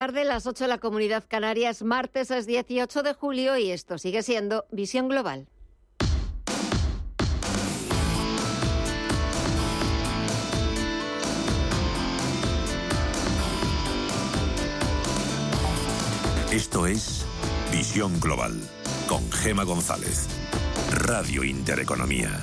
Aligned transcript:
tarde, 0.00 0.24
las 0.24 0.46
8 0.46 0.64
de 0.64 0.68
la 0.68 0.78
Comunidad 0.78 1.24
Canarias, 1.28 1.82
martes 1.82 2.30
es 2.30 2.46
18 2.46 3.02
de 3.02 3.12
julio 3.12 3.58
y 3.58 3.70
esto 3.70 3.98
sigue 3.98 4.22
siendo 4.22 4.64
Visión 4.70 5.10
Global. 5.10 5.46
Esto 16.50 16.86
es 16.86 17.26
Visión 17.70 18.18
Global 18.20 18.58
con 19.06 19.30
Gema 19.30 19.64
González, 19.64 20.28
Radio 20.92 21.44
Intereconomía. 21.44 22.40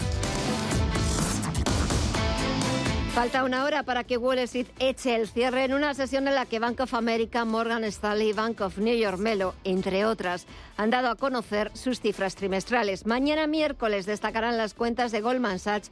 Falta 3.17 3.43
una 3.43 3.63
hora 3.63 3.81
para 3.81 4.03
que 4.03 4.15
Wall 4.15 4.37
Street 4.37 4.67
eche 4.77 5.15
el 5.15 5.27
cierre 5.27 5.63
en 5.63 5.73
una 5.73 5.95
sesión 5.95 6.27
en 6.27 6.35
la 6.35 6.45
que 6.45 6.59
Bank 6.59 6.81
of 6.81 6.93
America, 6.93 7.45
Morgan 7.45 7.83
Stanley, 7.85 8.31
Bank 8.31 8.61
of 8.61 8.77
New 8.77 8.95
York 8.95 9.17
Mellon, 9.17 9.55
entre 9.63 10.05
otras, 10.05 10.45
han 10.77 10.91
dado 10.91 11.09
a 11.09 11.15
conocer 11.15 11.71
sus 11.73 11.99
cifras 11.99 12.35
trimestrales. 12.35 13.07
Mañana 13.07 13.47
miércoles 13.47 14.05
destacarán 14.05 14.55
las 14.55 14.75
cuentas 14.75 15.11
de 15.11 15.21
Goldman 15.21 15.57
Sachs 15.57 15.89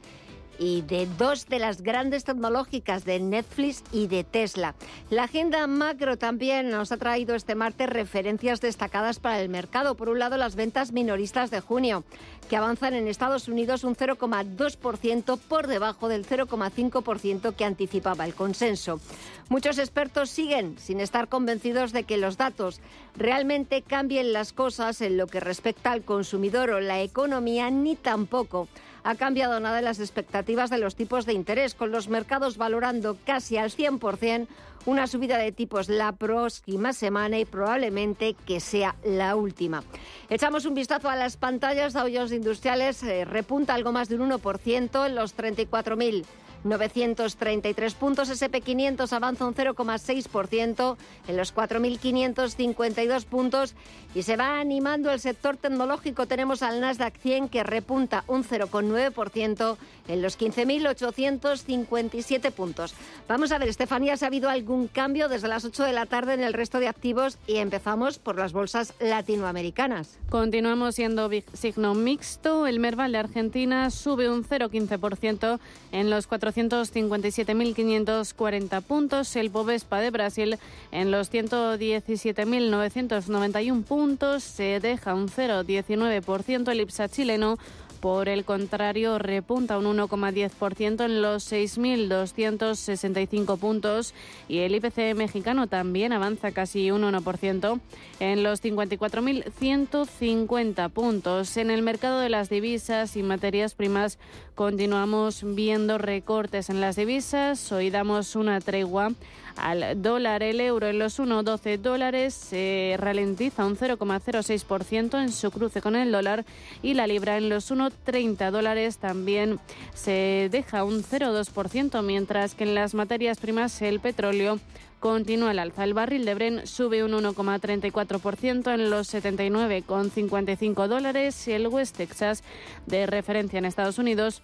y 0.58 0.82
de 0.82 1.06
dos 1.18 1.46
de 1.46 1.58
las 1.58 1.82
grandes 1.82 2.24
tecnológicas 2.24 3.04
de 3.04 3.20
Netflix 3.20 3.82
y 3.92 4.06
de 4.06 4.24
Tesla. 4.24 4.74
La 5.10 5.24
agenda 5.24 5.66
macro 5.66 6.16
también 6.16 6.70
nos 6.70 6.92
ha 6.92 6.96
traído 6.96 7.34
este 7.34 7.54
martes 7.54 7.88
referencias 7.88 8.60
destacadas 8.60 9.18
para 9.18 9.40
el 9.40 9.48
mercado. 9.48 9.94
Por 9.94 10.08
un 10.08 10.18
lado, 10.18 10.36
las 10.36 10.56
ventas 10.56 10.92
minoristas 10.92 11.50
de 11.50 11.60
junio, 11.60 12.04
que 12.48 12.56
avanzan 12.56 12.94
en 12.94 13.08
Estados 13.08 13.48
Unidos 13.48 13.84
un 13.84 13.96
0,2% 13.96 15.38
por 15.38 15.66
debajo 15.66 16.08
del 16.08 16.26
0,5% 16.26 17.54
que 17.54 17.64
anticipaba 17.64 18.24
el 18.24 18.34
consenso. 18.34 19.00
Muchos 19.48 19.78
expertos 19.78 20.30
siguen 20.30 20.76
sin 20.78 21.00
estar 21.00 21.28
convencidos 21.28 21.92
de 21.92 22.04
que 22.04 22.16
los 22.16 22.36
datos 22.36 22.80
realmente 23.16 23.82
cambien 23.82 24.32
las 24.32 24.52
cosas 24.52 25.00
en 25.00 25.16
lo 25.16 25.26
que 25.26 25.40
respecta 25.40 25.92
al 25.92 26.02
consumidor 26.02 26.70
o 26.70 26.80
la 26.80 27.00
economía, 27.00 27.70
ni 27.70 27.96
tampoco 27.96 28.68
ha 29.06 29.14
cambiado 29.14 29.60
nada 29.60 29.78
en 29.78 29.84
las 29.84 30.00
expectativas 30.00 30.68
de 30.68 30.78
los 30.78 30.96
tipos 30.96 31.26
de 31.26 31.32
interés, 31.32 31.74
con 31.74 31.92
los 31.92 32.08
mercados 32.08 32.56
valorando 32.56 33.16
casi 33.24 33.56
al 33.56 33.70
100% 33.70 34.48
una 34.84 35.06
subida 35.06 35.38
de 35.38 35.52
tipos 35.52 35.88
la 35.88 36.12
próxima 36.12 36.92
semana 36.92 37.38
y 37.38 37.44
probablemente 37.44 38.34
que 38.46 38.58
sea 38.58 38.96
la 39.04 39.36
última. 39.36 39.84
Echamos 40.28 40.64
un 40.64 40.74
vistazo 40.74 41.08
a 41.08 41.16
las 41.16 41.36
pantallas 41.36 41.92
de 41.92 42.00
Jones 42.00 42.32
Industriales, 42.32 43.02
eh, 43.04 43.24
repunta 43.24 43.74
algo 43.74 43.92
más 43.92 44.08
de 44.08 44.16
un 44.16 44.30
1% 44.30 45.06
en 45.06 45.14
los 45.14 45.36
34.000 45.36 46.24
933 46.66 47.94
puntos. 47.94 48.30
SP500 48.30 49.12
avanza 49.12 49.46
un 49.46 49.54
0,6% 49.54 50.96
en 51.28 51.36
los 51.36 51.54
4.552 51.54 53.24
puntos 53.24 53.74
y 54.14 54.22
se 54.22 54.36
va 54.36 54.60
animando 54.60 55.10
el 55.10 55.18
sector 55.20 55.56
tecnológico. 55.56 56.26
Tenemos 56.26 56.62
al 56.62 56.80
Nasdaq 56.80 57.16
100 57.18 57.48
que 57.48 57.62
repunta 57.62 58.24
un 58.26 58.44
0,9% 58.44 59.76
en 60.08 60.22
los 60.22 60.38
15.857 60.38 62.50
puntos. 62.52 62.94
Vamos 63.28 63.52
a 63.52 63.58
ver, 63.58 63.68
Estefanía, 63.68 64.16
si 64.16 64.24
ha 64.24 64.28
habido 64.28 64.48
algún 64.48 64.88
cambio 64.88 65.28
desde 65.28 65.48
las 65.48 65.64
8 65.64 65.84
de 65.84 65.92
la 65.92 66.06
tarde 66.06 66.34
en 66.34 66.42
el 66.42 66.52
resto 66.52 66.80
de 66.80 66.88
activos 66.88 67.38
y 67.46 67.56
empezamos 67.56 68.18
por 68.18 68.36
las 68.38 68.52
bolsas 68.52 68.94
latinoamericanas. 69.00 70.18
Continuamos 70.30 70.96
siendo 70.96 71.30
signo 71.52 71.94
mixto. 71.94 72.66
El 72.66 72.80
Merval 72.80 73.12
de 73.12 73.18
Argentina 73.18 73.90
sube 73.90 74.30
un 74.30 74.44
0,15% 74.44 75.58
en 75.92 76.10
los 76.10 76.26
400 76.26 76.55
457.540 76.56 78.82
puntos. 78.82 79.36
El 79.36 79.50
Bovespa 79.50 80.00
de 80.00 80.10
Brasil 80.10 80.58
en 80.90 81.10
los 81.10 81.30
117.991 81.32 83.84
puntos 83.84 84.42
se 84.42 84.80
deja 84.80 85.14
un 85.14 85.28
0,19%. 85.28 86.70
El 86.70 86.80
IPSA 86.80 87.08
chileno 87.08 87.58
por 88.00 88.28
el 88.28 88.44
contrario, 88.44 89.18
repunta 89.18 89.78
un 89.78 89.86
1,10% 89.96 91.04
en 91.04 91.22
los 91.22 91.50
6.265 91.50 93.58
puntos 93.58 94.12
y 94.48 94.58
el 94.58 94.74
IPC 94.74 95.14
mexicano 95.16 95.66
también 95.66 96.12
avanza 96.12 96.52
casi 96.52 96.90
un 96.90 97.00
1% 97.02 97.80
en 98.20 98.42
los 98.42 98.62
54.150 98.62 100.90
puntos. 100.90 101.56
En 101.56 101.70
el 101.70 101.80
mercado 101.82 102.20
de 102.20 102.28
las 102.28 102.50
divisas 102.50 103.16
y 103.16 103.22
materias 103.22 103.74
primas 103.74 104.18
continuamos 104.54 105.42
viendo 105.44 105.96
recortes 105.98 106.70
en 106.70 106.80
las 106.80 106.96
divisas. 106.96 107.70
Hoy 107.72 107.90
damos 107.90 108.36
una 108.36 108.60
tregua 108.60 109.10
al 109.56 110.00
dólar. 110.02 110.42
El 110.42 110.60
euro 110.60 110.86
en 110.86 110.98
los 110.98 111.18
1,12 111.18 111.78
dólares 111.78 112.34
se 112.34 112.96
ralentiza 112.98 113.66
un 113.66 113.76
0,06% 113.76 115.22
en 115.22 115.32
su 115.32 115.50
cruce 115.50 115.80
con 115.80 115.96
el 115.96 116.12
dólar 116.12 116.44
y 116.82 116.94
la 116.94 117.06
libra 117.06 117.36
en 117.36 117.48
los 117.48 117.70
1,30 117.70 118.50
dólares 118.50 118.98
también 118.98 119.58
se 119.94 120.48
deja 120.50 120.84
un 120.84 121.02
0,2%, 121.02 122.02
mientras 122.02 122.54
que 122.54 122.64
en 122.64 122.74
las 122.74 122.94
materias 122.94 123.38
primas 123.38 123.80
el 123.82 124.00
petróleo 124.00 124.58
continúa 125.00 125.52
el 125.52 125.58
alza. 125.58 125.84
El 125.84 125.94
barril 125.94 126.24
de 126.24 126.34
Bren 126.34 126.66
sube 126.66 127.04
un 127.04 127.12
1,34% 127.12 128.74
en 128.74 128.90
los 128.90 129.12
79,55 129.12 130.88
dólares 130.88 131.46
y 131.48 131.52
el 131.52 131.68
West 131.68 131.96
Texas 131.96 132.42
de 132.86 133.06
referencia 133.06 133.58
en 133.58 133.66
Estados 133.66 133.98
Unidos 133.98 134.42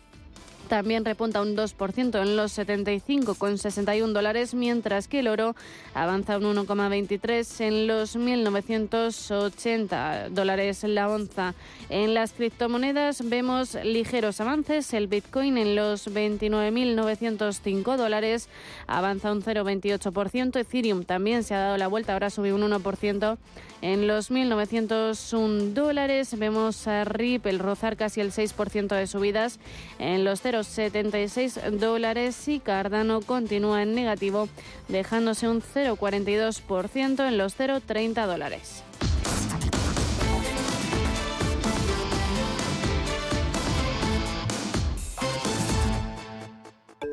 también 0.73 1.05
repunta 1.05 1.43
un 1.43 1.55
2% 1.55 2.23
en 2.23 2.35
los 2.35 2.57
75,61 2.57 4.15
dólares, 4.15 4.55
mientras 4.55 5.07
que 5.07 5.19
el 5.19 5.29
oro 5.29 5.55
avanza 5.93 6.39
un 6.39 6.45
1,23 6.45 7.61
en 7.61 7.87
los 7.87 8.17
1.980 8.17 10.31
dólares 10.31 10.83
la 10.85 11.11
onza. 11.11 11.55
En 11.91 12.15
las 12.15 12.33
criptomonedas 12.33 13.29
vemos 13.29 13.77
ligeros 13.85 14.41
avances. 14.41 14.95
El 14.95 15.09
Bitcoin 15.09 15.59
en 15.59 15.77
los 15.77 16.09
29.905 16.09 17.99
dólares 17.99 18.49
avanza 18.87 19.31
un 19.31 19.43
0,28%. 19.43 20.59
Ethereum 20.59 21.05
también 21.05 21.45
se 21.45 21.55
ha 21.55 21.59
dado 21.59 21.77
la 21.77 21.89
vuelta, 21.89 22.15
ahora 22.15 22.31
sube 22.31 22.55
un 22.55 22.63
1% 22.63 23.37
en 23.83 24.07
los 24.07 24.31
1.901 24.31 25.75
dólares. 25.75 26.39
Vemos 26.39 26.87
a 26.87 27.05
Ripple 27.05 27.59
rozar 27.59 27.99
casi 27.99 28.23
el 28.23 28.33
6% 28.33 28.97
de 28.97 29.07
subidas 29.07 29.61
en 29.99 30.25
los 30.25 30.41
0 30.41 30.62
76 30.67 31.61
dólares 31.79 32.49
y 32.49 32.61
Cardano 32.61 33.21
continúa 33.21 33.83
en 33.83 33.95
negativo, 33.95 34.49
dejándose 34.89 35.49
un 35.49 35.63
0,42% 35.63 37.29
en 37.29 37.39
los 37.39 37.59
0,30 37.59 38.27
dólares. 38.27 38.83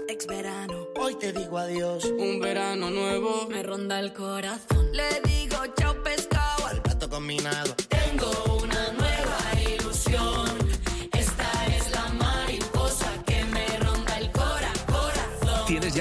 Ex 0.08 0.28
verano, 0.28 0.88
hoy 1.00 1.16
te 1.16 1.32
digo 1.34 1.58
adiós. 1.58 2.06
Un 2.06 2.40
verano 2.40 2.90
nuevo 2.90 3.48
me 3.50 3.64
ronda 3.64 4.00
el 4.00 4.14
corazón. 4.14 4.92
Le 4.92 5.22
digo 5.30 5.58
chao 5.78 6.02
pescado 6.04 6.68
al 6.68 6.82
plato 6.82 7.09
combinado. 7.09 7.76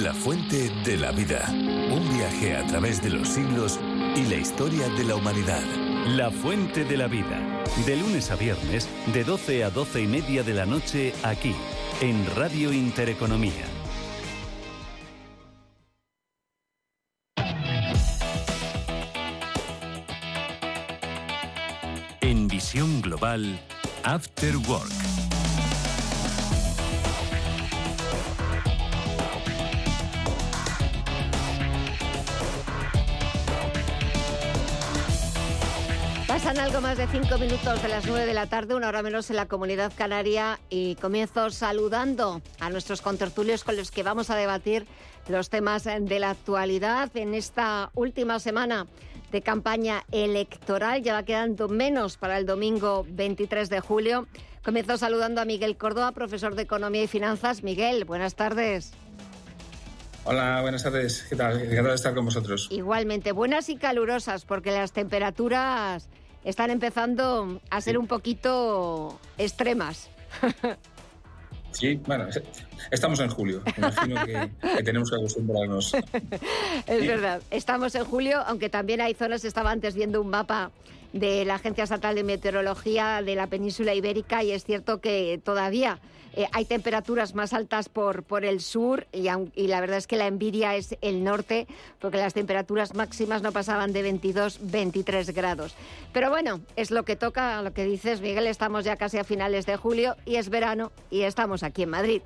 La 0.00 0.14
fuente 0.14 0.70
de 0.84 0.96
la 0.96 1.12
vida. 1.12 1.44
Un 1.50 2.08
viaje 2.16 2.56
a 2.56 2.66
través 2.66 3.02
de 3.02 3.10
los 3.10 3.28
siglos 3.28 3.78
y 4.16 4.24
la 4.24 4.36
historia 4.36 4.88
de 4.88 5.04
la 5.04 5.16
humanidad. 5.16 5.62
La 6.06 6.30
fuente 6.30 6.86
de 6.86 6.96
la 6.96 7.08
vida. 7.08 7.38
De 7.84 7.96
lunes 7.96 8.30
a 8.30 8.36
viernes, 8.36 8.88
de 9.12 9.22
12 9.22 9.64
a 9.64 9.70
12 9.70 10.00
y 10.00 10.06
media 10.06 10.42
de 10.44 10.54
la 10.54 10.64
noche, 10.64 11.12
aquí, 11.22 11.54
en 12.00 12.24
Radio 12.36 12.72
Intereconomía. 12.72 13.52
En 22.22 22.48
Visión 22.48 23.02
Global, 23.02 23.60
After 24.04 24.56
Work. 24.56 25.41
Pasan 36.42 36.58
algo 36.58 36.80
más 36.80 36.98
de 36.98 37.06
cinco 37.06 37.38
minutos 37.38 37.80
de 37.84 37.88
las 37.88 38.04
nueve 38.04 38.26
de 38.26 38.34
la 38.34 38.48
tarde, 38.48 38.74
una 38.74 38.88
hora 38.88 39.00
menos 39.04 39.30
en 39.30 39.36
la 39.36 39.46
comunidad 39.46 39.92
canaria, 39.94 40.58
y 40.70 40.96
comienzo 40.96 41.50
saludando 41.50 42.42
a 42.58 42.68
nuestros 42.68 43.00
contertulios 43.00 43.62
con 43.62 43.76
los 43.76 43.92
que 43.92 44.02
vamos 44.02 44.28
a 44.28 44.34
debatir 44.34 44.88
los 45.28 45.50
temas 45.50 45.84
de 45.84 46.18
la 46.18 46.30
actualidad 46.30 47.16
en 47.16 47.34
esta 47.34 47.92
última 47.94 48.40
semana 48.40 48.88
de 49.30 49.40
campaña 49.40 50.02
electoral. 50.10 51.00
Ya 51.04 51.12
va 51.12 51.22
quedando 51.22 51.68
menos 51.68 52.16
para 52.16 52.38
el 52.38 52.44
domingo 52.44 53.06
23 53.08 53.70
de 53.70 53.78
julio. 53.78 54.26
Comienzo 54.64 54.98
saludando 54.98 55.40
a 55.40 55.44
Miguel 55.44 55.76
Córdoba, 55.76 56.10
profesor 56.10 56.56
de 56.56 56.62
Economía 56.62 57.04
y 57.04 57.06
Finanzas. 57.06 57.62
Miguel, 57.62 58.04
buenas 58.04 58.34
tardes. 58.34 58.94
Hola, 60.24 60.60
buenas 60.60 60.82
tardes. 60.82 61.24
¿Qué 61.28 61.36
tal? 61.36 61.60
Encantado 61.60 61.90
de 61.90 61.94
estar 61.94 62.14
con 62.16 62.24
vosotros. 62.24 62.66
Igualmente, 62.72 63.30
buenas 63.30 63.68
y 63.68 63.76
calurosas, 63.76 64.44
porque 64.44 64.72
las 64.72 64.92
temperaturas 64.92 66.08
están 66.44 66.70
empezando 66.70 67.60
a 67.70 67.80
ser 67.80 67.98
un 67.98 68.06
poquito 68.06 69.18
extremas. 69.38 70.10
Sí, 71.72 71.98
bueno, 72.06 72.26
estamos 72.90 73.18
en 73.20 73.30
julio. 73.30 73.62
Imagino 73.78 74.26
que, 74.26 74.50
que 74.76 74.82
tenemos 74.82 75.10
que 75.10 75.16
acostumbrarnos. 75.16 75.94
Es 76.86 77.06
verdad, 77.06 77.42
estamos 77.50 77.94
en 77.94 78.04
julio, 78.04 78.42
aunque 78.46 78.68
también 78.68 79.00
hay 79.00 79.14
zonas, 79.14 79.42
estaba 79.44 79.70
antes 79.70 79.94
viendo 79.94 80.20
un 80.20 80.28
mapa 80.28 80.70
de 81.12 81.44
la 81.44 81.56
Agencia 81.56 81.84
Estatal 81.84 82.14
de 82.14 82.24
Meteorología 82.24 83.22
de 83.22 83.34
la 83.34 83.46
península 83.46 83.94
ibérica 83.94 84.42
y 84.42 84.52
es 84.52 84.64
cierto 84.64 85.00
que 85.00 85.40
todavía 85.42 86.00
eh, 86.34 86.46
hay 86.52 86.64
temperaturas 86.64 87.34
más 87.34 87.52
altas 87.52 87.88
por, 87.88 88.22
por 88.22 88.44
el 88.44 88.60
sur 88.60 89.06
y, 89.12 89.26
y 89.54 89.66
la 89.66 89.80
verdad 89.80 89.98
es 89.98 90.06
que 90.06 90.16
la 90.16 90.26
envidia 90.26 90.74
es 90.76 90.96
el 91.02 91.24
norte 91.24 91.66
porque 92.00 92.16
las 92.16 92.32
temperaturas 92.32 92.94
máximas 92.94 93.42
no 93.42 93.52
pasaban 93.52 93.92
de 93.92 94.02
22, 94.02 94.58
23 94.62 95.30
grados. 95.34 95.74
Pero 96.12 96.30
bueno, 96.30 96.60
es 96.76 96.90
lo 96.90 97.04
que 97.04 97.16
toca, 97.16 97.60
lo 97.62 97.72
que 97.74 97.84
dices 97.84 98.20
Miguel, 98.20 98.46
estamos 98.46 98.84
ya 98.84 98.96
casi 98.96 99.18
a 99.18 99.24
finales 99.24 99.66
de 99.66 99.76
julio 99.76 100.16
y 100.24 100.36
es 100.36 100.48
verano 100.48 100.92
y 101.10 101.22
estamos 101.22 101.62
aquí 101.62 101.82
en 101.82 101.90
Madrid. 101.90 102.22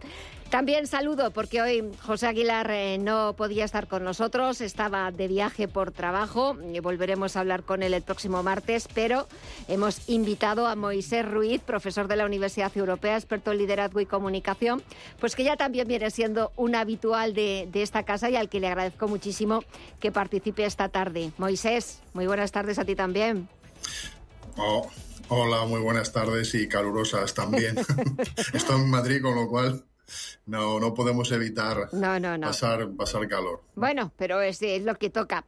También 0.51 0.87
saludo 0.87 1.33
porque 1.33 1.61
hoy 1.61 1.85
José 2.03 2.29
Aguilar 2.29 2.71
eh, 2.71 2.99
no 2.99 3.35
podía 3.37 3.65
estar 3.65 3.89
con 3.89 4.05
nosotros, 4.05 4.61
estaba 4.61 5.11
de 5.11 5.27
viaje 5.27 5.67
por 5.67 5.91
trabajo 5.91 6.57
y 6.73 6.79
volveremos 6.79 7.37
a 7.37 7.41
hablar 7.41 7.65
con 7.65 7.83
él 7.83 7.93
el 7.93 8.03
próximo 8.03 8.43
martes, 8.45 8.89
pero 8.95 9.27
hemos 9.67 10.09
invitado 10.09 10.69
a 10.69 10.77
Moisés 10.77 11.29
Ruiz, 11.29 11.61
profesor 11.63 12.07
de 12.07 12.17
la 12.17 12.27
Universidad 12.27 12.71
Europea, 12.77 13.17
experto 13.17 13.51
en 13.51 13.59
liderazgo 13.59 14.01
y 14.01 14.07
comunicación, 14.07 14.83
pues 15.19 15.35
que 15.35 15.43
ya 15.43 15.57
también 15.57 15.89
viene 15.89 16.11
siendo 16.13 16.53
un 16.57 16.77
habitual 16.77 17.35
de, 17.35 17.69
de 17.71 17.83
esta 17.83 18.05
casa 18.05 18.31
y 18.31 18.37
al 18.37 18.49
que 18.49 18.61
le 18.61 18.69
agradezco 18.69 19.09
muchísimo 19.09 19.65
que 19.99 20.13
participe 20.13 20.65
esta 20.65 20.89
tarde. 20.89 21.33
Moisés, 21.39 22.01
muy 22.15 22.29
buenas 22.29 22.53
tardes 22.53 22.79
a 22.79 22.85
ti 22.85 22.95
también. 22.95 23.49
Oh, 24.57 24.89
hola, 25.29 25.65
muy 25.65 25.81
buenas 25.81 26.13
tardes 26.13 26.55
y 26.55 26.69
calurosas 26.69 27.35
también. 27.35 27.77
Estoy 28.55 28.81
en 28.81 28.91
Madrid, 28.91 29.21
con 29.21 29.35
lo 29.35 29.49
cual 29.49 29.85
no, 30.47 30.79
no 30.81 30.95
podemos 30.95 31.33
evitar 31.33 31.89
No, 31.93 32.19
no, 32.21 32.39
no. 32.39 32.47
pasar, 32.47 32.89
pasar 32.97 33.27
calor. 33.29 33.63
Bueno, 33.75 34.13
pero 34.17 34.41
es, 34.41 34.63
es 34.63 34.83
lo 34.83 34.95
que 34.97 35.11
toca. 35.11 35.45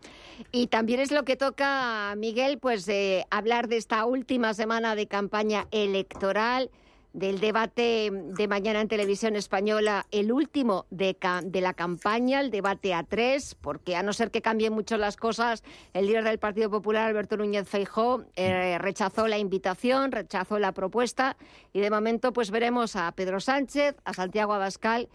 Y 0.52 0.66
también 0.68 1.00
es 1.00 1.10
lo 1.10 1.24
que 1.24 1.36
toca, 1.36 2.14
Miguel, 2.16 2.58
pues 2.58 2.88
eh, 2.88 3.24
hablar 3.30 3.68
de 3.68 3.76
esta 3.76 4.04
última 4.04 4.54
semana 4.54 4.94
de 4.94 5.06
campaña 5.06 5.66
electoral, 5.70 6.70
del 7.12 7.40
debate 7.40 8.10
de 8.12 8.48
mañana 8.48 8.80
en 8.80 8.88
televisión 8.88 9.34
española, 9.36 10.06
el 10.10 10.30
último 10.30 10.86
de, 10.90 11.16
la 11.60 11.72
campaña, 11.74 12.40
el 12.40 12.50
debate 12.50 12.94
a 12.94 13.02
tres, 13.02 13.54
porque 13.54 13.96
a 13.96 14.02
no 14.02 14.12
ser 14.12 14.30
que 14.30 14.42
cambien 14.42 14.72
mucho 14.72 14.96
las 14.96 15.16
cosas, 15.16 15.64
el 15.94 16.06
líder 16.06 16.24
del 16.24 16.38
Partido 16.38 16.70
Popular, 16.70 17.08
Alberto 17.08 17.36
Núñez 17.36 17.68
Feijó, 17.68 18.24
eh, 18.36 18.78
rechazó 18.78 19.26
la 19.26 19.38
invitación, 19.38 20.12
rechazó 20.12 20.58
la 20.58 20.72
propuesta 20.72 21.36
y 21.72 21.80
de 21.80 21.90
momento 21.90 22.32
pues 22.32 22.50
veremos 22.50 22.94
a 22.96 23.10
Pedro 23.12 23.40
Sánchez, 23.40 23.96
a 24.04 24.12
Santiago 24.12 24.52
Abascal 24.52 25.08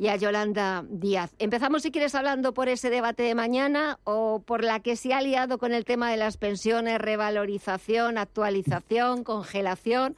y 0.00 0.08
a 0.08 0.16
Yolanda 0.16 0.82
Díaz. 0.88 1.34
Empezamos, 1.38 1.82
si 1.82 1.90
quieres, 1.90 2.14
hablando 2.14 2.54
por 2.54 2.70
ese 2.70 2.88
debate 2.88 3.22
de 3.22 3.34
mañana 3.34 3.98
o 4.04 4.40
por 4.40 4.64
la 4.64 4.80
que 4.80 4.96
se 4.96 5.12
ha 5.12 5.20
liado 5.20 5.58
con 5.58 5.74
el 5.74 5.84
tema 5.84 6.10
de 6.10 6.16
las 6.16 6.38
pensiones, 6.38 6.98
revalorización, 6.98 8.16
actualización, 8.16 9.24
congelación, 9.24 10.16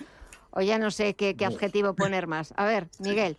o 0.52 0.60
ya 0.62 0.78
no 0.78 0.90
sé 0.90 1.14
qué, 1.14 1.34
qué 1.36 1.44
adjetivo 1.46 1.94
poner 1.94 2.26
más. 2.26 2.54
A 2.56 2.64
ver, 2.66 2.88
Miguel. 3.00 3.36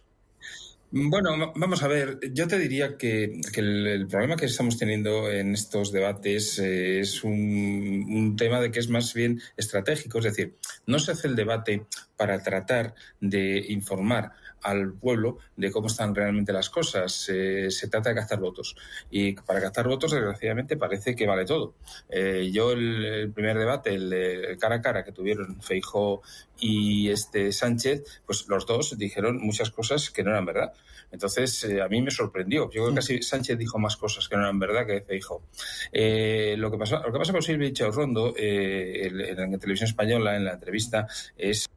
Bueno, 0.96 1.32
va- 1.40 1.54
vamos 1.56 1.82
a 1.82 1.88
ver, 1.88 2.20
yo 2.34 2.48
te 2.48 2.60
diría 2.60 2.98
que, 2.98 3.42
que 3.52 3.62
el, 3.62 3.88
el 3.88 4.08
problema 4.08 4.36
que 4.36 4.46
estamos 4.46 4.78
teniendo 4.78 5.32
en 5.32 5.54
estos 5.56 5.92
debates 5.92 6.60
eh, 6.60 7.00
es 7.00 7.24
un, 7.24 8.06
un 8.10 8.36
tema 8.36 8.62
de 8.62 8.70
que 8.70 8.80
es 8.80 8.90
más 8.90 9.12
bien 9.16 9.42
estratégico, 9.58 10.20
es 10.20 10.26
decir, 10.26 10.56
no 10.86 11.00
se 11.00 11.14
hace 11.14 11.28
el 11.28 11.36
debate 11.36 11.88
para 12.16 12.44
tratar 12.44 12.94
de 13.20 13.66
informar 13.70 14.34
al 14.64 14.94
pueblo 14.94 15.38
de 15.56 15.72
cómo 15.72 15.88
están 15.88 16.16
realmente 16.16 16.54
las 16.54 16.70
cosas. 16.70 17.30
Eh, 17.30 17.70
se 17.70 17.88
trata 17.88 18.10
de 18.10 18.16
captar 18.16 18.40
votos. 18.40 18.76
Y 19.12 19.34
para 19.34 19.62
captar 19.62 19.88
votos, 19.88 20.12
desgraciadamente, 20.12 20.78
parece 20.78 21.16
que 21.16 21.28
vale 21.28 21.46
todo. 21.46 21.76
Eh, 22.10 22.50
yo 22.52 22.72
el, 22.72 23.06
el 23.06 23.32
primer 23.32 23.58
debate, 23.58 23.94
el, 23.94 24.58
cara 24.60 24.76
a 24.76 24.82
cara 24.82 25.04
que 25.04 25.12
tuvieron 25.12 25.62
Feijó 25.62 26.22
y 26.60 27.10
este 27.10 27.52
Sánchez, 27.52 28.22
pues 28.26 28.48
los 28.48 28.66
dos 28.66 28.98
dijeron 28.98 29.40
muchas 29.42 29.70
cosas 29.70 30.10
que 30.10 30.24
no 30.24 30.32
eran 30.32 30.46
verdad. 30.46 30.74
Entonces, 31.14 31.64
eh, 31.66 31.80
a 31.80 31.88
mí 31.88 32.02
me 32.02 32.10
sorprendió. 32.10 32.64
Yo 32.72 32.84
creo 32.84 32.90
que 32.90 32.96
casi 32.96 33.22
Sánchez 33.22 33.58
dijo 33.58 33.78
más 33.78 33.98
cosas 33.98 34.28
que 34.28 34.36
no 34.36 34.42
eran 34.42 34.58
verdad 34.58 34.88
que 34.88 35.02
Feijó. 35.02 35.44
Eh, 35.92 36.56
lo, 36.58 36.72
que 36.72 36.78
pasó, 36.78 36.98
lo 37.06 37.14
que 37.14 37.20
pasa 37.20 37.32
con 37.32 37.44
Silvia 37.44 37.72
Rondo 37.92 38.34
eh, 38.36 39.08
en, 39.08 39.22
en 39.22 39.52
la 39.52 39.58
televisión 39.60 39.88
española, 39.88 40.36
en 40.36 40.46
la 40.46 40.54
entrevista, 40.54 41.08
es 41.38 41.70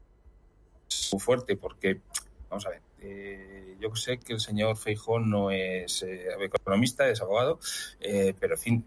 muy 1.12 1.20
fuerte 1.20 1.56
porque, 1.56 2.00
vamos 2.48 2.66
a 2.66 2.70
ver, 2.70 2.82
eh, 3.00 3.76
yo 3.80 3.94
sé 3.94 4.18
que 4.18 4.32
el 4.32 4.40
señor 4.40 4.76
Feijón 4.76 5.30
no 5.30 5.50
es 5.50 6.02
eh, 6.02 6.28
economista, 6.40 7.08
es 7.08 7.20
abogado, 7.20 7.58
eh, 8.00 8.34
pero 8.38 8.54
en 8.54 8.60
fin, 8.60 8.84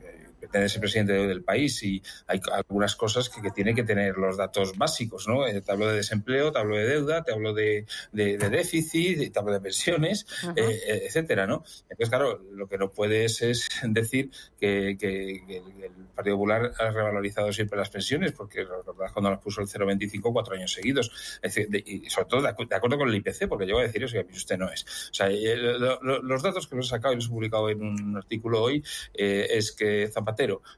ser 0.70 0.80
presidente 0.80 1.14
del 1.14 1.44
país 1.44 1.82
y 1.84 2.02
hay 2.28 2.40
algunas 2.52 2.96
cosas 2.96 3.30
que, 3.30 3.42
que 3.42 3.52
tiene 3.52 3.74
que 3.76 3.84
tener 3.84 4.16
los 4.18 4.38
datos 4.38 4.78
básicos, 4.78 5.28
¿no? 5.28 5.46
Eh, 5.48 5.62
te 5.62 5.72
hablo 5.72 5.88
de 5.88 5.96
desempleo, 5.96 6.52
te 6.52 6.60
hablo 6.60 6.76
de 6.78 6.86
deuda, 6.88 7.24
te 7.24 7.32
hablo 7.34 7.54
de, 7.54 7.86
de, 8.12 8.38
de 8.38 8.50
déficit, 8.50 9.32
te 9.34 9.40
hablo 9.40 9.52
de 9.54 9.60
pensiones, 9.62 10.26
eh, 10.56 10.80
eh, 10.88 11.02
etcétera, 11.08 11.46
¿no? 11.48 11.64
Entonces, 11.90 12.10
claro, 12.10 12.42
lo 12.52 12.68
que 12.68 12.78
no 12.78 12.92
puedes 12.92 13.42
es 13.42 13.68
decir 13.84 14.30
que, 14.60 14.98
que- 15.00 15.44
que 15.48 15.58
el, 15.58 15.94
Partido 16.20 16.36
Popular 16.36 16.74
ha 16.78 16.90
revalorizado 16.92 17.54
siempre 17.54 17.78
las 17.80 17.90
pensiones, 17.90 18.34
porque 18.34 18.66
recordad 18.66 19.08
cuando 19.14 19.30
las 19.30 19.40
puso 19.40 19.62
el 19.62 19.68
0,25 19.68 20.34
cuatro 20.34 20.54
años 20.54 20.74
seguidos, 20.74 21.40
es 21.42 21.54
decir, 21.56 21.70
de- 21.70 21.82
y 21.86 22.10
sobre 22.10 22.28
todo 22.28 22.42
de, 22.42 22.50
acu- 22.50 22.68
de 22.68 22.76
acuerdo 22.76 22.98
con 22.98 23.08
el 23.08 23.16
IPC, 23.16 23.48
porque 23.48 23.66
yo 23.66 23.76
voy 23.76 23.84
a 23.84 23.88
decir 23.88 24.04
eso 24.04 24.18
mí 24.18 24.36
usted 24.36 24.58
no 24.58 24.70
es. 24.70 24.84
O 25.12 25.14
sea, 25.14 25.30
lo- 25.30 26.02
lo- 26.02 26.22
los 26.22 26.44
datos 26.44 26.68
que 26.68 26.76
los 26.76 26.88
he 26.88 26.90
sacado 26.90 27.14
y 27.14 27.18
los 27.18 27.28
he 27.28 27.30
publicado 27.30 27.70
en 27.70 27.82
un 27.82 28.18
artículo 28.18 28.62
hoy 28.62 28.84
eh, 29.14 29.48
es 29.52 29.72
que 29.72 30.10
Zapatero 30.10 30.29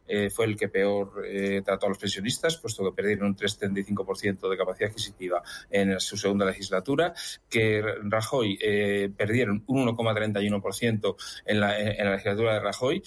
eh, 0.07 0.29
fue 0.29 0.45
el 0.45 0.55
que 0.55 0.67
peor 0.69 1.23
eh, 1.25 1.61
trató 1.63 1.85
a 1.85 1.89
los 1.89 1.97
pensionistas, 1.97 2.57
puesto 2.57 2.83
que 2.83 2.91
perdieron 2.95 3.27
un 3.27 3.35
3,35% 3.35 4.49
de 4.49 4.57
capacidad 4.57 4.89
adquisitiva 4.89 5.41
en 5.69 5.99
su 5.99 6.17
segunda 6.17 6.45
legislatura, 6.45 7.13
que 7.49 7.81
Rajoy 8.03 8.57
eh, 8.61 9.09
perdieron 9.15 9.63
un 9.67 9.87
1,31% 9.87 11.15
en 11.45 11.59
la, 11.59 11.77
legislatura 12.11 12.53
de 12.53 12.59
Rajoy, 12.59 13.03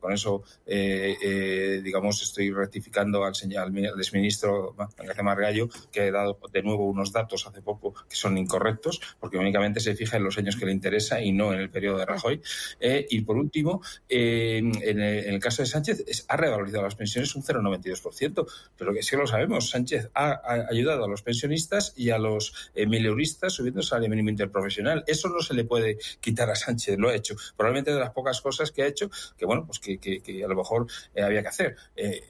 con, 0.00 0.12
eso, 0.12 0.42
digamos, 1.82 2.22
estoy 2.22 2.50
rectificando 2.52 3.24
al, 3.24 3.34
señor, 3.34 3.64
al 3.64 3.72
mi- 3.72 3.86
al 3.86 3.98
exministro 3.98 4.74
García 4.74 5.22
Margallo, 5.22 5.68
que 5.90 6.02
ha 6.02 6.10
dado 6.12 6.38
de 6.52 6.62
nuevo 6.62 6.86
unos 6.86 7.12
datos 7.12 7.46
hace 7.46 7.62
poco 7.62 7.94
que 8.08 8.16
son 8.16 8.36
incorrectos, 8.38 9.00
porque 9.20 9.38
únicamente 9.38 9.80
se 9.80 9.94
fija 9.94 10.16
en 10.16 10.24
los 10.24 10.38
años 10.38 10.56
que 10.56 10.66
le 10.66 10.72
interesa 10.72 11.20
y 11.20 11.32
no 11.32 11.52
en 11.52 11.60
el 11.60 11.70
periodo 11.70 11.98
de 11.98 12.06
Rajoy. 12.06 12.40
Y 12.80 13.20
por 13.22 13.36
último, 13.36 13.82
en, 14.08 14.72
el, 14.82 15.00
en 15.00 15.34
el 15.34 15.40
caso 15.40 15.62
de 15.62 15.66
Sánchez, 15.76 16.24
ha 16.28 16.36
revalorizado 16.36 16.84
las 16.84 16.94
pensiones 16.94 17.34
un 17.34 17.42
0,92%, 17.42 18.46
pero 18.76 18.94
que 18.94 19.02
sí 19.02 19.16
lo 19.16 19.26
sabemos, 19.26 19.70
Sánchez 19.70 20.10
ha, 20.14 20.40
ayudado 20.70 21.04
a 21.04 21.08
los 21.08 21.22
pensionistas 21.22 21.92
y 21.96 22.10
a 22.10 22.18
los 22.18 22.70
eh, 22.74 22.86
subiendo 23.48 23.80
el 23.80 23.86
salario 23.86 24.08
mínimo 24.08 24.30
interprofesional. 24.30 25.04
Eso 25.06 25.28
no 25.28 25.40
se 25.40 25.54
le 25.54 25.64
puede 25.64 25.98
quitar 26.20 26.50
a 26.50 26.54
Sánchez, 26.54 26.98
lo 26.98 27.10
ha 27.10 27.14
hecho. 27.14 27.36
Probablemente 27.56 27.92
de 27.92 28.00
las 28.00 28.10
pocas 28.10 28.40
cosas 28.40 28.72
que 28.72 28.82
ha 28.82 28.86
hecho, 28.86 29.10
que 29.36 29.44
bueno, 29.44 29.66
pues 29.66 29.78
que 29.78 30.44
a 30.44 30.48
lo 30.48 30.56
mejor 30.56 30.86
eh, 31.14 31.22
había 31.22 31.42
que 31.42 31.48
hacer. 31.48 31.76
Eh, 31.94 32.22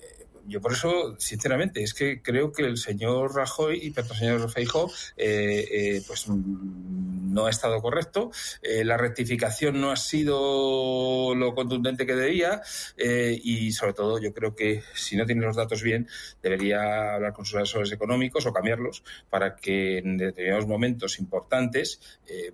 yo 0.48 0.60
por 0.60 0.72
eso, 0.72 1.16
sinceramente, 1.18 1.82
es 1.82 1.94
que 1.94 2.22
creo 2.22 2.52
que 2.52 2.62
el 2.62 2.76
señor 2.76 3.34
Rajoy 3.34 3.78
y 3.82 3.98
el 3.98 4.06
señor 4.06 4.50
Feijóo, 4.50 4.90
eh, 5.16 5.68
eh, 5.70 6.02
pues 6.06 6.28
mm, 6.28 7.32
no 7.32 7.46
ha 7.46 7.50
estado 7.50 7.80
correcto. 7.80 8.30
Eh, 8.62 8.84
la 8.84 8.96
rectificación 8.96 9.80
no 9.80 9.90
ha 9.90 9.96
sido 9.96 11.34
lo 11.34 11.54
contundente 11.54 12.06
que 12.06 12.14
debía 12.14 12.62
y, 12.96 13.72
sobre 13.72 13.92
todo, 13.92 14.18
yo 14.18 14.32
creo 14.32 14.54
que 14.54 14.82
si 14.94 15.16
no 15.16 15.26
tiene 15.26 15.44
los 15.44 15.56
datos 15.56 15.82
bien, 15.82 16.08
debería 16.42 17.14
hablar 17.14 17.32
con 17.32 17.44
sus 17.44 17.56
asesores 17.56 17.92
económicos 17.92 18.46
o 18.46 18.52
cambiarlos 18.52 19.02
para 19.28 19.56
que 19.56 19.98
en 19.98 20.16
determinados 20.16 20.66
momentos 20.66 21.18
importantes, 21.18 22.00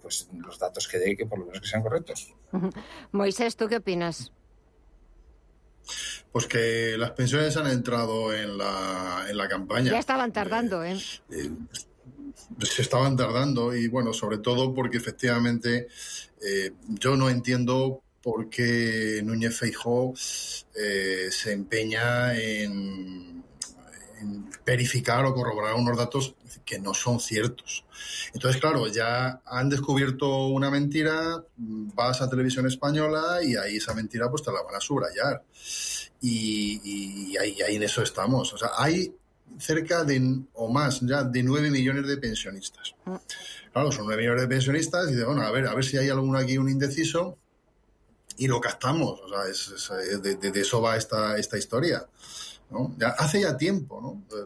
pues 0.00 0.28
los 0.36 0.58
datos 0.58 0.88
que 0.88 0.98
dé, 0.98 1.16
que 1.16 1.26
por 1.26 1.38
lo 1.38 1.46
menos 1.46 1.60
que 1.60 1.68
sean 1.68 1.82
correctos. 1.82 2.34
Moisés, 3.12 3.56
¿tú 3.56 3.68
qué 3.68 3.76
opinas? 3.76 4.32
Pues 6.30 6.46
que 6.46 6.96
las 6.96 7.10
pensiones 7.10 7.56
han 7.56 7.66
entrado 7.66 8.32
en 8.32 8.56
la, 8.56 9.26
en 9.28 9.36
la 9.36 9.48
campaña. 9.48 9.90
Ya 9.90 9.98
estaban 9.98 10.32
tardando, 10.32 10.82
¿eh? 10.82 10.98
¿eh? 11.30 11.50
se 12.60 12.82
estaban 12.82 13.16
tardando 13.16 13.74
y 13.74 13.88
bueno, 13.88 14.12
sobre 14.12 14.38
todo 14.38 14.74
porque 14.74 14.96
efectivamente 14.96 15.88
eh, 16.40 16.72
yo 16.88 17.16
no 17.16 17.28
entiendo 17.28 18.02
por 18.22 18.48
qué 18.48 19.20
Núñez 19.24 19.58
Feijó 19.58 20.14
eh, 20.74 21.28
se 21.30 21.52
empeña 21.52 22.34
en, 22.38 23.42
verificar 24.64 25.24
o 25.24 25.34
corroborar 25.34 25.74
unos 25.74 25.96
datos 25.96 26.34
que 26.64 26.78
no 26.78 26.94
son 26.94 27.20
ciertos. 27.20 27.84
Entonces, 28.34 28.60
claro, 28.60 28.86
ya 28.86 29.40
han 29.44 29.68
descubierto 29.68 30.46
una 30.48 30.70
mentira, 30.70 31.44
vas 31.56 32.20
a 32.20 32.30
televisión 32.30 32.66
española 32.66 33.42
y 33.42 33.56
ahí 33.56 33.76
esa 33.76 33.94
mentira 33.94 34.30
pues 34.30 34.42
te 34.42 34.52
la 34.52 34.62
van 34.62 34.74
a 34.74 34.80
subrayar. 34.80 35.42
Y, 36.20 37.36
ahí, 37.36 37.76
en 37.76 37.82
eso 37.82 38.02
estamos. 38.02 38.52
O 38.52 38.58
sea, 38.58 38.70
hay 38.76 39.14
cerca 39.58 40.04
de, 40.04 40.40
o 40.54 40.68
más 40.68 41.00
ya, 41.00 41.24
de 41.24 41.42
9 41.42 41.70
millones 41.70 42.06
de 42.06 42.16
pensionistas. 42.16 42.94
Claro, 43.72 43.90
son 43.90 44.06
9 44.06 44.22
millones 44.22 44.42
de 44.42 44.48
pensionistas 44.48 45.10
y 45.10 45.14
de, 45.14 45.24
bueno, 45.24 45.42
a 45.42 45.50
ver, 45.50 45.66
a 45.66 45.74
ver 45.74 45.84
si 45.84 45.98
hay 45.98 46.08
alguno 46.08 46.38
aquí, 46.38 46.58
un 46.58 46.68
indeciso, 46.68 47.36
y 48.36 48.46
lo 48.46 48.60
captamos. 48.60 49.20
O 49.20 49.78
sea, 49.78 49.96
de, 49.96 50.60
eso 50.60 50.80
va 50.80 50.96
esta, 50.96 51.36
esta 51.38 51.58
historia. 51.58 52.06
Ya, 52.98 53.08
hace 53.08 53.42
ya 53.42 53.56
tiempo 53.56 54.00
¿no? 54.00 54.38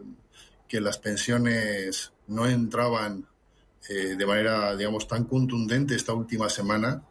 que 0.68 0.80
las 0.80 0.98
pensiones 0.98 2.12
no 2.28 2.46
entraban 2.46 3.26
eh, 3.88 4.16
de 4.16 4.26
manera, 4.26 4.76
digamos, 4.76 5.06
tan 5.06 5.24
contundente 5.24 5.94
esta 5.94 6.12
última 6.12 6.48
semana 6.48 7.02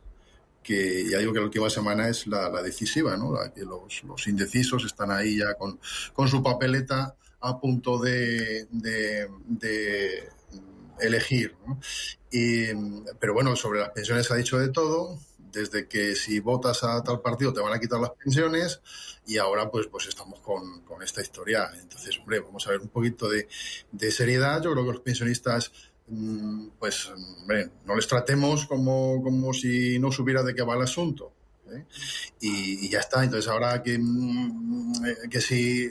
que 0.65 1.07
ya 1.07 1.19
digo 1.19 1.31
que 1.31 1.39
la 1.39 1.45
última 1.45 1.69
semana 1.69 2.09
es 2.09 2.25
la, 2.25 2.49
decisiva, 2.63 3.15
¿no? 3.15 3.33
La 3.33 3.53
que 3.53 3.61
los, 3.61 4.27
indecisos 4.27 4.83
están 4.83 5.11
ahí 5.11 5.37
ya 5.37 5.53
con, 5.53 5.79
su 6.27 6.41
papeleta 6.41 7.15
a 7.41 7.59
punto 7.59 7.99
de, 7.99 8.67
de, 8.71 10.29
elegir. 10.99 11.55
¿no? 11.67 11.79
Y, 12.31 12.65
pero 13.19 13.35
bueno, 13.35 13.55
sobre 13.55 13.81
las 13.81 13.89
pensiones 13.89 14.31
ha 14.31 14.35
dicho 14.35 14.57
de 14.57 14.69
todo, 14.69 15.19
desde 15.55 15.87
que 15.87 16.15
si 16.15 16.39
votas 16.39 16.83
a 16.83 17.01
tal 17.03 17.21
partido 17.21 17.51
te 17.51 17.61
van 17.61 17.73
a 17.73 17.79
quitar 17.79 17.99
las 17.99 18.11
pensiones 18.11 18.81
y 19.25 19.37
ahora 19.37 19.71
pues, 19.71 19.87
pues 19.87 20.07
estamos 20.07 20.39
con, 20.41 20.81
con 20.81 21.01
esta 21.01 21.21
historia. 21.21 21.71
Entonces, 21.81 22.19
hombre, 22.19 22.41
vamos 22.41 22.67
a 22.67 22.71
ver 22.71 22.81
un 22.81 22.89
poquito 22.89 23.27
de, 23.27 23.47
de 23.91 24.11
seriedad. 24.11 24.61
Yo 24.61 24.71
creo 24.73 24.85
que 24.85 24.91
los 24.91 25.01
pensionistas 25.01 25.71
Mm, 26.07 26.67
pues 26.77 27.11
no 27.85 27.95
les 27.95 28.07
tratemos 28.07 28.67
como, 28.67 29.23
como 29.23 29.53
si 29.53 29.97
no 29.97 30.11
supiera 30.11 30.43
de 30.43 30.53
qué 30.53 30.61
va 30.61 30.75
el 30.75 30.83
asunto. 30.83 31.31
¿eh? 31.71 31.83
Y, 32.41 32.89
ya 32.89 32.99
está. 32.99 33.23
Entonces, 33.23 33.49
ahora 33.49 33.81
que, 33.81 33.97
mm, 33.99 35.29
que 35.29 35.41
si 35.41 35.89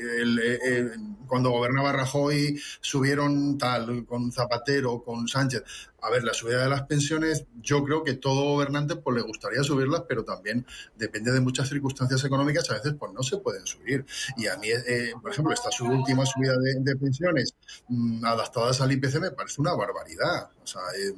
cuando 1.26 1.50
gobernaba 1.50 1.92
Rajoy 1.92 2.60
subieron 2.80 3.58
tal, 3.58 4.04
con 4.06 4.30
Zapatero, 4.30 5.02
con 5.02 5.26
Sánchez, 5.26 5.64
a 6.04 6.10
ver, 6.10 6.22
la 6.22 6.34
subida 6.34 6.62
de 6.62 6.68
las 6.68 6.82
pensiones, 6.82 7.46
yo 7.62 7.82
creo 7.82 8.04
que 8.04 8.14
todo 8.14 8.42
gobernante 8.44 8.96
pues 8.96 9.16
le 9.16 9.22
gustaría 9.22 9.62
subirlas, 9.62 10.02
pero 10.06 10.22
también 10.22 10.66
depende 10.96 11.32
de 11.32 11.40
muchas 11.40 11.68
circunstancias 11.68 12.22
económicas, 12.24 12.70
a 12.70 12.74
veces 12.74 12.94
pues 12.98 13.12
no 13.12 13.22
se 13.22 13.38
pueden 13.38 13.66
subir. 13.66 14.04
Y 14.36 14.46
a 14.46 14.56
mí, 14.58 14.68
eh, 14.68 15.12
por 15.20 15.30
ejemplo, 15.30 15.54
esta 15.54 15.70
última 15.82 16.26
subida 16.26 16.54
de, 16.58 16.96
pensiones 16.96 17.54
mm, 17.88 18.24
adaptadas 18.24 18.80
al 18.82 18.92
IPC 18.92 19.18
me 19.18 19.30
parece 19.30 19.60
una 19.62 19.74
barbaridad. 19.74 20.50
O 20.62 20.66
sea, 20.66 20.82
eh, 20.98 21.14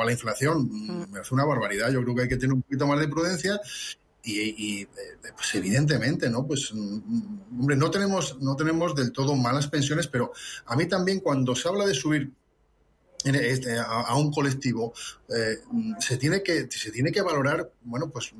a 0.00 0.04
la 0.04 0.12
inflación 0.12 0.68
mm, 0.70 1.00
me 1.00 1.06
parece 1.06 1.34
una 1.34 1.44
barbaridad. 1.44 1.90
Yo 1.90 2.02
creo 2.02 2.14
que 2.14 2.22
hay 2.22 2.28
que 2.28 2.36
tener 2.36 2.54
un 2.54 2.62
poquito 2.62 2.86
más 2.86 3.00
de 3.00 3.08
prudencia 3.08 3.60
y, 4.22 4.82
eh, 4.82 4.88
pues 5.34 5.54
evidentemente, 5.54 6.28
¿no? 6.28 6.46
Pues, 6.46 6.72
mm, 6.72 7.60
hombre, 7.60 7.76
no 7.76 7.90
tenemos, 7.90 8.40
no 8.40 8.56
tenemos 8.56 8.94
del 8.94 9.12
todo 9.12 9.34
malas 9.34 9.68
pensiones, 9.68 10.06
pero 10.06 10.32
a 10.66 10.76
mí 10.76 10.86
también 10.86 11.20
cuando 11.20 11.56
se 11.56 11.68
habla 11.68 11.86
de 11.86 11.94
subir 11.94 12.32
a, 13.84 14.16
un 14.16 14.30
colectivo, 14.30 14.94
eh, 15.28 15.58
se, 15.98 16.16
tiene 16.16 16.42
que, 16.42 16.68
se 16.70 16.92
tiene 16.92 17.10
que 17.10 17.20
valorar, 17.20 17.70
bueno, 17.82 18.10
pues 18.10 18.32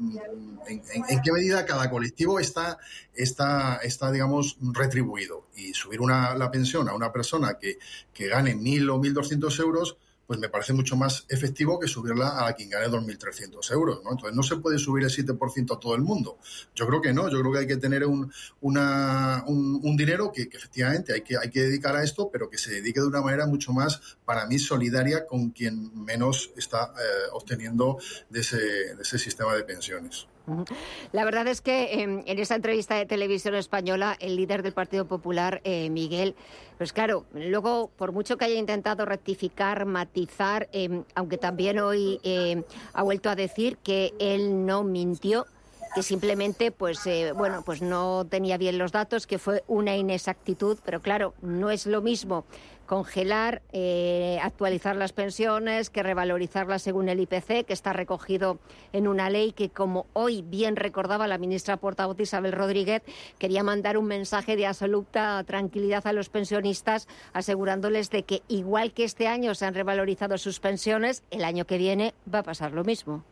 en, 0.69 1.23
qué 1.23 1.33
medida 1.33 1.67
cada 1.67 1.91
colectivo 1.91 2.39
está, 2.39 2.79
está, 3.15 3.77
está 3.83 4.13
digamos, 4.13 4.57
retribuido. 4.61 5.49
Y 5.57 5.75
subir 5.75 6.01
una, 6.01 6.35
la 6.35 6.51
pensión 6.51 6.89
a 6.89 6.95
una 6.95 7.13
persona 7.13 7.59
que, 7.59 7.79
que 8.15 8.29
gane 8.29 8.55
mil 8.55 8.89
o 8.91 8.99
mil 8.99 9.13
doscientos 9.13 9.59
euros, 9.59 9.97
pues 10.29 10.39
me 10.39 10.51
parece 10.51 10.75
mucho 10.75 10.95
más 10.95 11.25
efectivo 11.31 11.81
que 11.81 11.89
subirla 11.89 12.47
a 12.47 12.53
quien 12.53 12.69
gane 12.69 12.89
2.300 12.89 13.73
euros. 13.73 14.03
¿no? 14.05 14.11
Entonces, 14.11 14.37
no 14.37 14.43
se 14.43 14.57
puede 14.57 14.79
subir 14.79 15.05
el 15.05 15.11
7% 15.11 15.75
a 15.75 15.81
todo 15.81 15.95
el 15.95 16.03
mundo. 16.03 16.37
Yo 16.75 16.87
creo 16.87 17.01
que 17.01 17.15
no, 17.15 17.31
yo 17.31 17.41
creo 17.41 17.51
que 17.51 17.59
hay 17.61 17.67
que 17.67 17.79
tener 17.79 18.05
un, 18.05 18.31
una, 18.61 19.43
un, 19.47 19.97
dinero 19.97 20.31
que, 20.31 20.43
efectivamente 20.43 21.15
hay 21.15 21.23
que, 21.23 21.39
hay 21.39 21.49
que 21.49 21.63
dedicar 21.63 21.97
a 21.97 22.05
esto, 22.05 22.29
pero 22.31 22.51
que 22.51 22.59
se 22.59 22.73
dedique 22.73 23.01
de 23.01 23.07
una 23.07 23.23
manera 23.23 23.47
mucho 23.47 23.73
más, 23.73 24.19
para 24.27 24.45
mí, 24.45 24.59
solidaria 24.59 25.27
con 25.27 25.49
quien 25.49 26.05
menos 26.05 26.51
está 26.59 26.93
eh, 26.99 27.31
obteniendo 27.33 27.97
de 28.29 28.41
ese, 28.41 28.59
de 28.59 29.03
ese 29.03 29.19
sistema 29.19 29.55
de 29.55 29.65
pensiones. 29.65 30.27
La 31.13 31.25
verdad 31.25 31.47
es 31.47 31.61
que 31.61 32.03
em, 32.03 32.23
en 32.27 32.39
esa 32.39 32.55
entrevista 32.55 32.95
de 32.97 33.07
televisión 33.07 33.55
española, 33.55 34.17
el 34.21 34.37
líder 34.37 34.63
del 34.63 34.73
Partido 34.73 35.07
Popular, 35.07 35.61
eh, 35.65 35.91
Miguel, 35.91 36.35
pues 36.77 36.93
claro, 36.93 37.27
luego, 37.35 37.91
por 37.97 38.13
mucho 38.13 38.37
que 38.37 38.45
haya 38.45 38.59
intentado 38.59 39.05
rectificar, 39.05 39.85
matizar, 39.85 40.69
em, 40.73 41.05
aunque 41.15 41.39
también 41.39 41.79
hoy 41.79 42.21
em, 42.23 42.63
ha 42.93 43.03
vuelto 43.03 43.31
a 43.31 43.37
decir 43.37 43.79
que 43.79 44.13
él 44.19 44.65
no 44.65 44.85
mintió, 44.85 45.47
que 45.95 46.03
simplemente 46.03 46.71
pues 46.71 47.07
eh, 47.07 47.33
bueno 47.33 47.63
pues 47.65 47.83
no 47.83 48.27
tenía 48.29 48.57
bien 48.57 48.79
los 48.79 48.93
datos 48.93 49.27
que 49.27 49.39
fue 49.39 49.65
una 49.67 49.97
inexactitud 49.97 50.79
pero 50.85 51.01
claro 51.01 51.35
no 51.43 51.71
es 51.71 51.87
lo 51.87 52.03
mismo 52.03 52.45
congelar, 52.89 53.61
eh, 53.73 54.39
actualizar 54.43 54.97
las 54.97 55.13
pensiones, 55.13 55.91
que 55.91 56.03
revalorizarlas 56.03 56.81
según 56.81 57.11
el 57.11 57.21
IPC, 57.21 57.67
que 57.67 57.75
está 57.75 57.93
recogido 57.93 58.59
en 58.95 59.07
una 59.07 59.29
ley 59.29 59.53
que, 59.53 59.69
como 59.69 60.07
hoy 60.15 60.41
bien 60.41 60.75
recordaba 60.75 61.29
la 61.29 61.37
ministra 61.37 61.77
portavoz 61.77 62.19
Isabel 62.19 62.53
Rodríguez, 62.53 63.03
quería 63.39 63.63
mandar 63.63 63.99
un 63.99 64.07
mensaje 64.07 64.57
de 64.57 64.67
absoluta 64.67 65.45
tranquilidad 65.45 66.07
a 66.07 66.15
los 66.15 66.31
pensionistas, 66.31 67.09
asegurándoles 67.35 68.09
de 68.09 68.23
que, 68.23 68.43
igual 68.49 68.95
que 68.95 69.05
este 69.05 69.29
año 69.29 69.55
se 69.55 69.67
han 69.67 69.75
revalorizado 69.75 70.39
sus 70.39 70.59
pensiones, 70.59 71.23
el 71.31 71.45
año 71.45 71.67
que 71.67 71.77
viene 71.77 72.15
va 72.33 72.39
a 72.39 72.43
pasar 72.43 72.73
lo 72.73 72.85
mismo. 72.85 73.23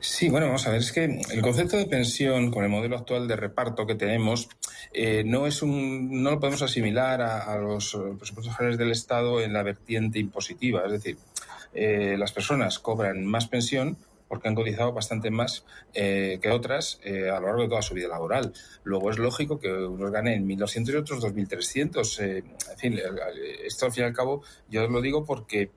Sí, 0.00 0.28
bueno, 0.28 0.46
vamos 0.46 0.66
a 0.66 0.70
ver, 0.70 0.80
es 0.80 0.92
que 0.92 1.04
el 1.04 1.42
concepto 1.42 1.76
de 1.76 1.86
pensión 1.86 2.50
con 2.50 2.64
el 2.64 2.70
modelo 2.70 2.96
actual 2.96 3.26
de 3.26 3.36
reparto 3.36 3.86
que 3.86 3.94
tenemos 3.94 4.48
eh, 4.92 5.24
no 5.24 5.46
es 5.46 5.62
un, 5.62 6.22
no 6.22 6.30
lo 6.32 6.40
podemos 6.40 6.62
asimilar 6.62 7.22
a, 7.22 7.56
los 7.58 7.98
presupuestos 8.18 8.54
generales 8.56 8.78
del 8.78 8.92
Estado 8.92 9.40
en 9.40 9.52
la 9.52 9.62
vertiente 9.62 10.18
impositiva. 10.18 10.84
Es 10.86 10.92
decir, 10.92 11.18
eh, 11.74 12.16
las 12.18 12.32
personas 12.32 12.78
cobran 12.78 13.24
más 13.24 13.46
pensión 13.48 13.96
porque 14.28 14.48
han 14.48 14.54
cotizado 14.54 14.92
bastante 14.92 15.30
más 15.30 15.64
eh, 15.92 16.38
que 16.40 16.50
otras 16.50 16.98
a 17.04 17.40
lo 17.40 17.46
largo 17.46 17.62
de 17.62 17.68
toda 17.68 17.82
su 17.82 17.94
vida 17.94 18.08
laboral. 18.08 18.52
Luego 18.82 19.10
es 19.10 19.18
lógico 19.18 19.60
que 19.60 19.72
unos 19.72 20.10
ganen 20.10 20.48
1.200 20.48 20.92
y 20.92 20.96
otros 20.96 21.22
2.300. 21.22 22.20
en 22.20 22.78
fin, 22.78 23.00
esto 23.64 23.86
al 23.86 23.92
fin 23.92 24.04
y 24.04 24.06
al 24.06 24.14
cabo 24.14 24.42
yo 24.68 24.88
lo 24.88 25.00
digo 25.00 25.24
porque 25.24 25.70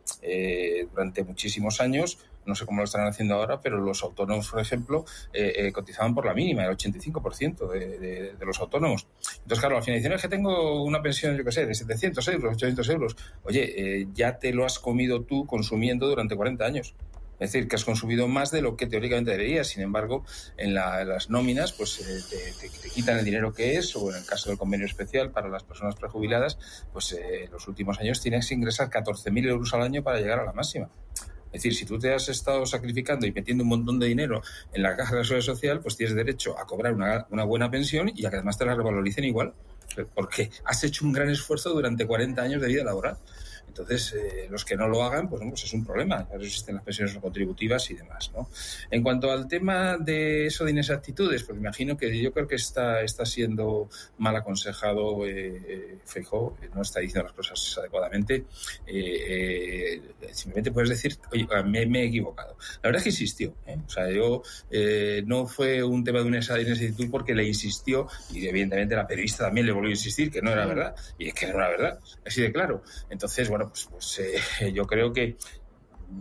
durante 0.91 1.23
muchísimos 1.23 1.81
años 1.81 2.17
no 2.47 2.55
sé 2.55 2.65
cómo 2.65 2.79
lo 2.79 2.85
están 2.85 3.05
haciendo 3.05 3.35
ahora, 3.35 3.59
pero 3.59 3.77
los 3.77 4.01
autónomos, 4.03 4.49
por 4.49 4.59
ejemplo, 4.59 5.05
eh, 5.33 5.53
eh, 5.57 5.71
cotizaban 5.71 6.15
por 6.15 6.25
la 6.25 6.33
mínima, 6.33 6.63
el 6.63 6.75
85% 6.75 7.69
de, 7.69 8.33
de, 8.33 8.45
los 8.45 8.59
autónomos. 8.59 9.07
Entonces, 9.33 9.59
claro, 9.59 9.77
al 9.77 9.83
final 9.83 9.99
dicen, 9.99 10.13
es 10.13 10.21
que 10.21 10.29
tengo 10.29 10.83
una 10.83 11.01
pensión, 11.01 11.37
yo 11.37 11.43
qué 11.43 11.51
sé, 11.51 11.65
de 11.65 11.75
700 11.75 12.27
euros, 12.29 12.55
800 12.55 12.89
euros. 12.89 13.15
Oye, 13.43 14.01
eh, 14.01 14.07
ya 14.13 14.39
te 14.39 14.53
lo 14.53 14.65
has 14.65 14.79
comido 14.79 15.21
tú 15.23 15.45
consumiendo 15.45 16.07
durante 16.07 16.35
40 16.35 16.65
años. 16.65 16.95
Es 17.39 17.51
decir, 17.51 17.67
que 17.67 17.75
has 17.75 17.85
consumido 17.85 18.27
más 18.27 18.49
de 18.49 18.63
lo 18.63 18.75
que 18.75 18.87
teóricamente 18.87 19.29
deberías. 19.29 19.67
Sin 19.67 19.83
embargo, 19.83 20.25
en, 20.57 20.73
las 20.73 21.29
nóminas, 21.29 21.71
pues 21.71 22.01
te, 22.29 22.89
quitan 22.89 23.19
el 23.19 23.25
dinero 23.25 23.53
que 23.53 23.77
es, 23.77 23.95
o 23.95 24.09
en 24.09 24.17
el 24.17 24.25
caso 24.25 24.49
del 24.49 24.57
convenio 24.57 24.87
especial 24.87 25.29
para 25.29 25.47
las 25.47 25.63
personas 25.63 25.95
prejubiladas, 25.95 26.57
pues 26.91 27.11
en 27.11 27.51
los 27.51 27.67
últimos 27.67 27.99
años 27.99 28.21
tienes 28.21 28.47
que 28.47 28.55
ingresar 28.55 28.89
14.000 28.89 29.49
euros 29.49 29.71
al 29.75 29.83
año 29.83 30.01
para 30.01 30.19
llegar 30.19 30.39
a 30.39 30.45
la 30.45 30.53
máxima. 30.53 30.89
Es 31.57 31.63
decir, 31.63 31.73
si 31.73 31.85
tú 31.85 31.97
te 31.97 32.13
has 32.13 32.29
estado 32.29 32.67
sacrificando 32.67 33.25
y 33.25 33.31
metiendo 33.31 33.63
un 33.63 33.69
montón 33.69 33.97
de 33.97 34.05
dinero 34.05 34.43
en 34.71 34.83
la 34.83 34.95
caja 34.95 35.13
de 35.13 35.21
la 35.21 35.23
seguridad 35.23 35.45
social, 35.45 35.79
pues 35.79 35.97
tienes 35.97 36.15
derecho 36.15 36.55
a 36.57 36.67
cobrar 36.67 36.93
una, 36.93 37.25
una 37.31 37.45
buena 37.45 37.71
pensión 37.71 38.11
y 38.13 38.27
a 38.27 38.29
que 38.29 38.35
además 38.35 38.59
te 38.59 38.65
la 38.65 38.75
revaloricen 38.75 39.23
igual, 39.23 39.55
porque 40.13 40.51
has 40.65 40.83
hecho 40.83 41.03
un 41.03 41.13
gran 41.13 41.31
esfuerzo 41.31 41.71
durante 41.71 42.05
40 42.05 42.39
años 42.39 42.61
de 42.61 42.67
vida 42.67 42.83
laboral. 42.83 43.17
Entonces, 43.67 44.13
eh, 44.13 44.47
los 44.49 44.65
que 44.65 44.75
no 44.75 44.87
lo 44.87 45.03
hagan, 45.03 45.29
pues, 45.29 45.41
pues 45.47 45.63
es 45.63 45.73
un 45.73 45.85
problema. 45.85 46.27
Eso 46.31 46.41
existen 46.41 46.75
las 46.75 46.83
pensiones 46.83 47.15
contributivas 47.17 47.89
y 47.91 47.93
demás. 47.93 48.31
¿no? 48.33 48.49
En 48.89 49.03
cuanto 49.03 49.31
al 49.31 49.47
tema 49.47 49.97
de 49.97 50.47
eso 50.47 50.65
de 50.65 50.71
inexactitudes, 50.71 51.43
pues 51.43 51.57
imagino 51.59 51.95
que 51.95 52.19
yo 52.19 52.33
creo 52.33 52.47
que 52.47 52.55
está, 52.55 53.01
está 53.01 53.25
siendo 53.25 53.87
mal 54.17 54.35
aconsejado 54.35 55.27
eh, 55.27 55.61
eh 55.67 55.97
Feijó, 56.05 56.57
no 56.73 56.81
está 56.81 57.01
diciendo 57.01 57.25
las 57.25 57.33
cosas 57.33 57.77
adecuadamente. 57.77 58.45
Eh, 60.21 60.29
simplemente 60.33 60.71
puedes 60.71 60.89
decir, 60.89 61.17
oye, 61.31 61.47
me, 61.65 61.85
me, 61.85 62.01
he 62.01 62.05
equivocado. 62.05 62.57
La 62.81 62.89
verdad 62.89 62.97
es 62.97 63.03
que 63.03 63.09
insistió. 63.09 63.53
O 63.85 63.89
sea, 63.89 64.09
yo 64.09 64.41
no 65.25 65.47
fue 65.47 65.83
un 65.83 66.03
tema 66.03 66.19
de 66.19 66.25
una 66.25 66.37
inexactitud 66.37 67.09
porque 67.09 67.33
le 67.33 67.45
insistió 67.45 68.07
y 68.33 68.47
evidentemente 68.47 68.95
la 68.95 69.07
periodista 69.07 69.45
también 69.45 69.65
le 69.65 69.71
volvió 69.71 69.89
a 69.89 69.91
insistir 69.91 70.31
que 70.31 70.41
no 70.41 70.51
era 70.51 70.65
verdad. 70.65 70.95
Y 71.17 71.27
es 71.29 71.33
que 71.33 71.47
no 71.47 71.55
era 71.55 71.69
verdad. 71.69 71.99
Así 72.25 72.41
de 72.41 72.51
claro. 72.51 72.83
Entonces, 73.09 73.49
bueno, 73.49 73.69
pues, 73.69 73.87
pues 73.89 74.19
eh, 74.19 74.71
yo 74.73 74.85
creo 74.85 75.11
que 75.11 75.37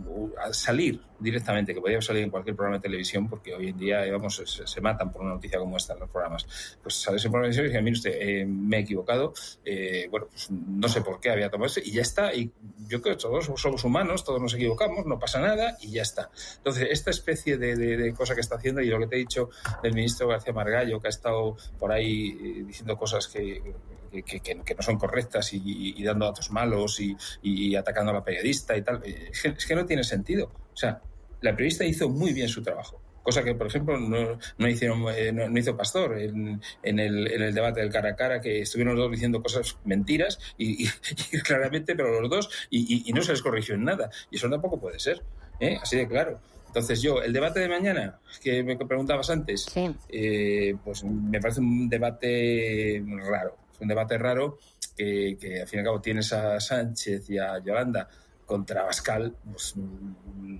uh, 0.05 0.29
al 0.43 0.53
salir 0.53 1.01
directamente, 1.19 1.73
que 1.73 1.81
podía 1.81 2.01
salir 2.01 2.23
en 2.23 2.29
cualquier 2.29 2.55
programa 2.55 2.77
de 2.77 2.83
televisión, 2.83 3.27
porque 3.27 3.53
hoy 3.53 3.69
en 3.69 3.77
día, 3.77 4.03
vamos, 4.11 4.41
se, 4.45 4.81
matan 4.81 5.11
por 5.11 5.21
una 5.21 5.33
noticia 5.33 5.59
como 5.59 5.77
esta 5.77 5.93
en 5.93 5.99
los 5.99 6.09
programas. 6.09 6.45
Pues 6.81 6.95
sale 6.95 7.17
ese 7.17 7.29
programa 7.29 7.49
de 7.49 7.55
televisión 7.55 7.85
y 7.85 7.91
dice, 7.91 8.09
mire 8.09 8.17
usted, 8.17 8.39
eh, 8.41 8.45
me 8.45 8.77
he 8.77 8.79
equivocado, 8.81 9.33
eh, 9.65 10.07
bueno, 10.09 10.27
pues 10.27 10.49
no 10.51 10.87
sé 10.87 11.01
por 11.01 11.19
qué 11.19 11.31
había 11.31 11.49
tomado 11.49 11.67
eso, 11.67 11.79
y 11.83 11.91
ya 11.91 12.01
está, 12.01 12.33
y 12.33 12.51
yo 12.87 13.01
creo 13.01 13.15
que 13.15 13.21
todos 13.21 13.45
somos 13.55 13.83
humanos, 13.83 14.23
todos 14.23 14.41
nos 14.41 14.53
equivocamos, 14.53 15.05
no 15.05 15.19
pasa 15.19 15.39
nada, 15.39 15.77
y 15.81 15.91
ya 15.91 16.01
está. 16.01 16.29
Entonces, 16.57 16.87
esta 16.91 17.11
especie 17.11 17.57
de, 17.57 17.75
de 17.75 18.13
cosa 18.13 18.35
que 18.35 18.41
está 18.41 18.55
haciendo, 18.55 18.81
y 18.81 18.87
lo 18.87 18.99
que 18.99 19.07
te 19.07 19.15
he 19.15 19.19
dicho 19.19 19.49
del 19.83 19.93
ministro 19.93 20.27
García 20.27 20.53
Margallo, 20.53 20.99
que 20.99 21.07
ha 21.07 21.09
estado 21.09 21.57
por 21.79 21.91
ahí 21.91 22.63
diciendo 22.63 22.97
cosas 22.97 23.27
que 23.27 23.61
que, 24.23 24.55
no 24.75 24.81
son 24.81 24.97
correctas 24.97 25.51
y, 25.53 26.03
dando 26.03 26.25
datos 26.25 26.51
malos 26.51 26.99
y, 26.99 27.75
atacando 27.75 28.11
a 28.11 28.15
la 28.15 28.23
periodista 28.23 28.75
y 28.75 28.81
tal. 28.81 29.01
Es 29.03 29.65
que, 29.65 29.75
no 29.75 29.85
tiene 29.85 30.03
sentido. 30.03 30.51
O 30.77 30.79
sea, 30.79 31.01
la 31.41 31.53
periodista 31.53 31.85
hizo 31.85 32.07
muy 32.07 32.33
bien 32.33 32.47
su 32.47 32.61
trabajo 32.61 33.01
cosa 33.23 33.43
que, 33.43 33.55
por 33.55 33.67
ejemplo, 33.67 33.99
no, 33.99 34.39
no, 34.57 34.67
hicieron, 34.69 35.03
eh, 35.13 35.33
no, 35.33 35.59
hizo 35.59 35.75
Pastor 35.75 36.17
en, 36.17 36.61
el, 36.81 37.27
en, 37.29 37.41
el, 37.41 37.53
debate 37.53 37.81
del 37.81 37.91
cara 37.91 38.11
a 38.11 38.15
cara, 38.15 38.39
que 38.39 38.61
estuvieron 38.61 38.95
los 38.95 39.03
dos 39.03 39.11
diciendo 39.11 39.43
cosas 39.43 39.75
mentiras 39.83 40.39
y, 40.57 40.87
claramente, 41.43 41.93
pero 41.93 42.21
los 42.21 42.29
dos, 42.29 42.49
y, 42.69 43.11
no 43.11 43.21
se 43.21 43.33
les 43.33 43.41
corrigió 43.41 43.75
en 43.75 43.83
nada. 43.83 44.09
Y 44.31 44.37
eso 44.37 44.49
tampoco 44.49 44.79
puede 44.79 44.97
ser, 44.97 45.23
¿eh? 45.59 45.77
así 45.81 45.97
de 45.97 46.07
claro. 46.07 46.39
Entonces 46.67 47.01
yo, 47.01 47.21
el 47.21 47.33
debate 47.33 47.59
de 47.59 47.67
mañana, 47.67 48.17
que 48.41 48.63
me 48.63 48.77
preguntabas 48.77 49.29
antes, 49.29 49.67
eh, 50.07 50.73
pues 50.85 51.03
me 51.03 51.41
parece 51.41 51.59
un 51.59 51.89
debate 51.89 53.03
raro 53.29 53.57
un 53.79 53.87
debate 53.87 54.17
raro 54.17 54.57
que, 54.95 55.37
al 55.61 55.67
fin 55.67 55.77
y 55.77 55.79
al 55.79 55.85
cabo 55.85 56.01
tienes 56.01 56.33
a 56.33 56.59
Sánchez 56.59 57.29
y 57.29 57.37
a 57.37 57.59
Yolanda 57.59 58.09
contra 58.47 58.83
Bascal, 58.83 59.35
pues, 59.51 59.75
mm, 59.75 60.57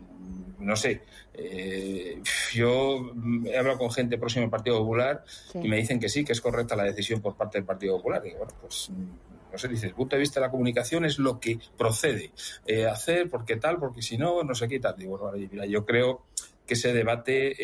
no 0.60 0.75
sé. 0.75 1.01
Eh, 1.34 2.22
yo 2.53 3.13
he 3.46 3.58
hablado 3.58 3.79
con 3.79 3.91
gente 3.91 4.17
próxima 4.17 4.46
al 4.46 4.51
Partido 4.51 4.79
Popular 4.79 5.24
y 5.56 5.67
me 5.67 5.77
dicen 5.77 6.00
que 6.00 6.10
sí, 6.10 6.25
que 6.25 6.34
es 6.34 6.41
correcta 6.41 6.75
la 6.75 6.84
decisión 6.84 7.22
por 7.22 7.36
parte 7.36 7.58
del 7.58 7.65
Partido 7.65 7.98
Popular. 7.98 8.22
Y 8.25 8.32
bueno, 8.32 8.53
pues 8.62 8.89
mm, 8.89 9.51
no 9.53 9.58
sé, 9.58 9.70
dice, 9.70 9.88
el 9.88 9.94
punto 9.94 10.15
de 10.15 10.20
vista 10.20 10.39
de 10.39 10.48
la 10.48 10.51
comunicación 10.51 11.06
es 11.06 11.17
lo 11.17 11.39
que 11.39 11.60
procede 11.77 12.32
eh, 12.65 12.86
hacer, 12.86 13.29
porque 13.29 13.56
tal, 13.56 13.77
porque 13.77 14.01
si 14.01 14.17
no, 14.17 14.44
no 14.44 14.53
sé 14.53 14.67
qué 14.67 14.79
tal. 14.79 14.98
Digo, 14.98 15.17
bueno, 15.17 15.48
mira, 15.50 15.65
yo 15.65 15.86
creo 15.86 16.25
que 16.65 16.74
ese 16.74 16.91
debate, 16.91 17.56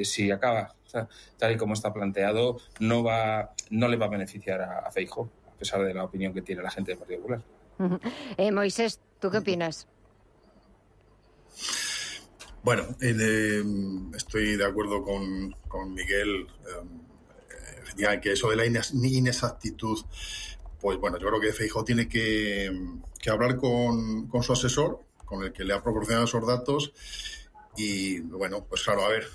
eh, 0.00 0.04
si 0.06 0.30
acaba 0.30 0.74
tal 1.38 1.52
y 1.52 1.56
como 1.56 1.74
está 1.74 1.92
planteado, 1.92 2.58
no, 2.80 3.04
va, 3.04 3.54
no 3.68 3.86
le 3.86 3.96
va 3.96 4.06
a 4.06 4.08
beneficiar 4.08 4.62
a, 4.62 4.78
a 4.78 4.90
Feijo, 4.90 5.30
a 5.46 5.58
pesar 5.58 5.84
de 5.84 5.92
la 5.92 6.04
opinión 6.04 6.32
que 6.32 6.42
tiene 6.42 6.62
la 6.62 6.70
gente 6.70 6.92
del 6.92 6.98
Partido 6.98 7.20
Popular. 7.20 7.42
Eh, 8.36 8.52
Moisés, 8.52 9.00
¿tú 9.20 9.30
qué 9.30 9.38
opinas? 9.38 9.86
Bueno, 12.62 12.84
eh, 13.00 13.62
estoy 14.16 14.56
de 14.56 14.64
acuerdo 14.64 15.02
con, 15.02 15.54
con 15.68 15.94
Miguel. 15.94 16.46
Eh, 17.98 18.20
que 18.22 18.32
eso 18.32 18.48
de 18.48 18.56
la 18.56 18.64
inexactitud, 18.64 19.98
pues 20.80 20.98
bueno, 20.98 21.18
yo 21.18 21.28
creo 21.28 21.40
que 21.40 21.52
Feijo 21.52 21.84
tiene 21.84 22.08
que, 22.08 22.70
que 23.18 23.30
hablar 23.30 23.56
con, 23.56 24.26
con, 24.28 24.42
su 24.42 24.54
asesor, 24.54 25.00
con 25.26 25.42
el 25.42 25.52
que 25.52 25.64
le 25.64 25.74
ha 25.74 25.82
proporcionado 25.82 26.24
esos 26.24 26.46
datos. 26.46 26.92
Y 27.76 28.20
bueno, 28.20 28.64
pues 28.66 28.82
claro, 28.84 29.04
a 29.04 29.08
ver, 29.08 29.26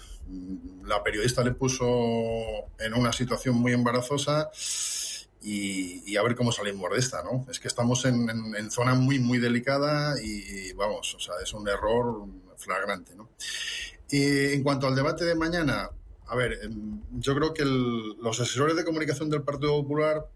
la 0.84 1.04
periodista 1.04 1.44
le 1.44 1.52
puso 1.52 1.86
en 2.80 2.94
una 2.96 3.14
situación 3.14 3.56
muy 3.56 3.74
embarazosa 3.74 4.50
y, 5.48 6.18
a 6.18 6.24
ver 6.24 6.36
cómo 6.36 6.52
salimos 6.52 6.90
de 6.92 6.98
esta, 6.98 7.22
¿no? 7.24 7.46
Es 7.52 7.60
que 7.60 7.68
estamos 7.68 8.04
en, 8.06 8.72
zona 8.72 8.96
muy, 8.96 9.20
muy 9.20 9.38
delicada 9.38 10.20
y, 10.20 10.74
vamos, 10.74 11.14
o 11.14 11.20
sea, 11.20 11.36
es 11.42 11.54
un 11.54 11.68
error 11.68 12.26
flagrante, 12.58 13.16
¿no? 13.16 13.30
Y 14.10 14.54
en 14.54 14.64
cuanto 14.64 14.88
al 14.88 14.96
debate 14.96 15.24
de 15.24 15.36
mañana, 15.36 15.90
a 16.28 16.36
ver, 16.36 16.60
em, 16.64 17.00
yo 17.12 17.36
creo 17.36 17.54
que 17.54 17.64
los 17.64 18.40
asesores 18.40 18.76
de 18.76 18.84
comunicación 18.84 19.30
del 19.30 19.44
Partido 19.44 19.74
Popular 19.84 20.28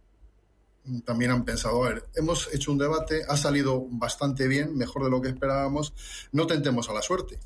también 1.06 1.32
han 1.32 1.44
pensado, 1.44 1.84
a 1.84 1.90
ver, 1.90 2.04
hemos 2.16 2.54
hecho 2.54 2.72
un 2.72 2.78
debate, 2.78 3.24
ha 3.28 3.36
salido 3.36 3.88
bastante 3.90 4.48
bien, 4.48 4.78
mejor 4.78 5.04
de 5.04 5.10
lo 5.10 5.22
que 5.22 5.30
esperábamos, 5.30 5.94
no 6.32 6.46
tentemos 6.46 6.88
a 6.88 6.94
la 6.94 7.02
suerte. 7.02 7.40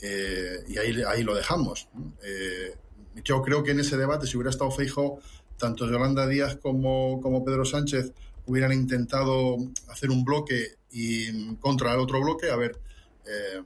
Eh, 0.00 0.64
y 0.68 0.78
ahí, 0.78 1.02
ahí 1.02 1.24
lo 1.24 1.34
dejamos. 1.34 1.88
Eh, 2.22 2.76
yo 3.24 3.42
creo 3.42 3.64
que 3.64 3.72
en 3.72 3.80
ese 3.80 3.96
debate, 3.96 4.26
si 4.26 4.36
hubiera 4.36 4.50
estado 4.50 4.70
Feijo, 4.70 5.20
tanto 5.60 5.86
Yolanda 5.86 6.26
Díaz 6.26 6.56
como, 6.56 7.20
como 7.20 7.44
Pedro 7.44 7.64
Sánchez 7.64 8.12
hubieran 8.46 8.72
intentado 8.72 9.56
hacer 9.88 10.10
un 10.10 10.24
bloque 10.24 10.78
y 10.90 11.54
contra 11.56 11.92
el 11.92 12.00
otro 12.00 12.20
bloque, 12.20 12.50
haber 12.50 12.80
eh, 13.26 13.62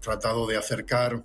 tratado 0.00 0.46
de 0.46 0.56
acercar 0.56 1.24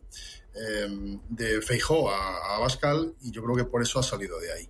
de 1.28 1.62
Feijó 1.62 2.10
a, 2.10 2.56
a 2.56 2.60
Bascal 2.60 3.14
y 3.22 3.32
yo 3.32 3.44
creo 3.44 3.58
que 3.58 3.66
por 3.66 3.82
eso 3.82 4.00
ha 4.00 4.04
salido 4.04 4.40
de 4.40 4.54
ahí. 4.54 4.70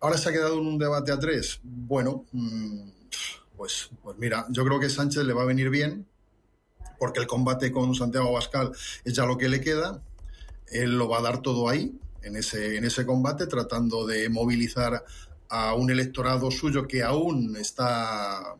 Ahora 0.00 0.18
se 0.18 0.28
ha 0.28 0.32
quedado 0.32 0.58
en 0.60 0.66
un 0.66 0.78
debate 0.78 1.10
a 1.10 1.18
tres. 1.18 1.58
Bueno, 1.62 2.26
mm, 2.32 2.90
pues, 3.56 3.90
pues 4.02 4.18
mira, 4.18 4.46
yo 4.50 4.64
creo 4.64 4.78
que 4.78 4.90
Sánchez 4.90 5.24
le 5.24 5.32
va 5.32 5.42
a 5.42 5.46
venir 5.46 5.70
bien 5.70 6.06
porque 6.98 7.20
el 7.20 7.26
combate 7.26 7.72
con 7.72 7.94
Santiago 7.94 8.28
Abascal 8.28 8.72
es 9.04 9.14
ya 9.14 9.24
lo 9.24 9.38
que 9.38 9.48
le 9.48 9.60
queda. 9.60 10.02
Él 10.68 10.98
lo 10.98 11.08
va 11.08 11.18
a 11.18 11.22
dar 11.22 11.42
todo 11.42 11.68
ahí, 11.68 11.98
en 12.26 12.36
ese, 12.36 12.76
en 12.76 12.84
ese 12.84 13.06
combate, 13.06 13.46
tratando 13.46 14.06
de 14.06 14.28
movilizar 14.28 15.04
a 15.48 15.74
un 15.74 15.90
electorado 15.90 16.50
suyo 16.50 16.86
que 16.86 17.02
aún 17.02 17.56
está, 17.56 18.56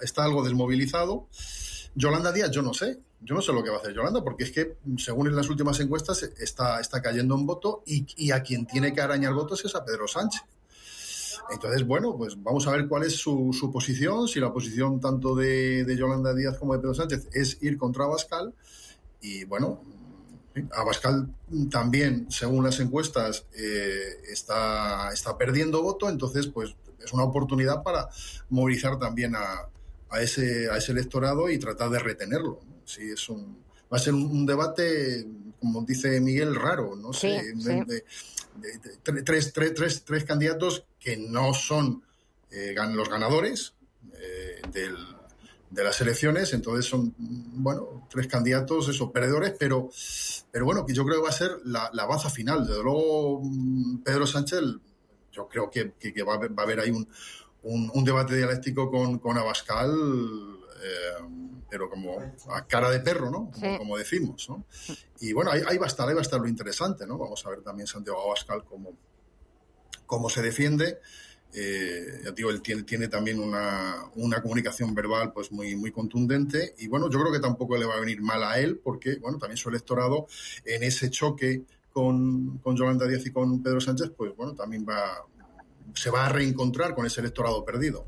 está 0.00 0.24
algo 0.24 0.44
desmovilizado. 0.44 1.28
Yolanda 1.94 2.32
Díaz, 2.32 2.50
yo 2.50 2.62
no 2.62 2.74
sé, 2.74 2.98
yo 3.20 3.34
no 3.34 3.42
sé 3.42 3.52
lo 3.52 3.62
que 3.62 3.70
va 3.70 3.76
a 3.76 3.80
hacer 3.80 3.94
Yolanda, 3.94 4.22
porque 4.22 4.44
es 4.44 4.52
que, 4.52 4.76
según 4.98 5.28
en 5.28 5.36
las 5.36 5.48
últimas 5.48 5.78
encuestas, 5.80 6.22
está, 6.22 6.80
está 6.80 7.00
cayendo 7.00 7.34
en 7.34 7.46
voto 7.46 7.82
y, 7.86 8.06
y 8.16 8.30
a 8.30 8.42
quien 8.42 8.66
tiene 8.66 8.92
que 8.92 9.00
arañar 9.00 9.32
votos 9.32 9.64
es 9.64 9.74
a 9.74 9.84
Pedro 9.84 10.06
Sánchez. 10.06 10.42
Entonces, 11.50 11.86
bueno, 11.86 12.16
pues 12.16 12.42
vamos 12.42 12.66
a 12.66 12.70
ver 12.70 12.88
cuál 12.88 13.02
es 13.04 13.16
su, 13.16 13.52
su 13.52 13.70
posición, 13.70 14.28
si 14.28 14.40
la 14.40 14.52
posición 14.52 15.00
tanto 15.00 15.34
de, 15.34 15.84
de, 15.84 15.96
Yolanda 15.96 16.34
Díaz 16.34 16.58
como 16.58 16.72
de 16.72 16.80
Pedro 16.80 16.94
Sánchez 16.94 17.28
es 17.32 17.62
ir 17.62 17.76
contra 17.76 18.04
Abascal. 18.04 18.54
Y 19.20 19.44
bueno, 19.44 19.80
Abascal 20.72 21.28
también, 21.70 22.30
según 22.30 22.64
las 22.64 22.78
encuestas, 22.80 23.44
eh, 23.56 24.20
está, 24.28 25.12
está 25.12 25.36
perdiendo 25.36 25.82
voto, 25.82 26.08
entonces 26.08 26.46
pues 26.46 26.74
es 27.04 27.12
una 27.12 27.24
oportunidad 27.24 27.82
para 27.82 28.08
movilizar 28.50 28.98
también 28.98 29.34
a, 29.36 29.68
a, 30.10 30.20
ese, 30.20 30.70
a 30.70 30.76
ese 30.76 30.92
electorado 30.92 31.50
y 31.50 31.58
tratar 31.58 31.90
de 31.90 31.98
retenerlo. 31.98 32.60
Sí, 32.84 33.10
es 33.10 33.28
un, 33.28 33.58
va 33.92 33.96
a 33.96 34.00
ser 34.00 34.14
un, 34.14 34.46
debate, 34.46 35.26
como 35.60 35.82
dice 35.82 36.20
Miguel, 36.20 36.54
raro, 36.54 36.94
no 36.96 37.12
sé, 37.12 37.54
tres, 39.02 39.52
tres, 39.52 39.52
tres, 39.52 40.04
tres 40.04 40.24
candidatos 40.24 40.84
que 41.00 41.16
no 41.16 41.52
son 41.52 42.02
eh, 42.50 42.74
los 42.92 43.08
ganadores 43.08 43.74
eh, 44.12 44.62
de 45.74 45.82
las 45.82 46.00
elecciones, 46.00 46.52
entonces 46.52 46.86
son, 46.86 47.14
bueno, 47.18 48.06
tres 48.08 48.28
candidatos, 48.28 48.88
esos 48.88 49.10
perdedores, 49.10 49.54
pero, 49.58 49.90
pero 50.52 50.64
bueno, 50.64 50.86
que 50.86 50.94
yo 50.94 51.04
creo 51.04 51.16
que 51.16 51.24
va 51.24 51.30
a 51.30 51.32
ser 51.32 51.50
la, 51.64 52.06
baza 52.06 52.30
final. 52.30 52.64
Desde 52.64 52.82
luego, 52.82 53.40
mm, 53.42 54.02
Pedro 54.04 54.24
Sánchez, 54.26 54.60
yo 55.32 55.48
creo 55.48 55.68
que, 55.68 55.92
va, 56.22 56.34
a 56.34 56.62
haber, 56.62 56.80
ahí 56.80 56.92
un, 56.92 57.08
un, 57.62 58.04
debate 58.04 58.36
dialéctico 58.36 58.88
con, 58.88 59.18
con 59.18 59.36
Abascal, 59.36 59.90
eh, 59.90 61.24
pero 61.68 61.90
como 61.90 62.20
a 62.50 62.66
cara 62.68 62.88
de 62.88 63.00
perro, 63.00 63.30
¿no? 63.30 63.50
Como, 63.78 63.98
decimos, 63.98 64.48
¿no? 64.48 64.64
Y 65.18 65.32
bueno, 65.32 65.50
ahí, 65.50 65.62
ahí, 65.66 65.76
va 65.76 65.86
a 65.86 65.88
estar, 65.88 66.08
ahí 66.08 66.14
va 66.14 66.20
a 66.20 66.22
estar 66.22 66.40
lo 66.40 66.46
interesante, 66.46 67.04
¿no? 67.04 67.18
Vamos 67.18 67.44
a 67.44 67.50
ver 67.50 67.62
también 67.62 67.88
Santiago 67.88 68.22
Abascal 68.22 68.62
cómo, 68.64 68.92
cómo 70.06 70.30
se 70.30 70.40
defiende. 70.40 71.00
Eh, 71.54 72.20
ya 72.24 72.32
digo, 72.32 72.50
él 72.50 72.62
tiene, 72.62 73.08
también 73.08 73.38
una, 73.38 74.04
una, 74.16 74.42
comunicación 74.42 74.94
verbal 74.94 75.32
pues 75.32 75.52
muy, 75.52 75.76
muy 75.76 75.92
contundente 75.92 76.74
y 76.78 76.88
bueno, 76.88 77.08
yo 77.10 77.20
creo 77.20 77.32
que 77.32 77.38
tampoco 77.38 77.76
le 77.76 77.86
va 77.86 77.94
a 77.94 78.00
venir 78.00 78.20
mal 78.22 78.42
a 78.42 78.58
él 78.58 78.80
porque, 78.82 79.16
bueno, 79.16 79.38
también 79.38 79.56
su 79.56 79.68
electorado 79.68 80.26
en 80.64 80.82
ese 80.82 81.10
choque 81.10 81.62
con, 81.92 82.58
con 82.58 82.76
Yolanda 82.76 83.06
Díaz 83.06 83.24
y 83.26 83.30
con 83.30 83.62
Pedro 83.62 83.80
Sánchez, 83.80 84.10
pues 84.16 84.34
bueno, 84.36 84.54
también 84.54 84.84
va, 84.88 85.24
se 85.94 86.10
va 86.10 86.26
a 86.26 86.28
reencontrar 86.28 86.94
con 86.94 87.06
ese 87.06 87.20
electorado 87.20 87.64
perdido. 87.64 88.06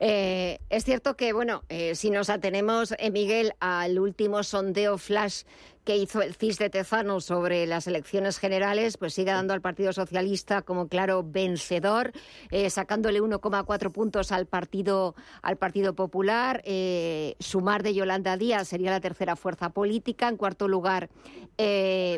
Eh, 0.00 0.58
es 0.68 0.84
cierto 0.84 1.16
que, 1.16 1.32
bueno, 1.32 1.62
eh, 1.68 1.94
si 1.94 2.10
nos 2.10 2.28
atenemos, 2.28 2.94
eh, 2.98 3.10
Miguel, 3.10 3.52
al 3.60 3.98
último 3.98 4.42
sondeo 4.42 4.98
flash 4.98 5.42
que 5.84 5.96
hizo 5.96 6.22
el 6.22 6.34
CIS 6.34 6.58
de 6.58 6.70
Tezano 6.70 7.20
sobre 7.20 7.66
las 7.66 7.86
elecciones 7.86 8.38
generales, 8.38 8.96
pues 8.96 9.14
sigue 9.14 9.32
dando 9.32 9.52
al 9.52 9.60
Partido 9.60 9.92
Socialista 9.92 10.62
como 10.62 10.88
claro 10.88 11.24
vencedor, 11.24 12.12
sacándole 12.68 13.20
1,4 13.20 13.90
puntos 13.92 14.30
al 14.32 14.46
Partido, 14.46 15.14
al 15.42 15.56
partido 15.56 15.94
Popular. 15.94 16.62
sumar 17.40 17.82
de 17.82 17.94
Yolanda 17.94 18.36
Díaz 18.36 18.68
sería 18.68 18.90
la 18.90 19.00
tercera 19.00 19.36
fuerza 19.36 19.70
política. 19.70 20.28
En 20.28 20.36
cuarto 20.36 20.68
lugar, 20.68 21.10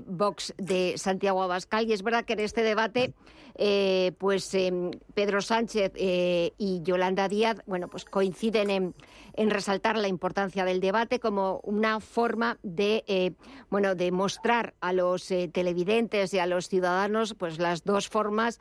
Vox 0.06 0.54
de 0.58 0.94
Santiago 0.96 1.42
Abascal. 1.42 1.88
Y 1.88 1.92
es 1.92 2.02
verdad 2.02 2.24
que 2.24 2.34
en 2.34 2.40
este 2.40 2.62
debate 2.62 3.14
eh, 3.56 4.12
pues 4.18 4.52
em, 4.54 4.90
Pedro 5.14 5.40
Sánchez 5.40 5.92
eh, 5.94 6.52
y 6.58 6.82
Yolanda 6.82 7.28
Díaz, 7.28 7.58
bueno, 7.66 7.86
pues 7.86 8.04
coinciden 8.04 8.70
en, 9.36 9.50
resaltar 9.50 9.96
la 9.96 10.08
importancia 10.08 10.64
del 10.64 10.80
debate 10.80 11.20
como 11.20 11.60
una 11.62 12.00
forma 12.00 12.58
de, 12.64 13.04
eh, 13.06 13.32
bueno, 13.70 13.94
de 13.94 14.10
mostrar 14.10 14.74
a 14.80 14.92
los 14.92 15.28
televidentes 15.52 16.34
y 16.34 16.40
a 16.40 16.46
los 16.46 16.68
ciudadanos, 16.68 17.34
pues 17.34 17.58
las 17.58 17.84
dos 17.84 18.08
formas 18.08 18.58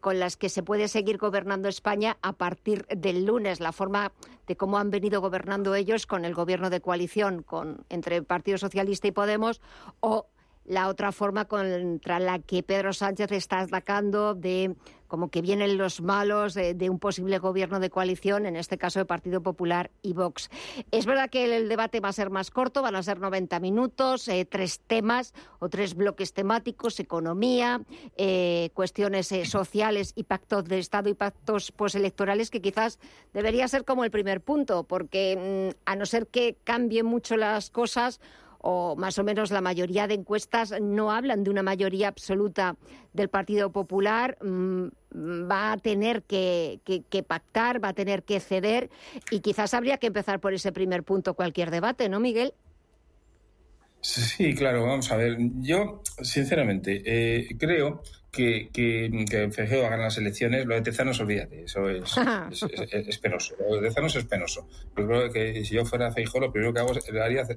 con 0.00 0.18
las 0.18 0.36
que 0.36 0.48
se 0.48 0.62
puede 0.62 0.88
seguir 0.88 1.18
gobernando 1.18 1.68
España 1.68 2.18
a 2.22 2.32
partir 2.32 2.86
del 2.86 3.24
lunes, 3.24 3.60
la 3.60 3.72
forma 3.72 4.12
de 4.50 4.56
cómo 4.56 4.78
han 4.78 4.90
venido 4.90 5.20
gobernando 5.20 5.76
ellos 5.76 6.08
con 6.08 6.24
el 6.24 6.34
gobierno 6.34 6.70
de 6.70 6.80
coalición 6.80 7.44
con 7.44 7.84
entre 7.88 8.16
el 8.16 8.24
Partido 8.24 8.58
Socialista 8.58 9.06
y 9.06 9.12
Podemos 9.12 9.60
o 10.00 10.26
la 10.64 10.88
otra 10.88 11.12
forma 11.12 11.46
contra 11.46 12.20
la 12.20 12.38
que 12.38 12.62
Pedro 12.62 12.92
Sánchez 12.92 13.32
está 13.32 13.60
atacando 13.60 14.34
de 14.34 14.76
como 15.10 15.28
que 15.28 15.42
vienen 15.42 15.76
los 15.76 16.00
malos 16.00 16.54
de, 16.54 16.88
un 16.88 17.00
posible 17.00 17.38
gobierno 17.38 17.80
de 17.80 17.90
coalición, 17.90 18.46
en 18.46 18.54
este 18.54 18.78
caso 18.78 19.00
de 19.00 19.04
Partido 19.04 19.42
Popular 19.42 19.90
y 20.02 20.12
Vox. 20.12 20.48
Es 20.92 21.04
verdad 21.04 21.28
que 21.28 21.56
el, 21.56 21.68
debate 21.68 21.98
va 21.98 22.10
a 22.10 22.12
ser 22.12 22.30
más 22.30 22.52
corto, 22.52 22.80
van 22.80 22.94
a 22.94 23.02
ser 23.02 23.18
90 23.18 23.58
minutos, 23.58 24.28
eh, 24.28 24.46
tres 24.48 24.78
temas 24.86 25.34
o 25.58 25.68
tres 25.68 25.96
bloques 25.96 26.32
temáticos, 26.32 27.00
economía, 27.00 27.82
eh, 28.16 28.70
cuestiones 28.72 29.32
eh, 29.32 29.46
sociales 29.46 30.12
y 30.14 30.22
pactos 30.22 30.64
de 30.66 30.78
Estado 30.78 31.08
y 31.08 31.14
pactos 31.14 31.72
postelectorales, 31.72 32.48
que 32.48 32.62
quizás 32.62 33.00
debería 33.34 33.66
ser 33.66 33.84
como 33.84 34.04
el 34.04 34.12
primer 34.12 34.40
punto, 34.40 34.84
porque 34.84 35.72
mm, 35.74 35.80
a 35.86 35.96
no 35.96 36.06
ser 36.06 36.28
que 36.28 36.56
cambien 36.62 37.04
mucho 37.04 37.36
las 37.36 37.70
cosas, 37.70 38.20
o 38.62 38.96
más 38.96 39.18
o 39.18 39.24
menos 39.24 39.50
la 39.50 39.60
mayoría 39.60 40.06
de 40.06 40.14
encuestas 40.14 40.74
no 40.80 41.10
hablan 41.12 41.44
de 41.44 41.50
una 41.50 41.62
mayoría 41.62 42.08
absoluta 42.08 42.76
del 43.12 43.28
Partido 43.28 43.72
Popular, 43.72 44.36
mm, 44.42 44.86
va 45.50 45.72
a 45.72 45.76
tener 45.78 46.22
que, 46.22 46.80
pactar, 47.26 47.82
va 47.82 47.88
a 47.88 47.92
tener 47.94 48.22
que 48.22 48.40
ceder 48.40 48.90
y 49.30 49.40
quizás 49.40 49.74
habría 49.74 49.98
que 49.98 50.08
empezar 50.08 50.40
por 50.40 50.54
ese 50.54 50.72
primer 50.72 51.02
punto 51.02 51.34
cualquier 51.34 51.70
debate, 51.70 52.08
¿no, 52.08 52.20
Miguel? 52.20 52.54
Sí, 54.00 54.54
claro, 54.54 54.86
vamos 54.86 55.10
a 55.12 55.16
ver. 55.16 55.36
Yo, 55.60 56.02
sinceramente, 56.22 57.02
eh, 57.04 57.56
creo 57.58 58.02
que, 58.30 58.70
que, 58.72 59.24
que 59.28 59.50
Fejeo 59.50 59.86
haga 59.86 59.96
las 59.96 60.16
elecciones, 60.18 60.64
lo 60.66 60.74
de 60.74 60.82
Tezanos, 60.82 61.18
olvídate, 61.20 61.64
eso 61.64 61.88
es, 61.90 62.16
es, 62.92 63.18
penoso. 63.18 63.56
Lo 63.58 63.80
de 63.80 63.88
Tezanos 63.88 64.14
es 64.16 64.24
penoso. 64.24 64.68
Yo 64.96 65.06
creo 65.06 65.32
que 65.32 65.64
si 65.64 65.74
yo 65.74 65.84
fuera 65.84 66.12
Feijóo, 66.12 66.40
lo 66.40 66.52
primero 66.52 66.72
que 66.72 66.80
hago 66.80 66.94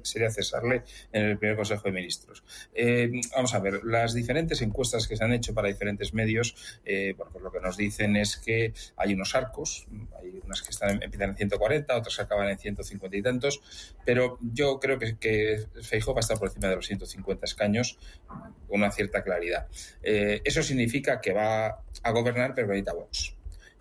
sería 0.02 0.30
cesarle 0.30 0.82
en 1.12 1.24
el 1.26 1.38
primer 1.38 1.56
Consejo 1.56 1.82
de 1.84 1.92
Ministros. 1.92 2.42
Eh, 2.74 3.10
vamos 3.34 3.54
a 3.54 3.60
ver, 3.60 3.84
las 3.84 4.14
diferentes 4.14 4.62
encuestas 4.62 5.06
que 5.06 5.16
se 5.16 5.24
han 5.24 5.32
hecho 5.32 5.54
para 5.54 5.68
diferentes 5.68 6.12
medios, 6.12 6.56
eh, 6.84 7.14
pues 7.16 7.42
lo 7.42 7.52
que 7.52 7.60
nos 7.60 7.76
dicen 7.76 8.16
es 8.16 8.36
que 8.36 8.72
hay 8.96 9.14
unos 9.14 9.34
arcos, 9.34 9.86
hay 10.18 10.40
unas 10.44 10.62
que 10.62 10.70
están, 10.70 11.02
empiezan 11.02 11.30
en 11.30 11.36
140, 11.36 11.96
otras 11.96 12.18
acaban 12.18 12.48
en 12.48 12.58
150 12.58 13.16
y 13.16 13.22
tantos, 13.22 13.62
pero 14.04 14.38
yo 14.40 14.80
creo 14.80 14.98
que, 14.98 15.16
que 15.18 15.64
Feijóo 15.82 16.14
va 16.14 16.18
a 16.18 16.22
estar 16.22 16.38
por 16.38 16.48
encima 16.48 16.68
de 16.68 16.76
los 16.76 16.86
150 16.86 17.44
escaños 17.44 17.98
con 18.26 18.80
una 18.80 18.90
cierta 18.90 19.22
claridad. 19.22 19.68
Eh, 20.02 20.40
eso 20.44 20.63
significa 20.64 21.20
que 21.20 21.32
va 21.32 21.82
a 22.02 22.10
gobernar, 22.10 22.54
pero 22.54 22.68
necesita 22.68 22.92
Vox. 22.92 23.34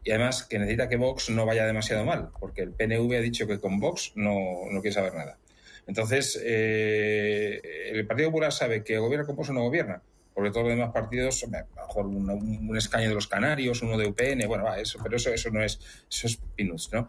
Y 0.03 0.11
además 0.11 0.43
que 0.43 0.59
necesita 0.59 0.89
que 0.89 0.97
Vox 0.97 1.29
no 1.29 1.45
vaya 1.45 1.65
demasiado 1.65 2.03
mal, 2.03 2.29
porque 2.39 2.61
el 2.61 2.71
PNV 2.71 3.15
ha 3.15 3.21
dicho 3.21 3.47
que 3.47 3.59
con 3.59 3.79
Vox 3.79 4.11
no, 4.15 4.65
no 4.69 4.81
quiere 4.81 4.93
saber 4.93 5.13
nada. 5.13 5.37
Entonces, 5.87 6.39
eh, 6.43 7.61
el 7.91 8.05
Partido 8.05 8.29
Popular 8.29 8.51
sabe 8.51 8.83
que 8.83 8.97
gobierna 8.97 9.25
con 9.25 9.35
Vox 9.35 9.49
o 9.49 9.53
no 9.53 9.61
gobierna, 9.61 10.01
porque 10.33 10.51
todos 10.51 10.67
los 10.67 10.75
demás 10.75 10.93
partidos, 10.93 11.43
a 11.43 11.47
lo 11.47 11.87
mejor 11.87 12.05
un, 12.05 12.77
escaño 12.77 13.09
de 13.09 13.15
los 13.15 13.27
Canarios, 13.27 13.81
uno 13.81 13.97
de 13.97 14.07
UPN, 14.07 14.47
bueno, 14.47 14.63
va, 14.63 14.79
eso, 14.79 14.99
pero 15.01 15.15
eso, 15.15 15.31
eso 15.31 15.49
no 15.51 15.63
es, 15.63 15.79
eso 16.09 16.27
es 16.27 16.39
Pinus, 16.55 16.91
¿no? 16.91 17.07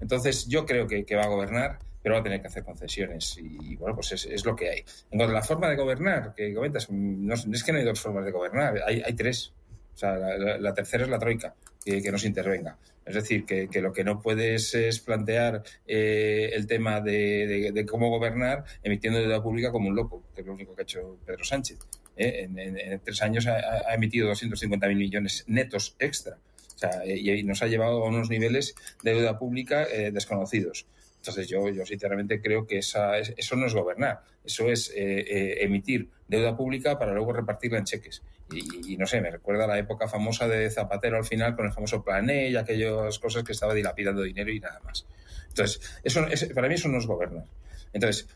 Entonces, 0.00 0.46
yo 0.46 0.64
creo 0.64 0.86
que 0.86 1.16
va 1.16 1.24
a 1.24 1.28
gobernar 1.28 1.80
pero 2.08 2.14
va 2.14 2.20
a 2.20 2.24
tener 2.24 2.40
que 2.40 2.46
hacer 2.46 2.64
concesiones 2.64 3.36
y 3.36 3.76
bueno, 3.76 3.94
pues 3.94 4.12
es, 4.12 4.44
lo 4.46 4.56
que 4.56 4.70
hay. 4.70 4.78
En 5.10 5.18
cuanto 5.18 5.32
a 5.32 5.40
la 5.40 5.42
forma 5.42 5.68
de 5.68 5.76
gobernar, 5.76 6.32
que 6.34 6.54
comentas, 6.54 6.88
no, 6.90 7.34
es 7.34 7.62
que 7.62 7.70
no 7.70 7.76
hay 7.76 7.84
dos 7.84 8.00
formas 8.00 8.24
de 8.24 8.30
gobernar, 8.30 8.80
hay, 8.86 9.02
hay 9.04 9.12
tres. 9.12 9.52
O 9.94 9.98
sea, 9.98 10.16
la, 10.16 10.72
tercera 10.72 11.04
es 11.04 11.10
la 11.10 11.18
troika, 11.18 11.54
que, 11.84 12.10
nos 12.10 12.24
intervenga. 12.24 12.78
Es 13.04 13.14
decir, 13.14 13.44
que, 13.44 13.68
lo 13.82 13.92
que 13.92 14.04
no 14.04 14.22
puedes 14.22 14.74
es 14.74 15.00
plantear 15.00 15.62
eh, 15.86 16.48
el 16.54 16.66
tema 16.66 17.02
de, 17.02 17.84
cómo 17.86 18.08
gobernar 18.08 18.64
emitiendo 18.82 19.18
deuda 19.18 19.42
pública 19.42 19.70
como 19.70 19.90
un 19.90 19.94
loco, 19.94 20.22
que 20.34 20.40
es 20.40 20.46
lo 20.46 20.54
único 20.54 20.74
que 20.74 20.80
ha 20.80 20.84
hecho 20.84 21.18
Pedro 21.26 21.44
Sánchez. 21.44 21.76
¿eh? 22.16 22.48
En, 22.48 23.00
tres 23.00 23.20
años 23.20 23.46
ha, 23.48 23.92
emitido 23.92 24.32
250.000 24.32 24.96
millones 24.96 25.44
netos 25.46 25.94
extra. 25.98 26.38
O 26.74 26.78
sea, 26.78 27.04
y, 27.04 27.42
nos 27.42 27.62
ha 27.62 27.66
llevado 27.66 28.02
a 28.02 28.08
unos 28.08 28.30
niveles 28.30 28.74
de 29.02 29.12
deuda 29.12 29.38
pública 29.38 29.84
eh, 29.84 30.10
desconocidos. 30.10 30.86
Entonces 31.18 31.48
yo, 31.48 31.68
yo 31.68 31.84
sinceramente 31.84 32.40
creo 32.40 32.66
que 32.66 32.78
esa, 32.78 33.18
eso 33.18 33.56
no 33.56 33.66
es 33.66 33.74
gobernar, 33.74 34.20
eso 34.44 34.68
es 34.68 34.90
eh, 34.90 35.20
eh, 35.20 35.64
emitir 35.64 36.08
deuda 36.26 36.56
pública 36.56 36.98
para 36.98 37.12
luego 37.12 37.32
repartirla 37.32 37.78
en 37.78 37.84
cheques. 37.84 38.22
Y, 38.50 38.96
no 38.96 39.06
sé, 39.06 39.20
me 39.20 39.30
recuerda 39.30 39.66
la 39.66 39.78
época 39.78 40.08
famosa 40.08 40.48
de 40.48 40.70
Zapatero 40.70 41.18
al 41.18 41.24
final 41.26 41.54
con 41.54 41.66
el 41.66 41.72
famoso 41.72 42.02
plan 42.02 42.30
E 42.30 42.48
y 42.48 42.56
aquellas 42.56 43.18
cosas 43.18 43.44
que 43.44 43.52
estaba 43.52 43.74
dilapidando 43.74 44.22
dinero 44.22 44.50
y 44.50 44.58
nada 44.58 44.80
más. 44.80 45.06
Entonces, 45.48 46.00
eso, 46.02 46.24
para 46.54 46.68
mí 46.68 46.74
eso 46.74 46.88
no 46.88 46.96
es 46.96 47.06
gobernar. 47.06 47.44
Entonces, 47.92 48.26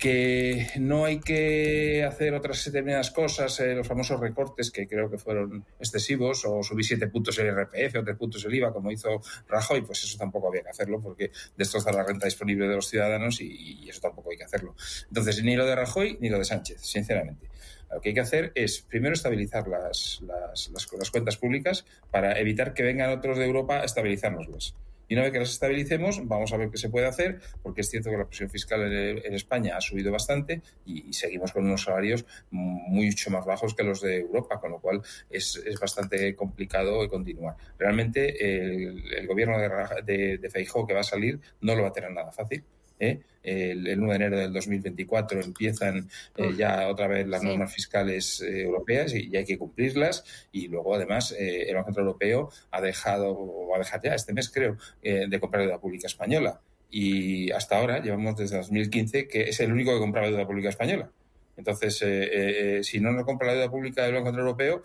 que 0.00 0.66
no 0.78 1.04
hay 1.04 1.20
que 1.20 2.02
hacer 2.04 2.32
otras 2.32 2.64
determinadas 2.64 3.10
cosas, 3.10 3.60
eh, 3.60 3.74
los 3.74 3.86
famosos 3.86 4.18
recortes 4.18 4.70
que 4.70 4.88
creo 4.88 5.10
que 5.10 5.18
fueron 5.18 5.66
excesivos, 5.78 6.44
o 6.46 6.62
subir 6.62 6.86
siete 6.86 7.06
puntos 7.08 7.38
el 7.38 7.48
IRPF 7.48 7.96
o 7.96 8.02
tres 8.02 8.16
puntos 8.16 8.42
el 8.46 8.54
IVA, 8.54 8.72
como 8.72 8.90
hizo 8.90 9.20
Rajoy, 9.46 9.82
pues 9.82 10.02
eso 10.02 10.16
tampoco 10.16 10.48
había 10.48 10.62
que 10.62 10.70
hacerlo 10.70 11.00
porque 11.00 11.30
destroza 11.54 11.92
la 11.92 12.02
renta 12.02 12.24
disponible 12.24 12.66
de 12.66 12.76
los 12.76 12.88
ciudadanos 12.88 13.42
y, 13.42 13.88
eso 13.90 14.00
tampoco 14.00 14.30
hay 14.30 14.38
que 14.38 14.44
hacerlo. 14.44 14.74
Entonces, 15.08 15.42
ni 15.44 15.54
lo 15.54 15.66
de 15.66 15.76
Rajoy 15.76 16.16
ni 16.20 16.30
lo 16.30 16.38
de 16.38 16.44
Sánchez, 16.44 16.80
sinceramente. 16.80 17.50
Lo 17.92 18.00
que 18.00 18.10
hay 18.10 18.14
que 18.14 18.20
hacer 18.20 18.52
es 18.54 18.80
primero 18.80 19.12
estabilizar 19.12 19.68
las, 19.68 20.22
las, 20.22 20.70
las 20.96 21.10
cuentas 21.10 21.36
públicas 21.36 21.84
para 22.10 22.38
evitar 22.38 22.72
que 22.72 22.84
vengan 22.84 23.10
otros 23.10 23.36
de 23.36 23.44
Europa 23.44 23.80
a 23.80 23.84
estabilizárnoslas. 23.84 24.74
Y 25.10 25.14
una 25.14 25.24
vez 25.24 25.32
que 25.32 25.40
las 25.40 25.50
estabilicemos, 25.50 26.20
vamos 26.28 26.52
a 26.52 26.56
ver 26.56 26.70
qué 26.70 26.76
se 26.76 26.88
puede 26.88 27.06
hacer, 27.06 27.40
porque 27.64 27.80
es 27.80 27.90
cierto 27.90 28.10
que 28.10 28.16
la 28.16 28.26
presión 28.26 28.48
fiscal 28.48 28.80
en, 28.80 29.34
España 29.34 29.76
ha 29.76 29.80
subido 29.80 30.12
bastante 30.12 30.62
y, 30.86 31.12
seguimos 31.12 31.50
con 31.50 31.64
unos 31.64 31.82
salarios 31.82 32.24
mucho 32.52 33.30
más 33.30 33.44
bajos 33.44 33.74
que 33.74 33.82
los 33.82 34.00
de 34.02 34.20
Europa, 34.20 34.60
con 34.60 34.70
lo 34.70 34.78
cual 34.78 35.02
es, 35.28 35.60
bastante 35.80 36.36
complicado 36.36 37.08
continuar. 37.08 37.56
Realmente 37.76 38.78
el, 39.18 39.26
gobierno 39.26 39.58
de, 39.58 39.68
de, 40.04 40.38
de 40.38 40.48
Feijóo 40.48 40.86
que 40.86 40.94
va 40.94 41.00
a 41.00 41.02
salir 41.02 41.40
no 41.60 41.74
lo 41.74 41.82
va 41.82 41.88
a 41.88 41.92
tener 41.92 42.12
nada 42.12 42.30
fácil. 42.30 42.62
¿Eh? 43.00 43.20
El, 43.42 43.98
1 43.98 44.10
de 44.10 44.16
enero 44.16 44.38
del 44.38 44.52
2024 44.52 45.40
empiezan 45.40 46.08
eh, 46.36 46.52
ya 46.56 46.88
otra 46.88 47.08
vez 47.08 47.26
las 47.26 47.42
normas 47.42 47.72
fiscales 47.72 48.42
eh, 48.42 48.62
europeas 48.62 49.14
y, 49.14 49.34
hay 49.34 49.44
que 49.44 49.58
cumplirlas. 49.58 50.24
Y 50.52 50.68
luego, 50.68 50.94
además, 50.94 51.34
el 51.36 51.74
Banco 51.74 51.88
Central 51.88 52.06
Europeo 52.06 52.50
ha 52.70 52.80
dejado, 52.80 53.30
o 53.30 53.68
va 53.68 53.76
a 53.76 53.78
dejar 53.80 54.02
ya 54.02 54.14
este 54.14 54.32
mes, 54.32 54.50
creo, 54.50 54.76
de 55.02 55.40
comprar 55.40 55.64
deuda 55.64 55.80
pública 55.80 56.06
española. 56.06 56.60
Y 56.90 57.50
hasta 57.52 57.78
ahora, 57.78 58.02
llevamos 58.02 58.36
desde 58.36 58.58
2015, 58.58 59.26
que 59.26 59.42
es 59.42 59.60
el 59.60 59.72
único 59.72 59.92
que 59.92 59.98
compra 59.98 60.22
deuda 60.28 60.46
pública 60.46 60.68
española. 60.68 61.10
Entonces, 61.56 62.04
si 62.86 63.00
no 63.00 63.12
nos 63.12 63.24
compra 63.24 63.48
la 63.48 63.54
deuda 63.54 63.70
pública 63.70 64.04
del 64.04 64.14
Banco 64.14 64.26
Central 64.26 64.46
Europeo, 64.46 64.82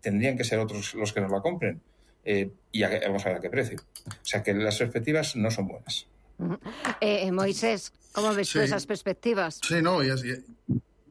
tendrían 0.00 0.36
que 0.36 0.44
ser 0.44 0.58
otros 0.58 0.94
los 0.94 1.12
que 1.12 1.20
nos 1.20 1.30
la 1.30 1.40
compren. 1.40 1.80
y 2.24 2.82
vamos 2.82 3.26
a 3.26 3.28
ver 3.28 3.38
a 3.38 3.40
qué 3.40 3.50
precio. 3.50 3.78
O 4.06 4.24
sea 4.24 4.42
que 4.42 4.54
las 4.54 4.78
perspectivas 4.78 5.36
no 5.36 5.50
son 5.50 5.68
buenas. 5.68 6.06
Eh, 7.00 7.26
eh, 7.26 7.32
Moisés, 7.32 7.92
¿cómo 8.12 8.34
ves 8.34 8.50
tú 8.50 8.60
esas 8.60 8.86
perspectivas? 8.86 9.60
Sí, 9.62 9.80
no 9.82 10.02
y, 10.02 10.08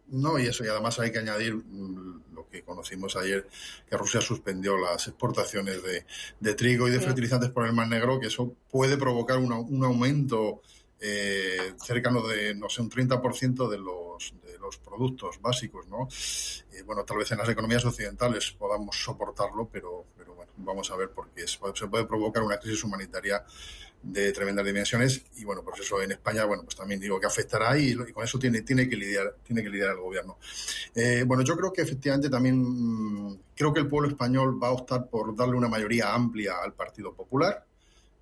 no, 0.09 0.39
y 0.39 0.47
eso, 0.47 0.65
y 0.65 0.67
además 0.67 0.99
hay 0.99 1.11
que 1.11 1.19
añadir 1.19 1.55
mm, 1.55 2.33
lo 2.33 2.47
que 2.49 2.63
conocimos 2.63 3.15
ayer, 3.15 3.47
que 3.89 3.97
Rusia 3.97 4.19
suspendió 4.21 4.77
las 4.77 5.07
exportaciones 5.07 5.81
de, 6.39 6.53
trigo 6.55 6.87
y 6.87 6.91
de 6.91 6.99
fertilizantes 6.99 7.49
por 7.51 7.65
el 7.65 7.73
Mar 7.73 7.87
Negro, 7.87 8.19
que 8.19 8.27
eso 8.27 8.53
puede 8.69 8.97
provocar 8.97 9.37
un 9.37 9.83
aumento 9.83 10.61
eh, 10.99 11.73
cercano 11.79 12.25
de, 12.27 12.55
no 12.55 12.69
sé, 12.69 12.81
un 12.81 12.89
30% 12.89 13.69
de 13.69 13.77
los, 13.77 14.33
de 14.43 14.57
los 14.57 14.77
productos 14.77 15.39
básicos, 15.39 15.87
¿no? 15.87 16.07
Y 16.77 16.81
bueno, 16.83 17.03
tal 17.03 17.17
vez 17.17 17.31
en 17.31 17.37
las 17.37 17.49
economías 17.49 17.85
occidentales 17.85 18.51
podamos 18.57 18.95
soportarlo, 18.95 19.69
pero, 19.71 20.05
pero 20.17 20.33
bueno, 20.33 20.51
vamos 20.57 20.89
a 20.89 20.95
ver 20.95 21.11
porque 21.11 21.47
se 21.47 21.87
puede 21.87 22.05
provocar 22.05 22.41
una 22.41 22.57
crisis 22.57 22.83
humanitaria 22.83 23.45
de 24.11 24.31
tremendas 24.31 24.65
dimensiones 24.65 25.21
y 25.35 25.43
bueno, 25.43 25.61
pues 25.63 25.81
eso 25.81 26.01
en 26.01 26.11
España, 26.11 26.45
bueno, 26.45 26.63
pues 26.63 26.75
también 26.75 26.99
digo 26.99 27.19
que 27.19 27.27
afectará 27.27 27.77
y, 27.77 27.95
con 27.95 28.23
eso 28.23 28.39
tiene, 28.39 28.61
tiene 28.61 28.87
que 28.87 28.95
lidiar, 28.95 29.35
tiene 29.43 29.61
que 29.61 29.69
lidiar 29.69 29.91
el 29.91 29.97
gobierno. 29.97 30.37
Eh, 30.95 31.23
bueno, 31.25 31.43
yo 31.43 31.55
creo 31.57 31.73
que 31.73 31.81
efectivamente 31.81 32.29
también 32.29 32.57
mm, 32.57 33.39
creo 33.55 33.73
que 33.73 33.81
el 33.81 33.87
pueblo 33.87 34.09
español 34.09 34.61
va 34.61 34.69
a 34.69 34.71
optar 34.71 35.07
por 35.07 35.35
darle 35.35 35.55
una 35.55 35.67
mayoría 35.67 36.13
amplia 36.13 36.55
al 36.63 36.73
Partido 36.73 37.13
Popular. 37.13 37.65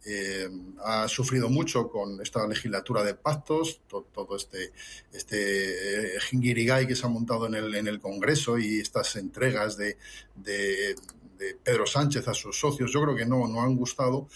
Eh, 0.08 0.48
ha 0.84 1.08
sufrido 1.08 1.50
mucho 1.50 1.90
con 1.90 2.22
esta 2.22 2.48
legislatura 2.48 3.04
de 3.04 3.16
pactos, 3.16 3.82
todo, 3.88 4.36
este, 4.36 4.72
este 5.12 6.16
eh, 6.18 6.88
que 6.88 6.96
se 6.96 7.06
ha 7.06 7.10
montado 7.10 7.48
en 7.48 7.56
el, 7.56 7.74
en 7.74 7.88
el 7.88 8.00
Congreso 8.00 8.58
y 8.60 8.80
estas 8.82 9.16
entregas 9.16 9.78
de, 9.78 9.98
de, 10.36 10.96
de 11.40 11.56
Pedro 11.64 11.88
Sánchez 11.88 12.28
a 12.28 12.36
sus 12.36 12.60
socios, 12.60 12.92
yo 12.92 13.02
creo 13.02 13.16
que 13.16 13.26
no, 13.26 13.48
no 13.48 13.64
han 13.64 13.76
gustado 13.76 14.28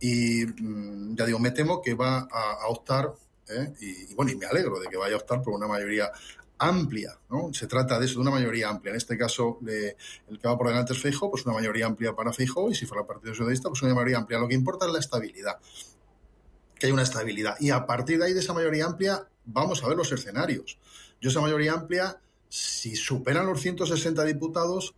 y 0.00 0.44
mm, 0.46 1.16
ya 1.16 1.26
digo, 1.26 1.38
me 1.38 1.50
temo 1.50 1.80
que 1.80 1.94
va 1.94 2.28
a, 2.30 2.68
optar, 2.68 3.12
¿eh? 3.48 3.72
y, 3.80 4.14
bueno, 4.14 4.32
y 4.32 4.36
me 4.36 4.46
alegro 4.46 4.78
de 4.80 4.88
que 4.88 4.96
vaya 4.96 5.14
a 5.14 5.18
optar 5.18 5.42
por 5.42 5.54
una 5.54 5.66
mayoría 5.66 6.10
amplia, 6.58 7.18
¿no? 7.30 7.52
Se 7.52 7.66
trata 7.66 7.98
de 7.98 8.06
eso, 8.06 8.14
de 8.14 8.20
una 8.20 8.30
mayoría 8.30 8.68
amplia. 8.68 8.90
En 8.90 8.96
este 8.96 9.18
caso, 9.18 9.58
el 9.66 10.38
que 10.38 10.48
va 10.48 10.56
por 10.56 10.68
delante 10.68 10.92
es 10.92 11.00
Feijóo, 11.00 11.30
pues 11.30 11.44
una 11.44 11.54
mayoría 11.54 11.86
amplia 11.86 12.14
para 12.14 12.32
Feijóo, 12.32 12.70
y 12.70 12.74
si 12.74 12.86
fuera 12.86 13.02
el 13.02 13.06
Partido 13.06 13.34
Socialista, 13.34 13.68
pues 13.68 13.82
una 13.82 13.94
mayoría 13.94 14.18
amplia. 14.18 14.38
Lo 14.38 14.48
que 14.48 14.54
importa 14.54 14.86
es 14.86 14.92
la 14.92 14.98
estabilidad, 14.98 15.58
que 16.78 16.86
hay 16.86 16.92
una 16.92 17.02
estabilidad. 17.02 17.56
Y 17.60 17.70
a 17.70 17.84
partir 17.86 18.18
de 18.18 18.26
ahí, 18.26 18.32
de 18.32 18.40
esa 18.40 18.54
mayoría 18.54 18.86
amplia, 18.86 19.28
vamos 19.44 19.82
a 19.82 19.88
ver 19.88 19.96
los 19.96 20.10
escenarios. 20.12 20.78
Yo 21.20 21.30
esa 21.30 21.40
mayoría 21.40 21.72
amplia, 21.72 22.20
si 22.48 22.96
superan 22.96 23.46
los 23.46 23.60
160 23.60 24.24
diputados, 24.24 24.94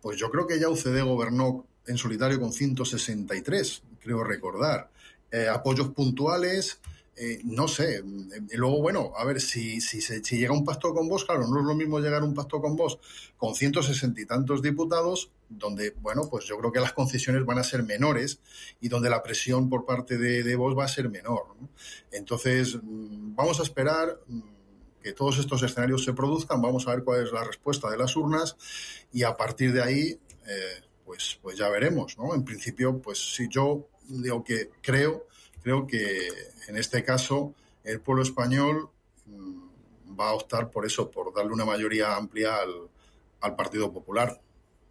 pues 0.00 0.18
yo 0.18 0.30
creo 0.30 0.46
que 0.46 0.58
ya 0.58 0.68
UCD 0.68 1.02
gobernó 1.02 1.66
en 1.86 1.98
solitario 1.98 2.40
con 2.40 2.52
163, 2.52 3.82
creo 4.02 4.24
recordar. 4.24 4.90
Eh, 5.30 5.48
apoyos 5.48 5.90
puntuales, 5.90 6.80
eh, 7.16 7.40
no 7.44 7.68
sé. 7.68 8.02
Y 8.50 8.56
luego, 8.56 8.80
bueno, 8.80 9.12
a 9.16 9.24
ver, 9.24 9.40
si, 9.40 9.80
si, 9.80 10.00
si 10.00 10.38
llega 10.38 10.52
un 10.52 10.64
pacto 10.64 10.94
con 10.94 11.08
vos, 11.08 11.24
claro, 11.24 11.46
no 11.46 11.60
es 11.60 11.64
lo 11.64 11.74
mismo 11.74 12.00
llegar 12.00 12.22
a 12.22 12.24
un 12.24 12.34
pacto 12.34 12.60
con 12.60 12.74
vos 12.74 12.98
con 13.36 13.54
160 13.54 14.20
y 14.20 14.26
tantos 14.26 14.62
diputados, 14.62 15.30
donde, 15.48 15.94
bueno, 16.00 16.28
pues 16.30 16.46
yo 16.46 16.56
creo 16.58 16.72
que 16.72 16.80
las 16.80 16.92
concesiones 16.92 17.44
van 17.44 17.58
a 17.58 17.64
ser 17.64 17.82
menores 17.82 18.40
y 18.80 18.88
donde 18.88 19.10
la 19.10 19.22
presión 19.22 19.68
por 19.68 19.84
parte 19.84 20.16
de, 20.16 20.42
de 20.42 20.56
vos 20.56 20.76
va 20.76 20.84
a 20.84 20.88
ser 20.88 21.10
menor. 21.10 21.46
Entonces, 22.10 22.76
mm, 22.76 23.34
vamos 23.34 23.60
a 23.60 23.62
esperar 23.62 24.18
mm, 24.26 24.40
que 25.02 25.12
todos 25.12 25.38
estos 25.38 25.62
escenarios 25.62 26.04
se 26.04 26.14
produzcan, 26.14 26.62
vamos 26.62 26.86
a 26.86 26.94
ver 26.94 27.04
cuál 27.04 27.24
es 27.24 27.32
la 27.32 27.44
respuesta 27.44 27.90
de 27.90 27.98
las 27.98 28.16
urnas 28.16 28.56
y 29.12 29.22
a 29.22 29.36
partir 29.36 29.72
de 29.72 29.82
ahí... 29.82 30.18
Eh, 30.46 30.82
pues, 31.04 31.38
pues 31.42 31.58
ya 31.58 31.68
veremos, 31.68 32.16
¿no? 32.16 32.32
En 32.34 32.42
principio, 32.42 32.98
pues 33.02 33.18
si 33.34 33.46
yo 33.48 33.86
digo 34.20 34.44
que 34.44 34.70
creo, 34.80 35.26
creo 35.62 35.86
que 35.86 36.28
en 36.68 36.76
este 36.76 37.02
caso 37.04 37.54
el 37.84 38.00
pueblo 38.00 38.22
español 38.22 38.90
mm, 39.26 40.18
va 40.18 40.30
a 40.30 40.34
optar 40.34 40.70
por 40.70 40.84
eso, 40.84 41.10
por 41.10 41.32
darle 41.34 41.52
una 41.52 41.64
mayoría 41.64 42.16
amplia 42.16 42.56
al, 42.56 42.88
Partido 43.56 43.92
Popular. 43.92 44.40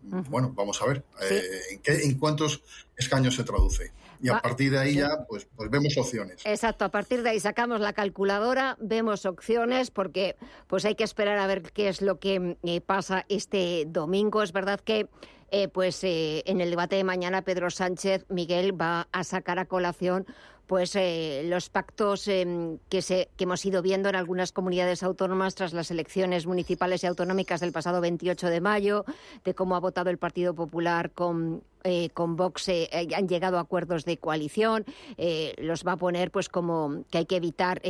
Bueno, 0.01 0.51
vamos 0.53 0.81
a 0.81 0.85
ver 0.87 1.05
eh, 1.21 1.61
¿en, 1.71 1.79
qué, 1.79 2.03
en 2.03 2.17
cuántos 2.17 2.63
escaños 2.97 3.35
se 3.35 3.45
traduce. 3.45 3.93
Y 4.21 4.29
a 4.29 4.39
partir 4.39 4.71
de 4.71 4.79
ahí 4.79 4.95
ya, 4.95 5.25
pues, 5.27 5.47
pues 5.55 5.69
vemos 5.69 5.97
opciones. 5.97 6.41
Exacto, 6.45 6.85
a 6.85 6.89
partir 6.89 7.23
de 7.23 7.31
ahí 7.31 7.39
sacamos 7.39 7.81
la 7.81 7.93
calculadora, 7.93 8.77
vemos 8.79 9.25
opciones, 9.25 9.89
porque 9.89 10.35
pues 10.67 10.85
hay 10.85 10.95
que 10.95 11.03
esperar 11.03 11.39
a 11.39 11.47
ver 11.47 11.63
qué 11.73 11.87
es 11.87 12.01
lo 12.01 12.19
que 12.19 12.57
eh, 12.63 12.81
pasa 12.81 13.25
este 13.29 13.85
domingo. 13.87 14.43
Es 14.43 14.51
verdad 14.51 14.79
que 14.79 15.07
eh, 15.51 15.67
pues 15.67 16.03
eh, 16.03 16.43
en 16.45 16.61
el 16.61 16.69
debate 16.69 16.95
de 16.95 17.03
mañana 17.03 17.41
Pedro 17.41 17.69
Sánchez 17.69 18.25
Miguel 18.29 18.79
va 18.79 19.07
a 19.11 19.23
sacar 19.23 19.59
a 19.59 19.65
colación 19.65 20.25
pues 20.65 20.95
eh, 20.95 21.41
los 21.47 21.69
pactos 21.69 22.29
em, 22.29 22.77
que, 22.87 23.01
se, 23.01 23.29
que 23.35 23.43
hemos 23.43 23.65
ido 23.65 23.81
viendo 23.81 24.07
en 24.07 24.15
algunas 24.15 24.53
comunidades 24.53 25.03
autónomas 25.03 25.53
tras 25.53 25.73
las 25.73 25.91
elecciones 25.91 26.47
municipales 26.47 27.03
y 27.03 27.07
autonómicas 27.07 27.59
del 27.59 27.73
pasado 27.73 27.99
28 27.99 28.47
de 28.47 28.61
mayo, 28.61 29.03
de 29.43 29.53
cómo 29.53 29.75
ha 29.75 29.81
votado 29.81 30.09
el 30.09 30.17
Partido 30.17 30.55
Popular 30.55 31.11
con 31.11 31.61
eh, 31.83 32.09
con 32.13 32.35
Vox 32.35 32.69
eh, 32.69 32.89
han 33.15 33.27
llegado 33.27 33.57
a 33.57 33.61
acuerdos 33.61 34.05
de 34.05 34.17
coalición, 34.17 34.85
eh, 35.17 35.55
los 35.57 35.85
va 35.85 35.93
a 35.93 35.97
poner 35.97 36.31
pues 36.31 36.47
como 36.47 37.03
que 37.09 37.19
hay 37.19 37.25
que 37.25 37.37
evitar 37.37 37.81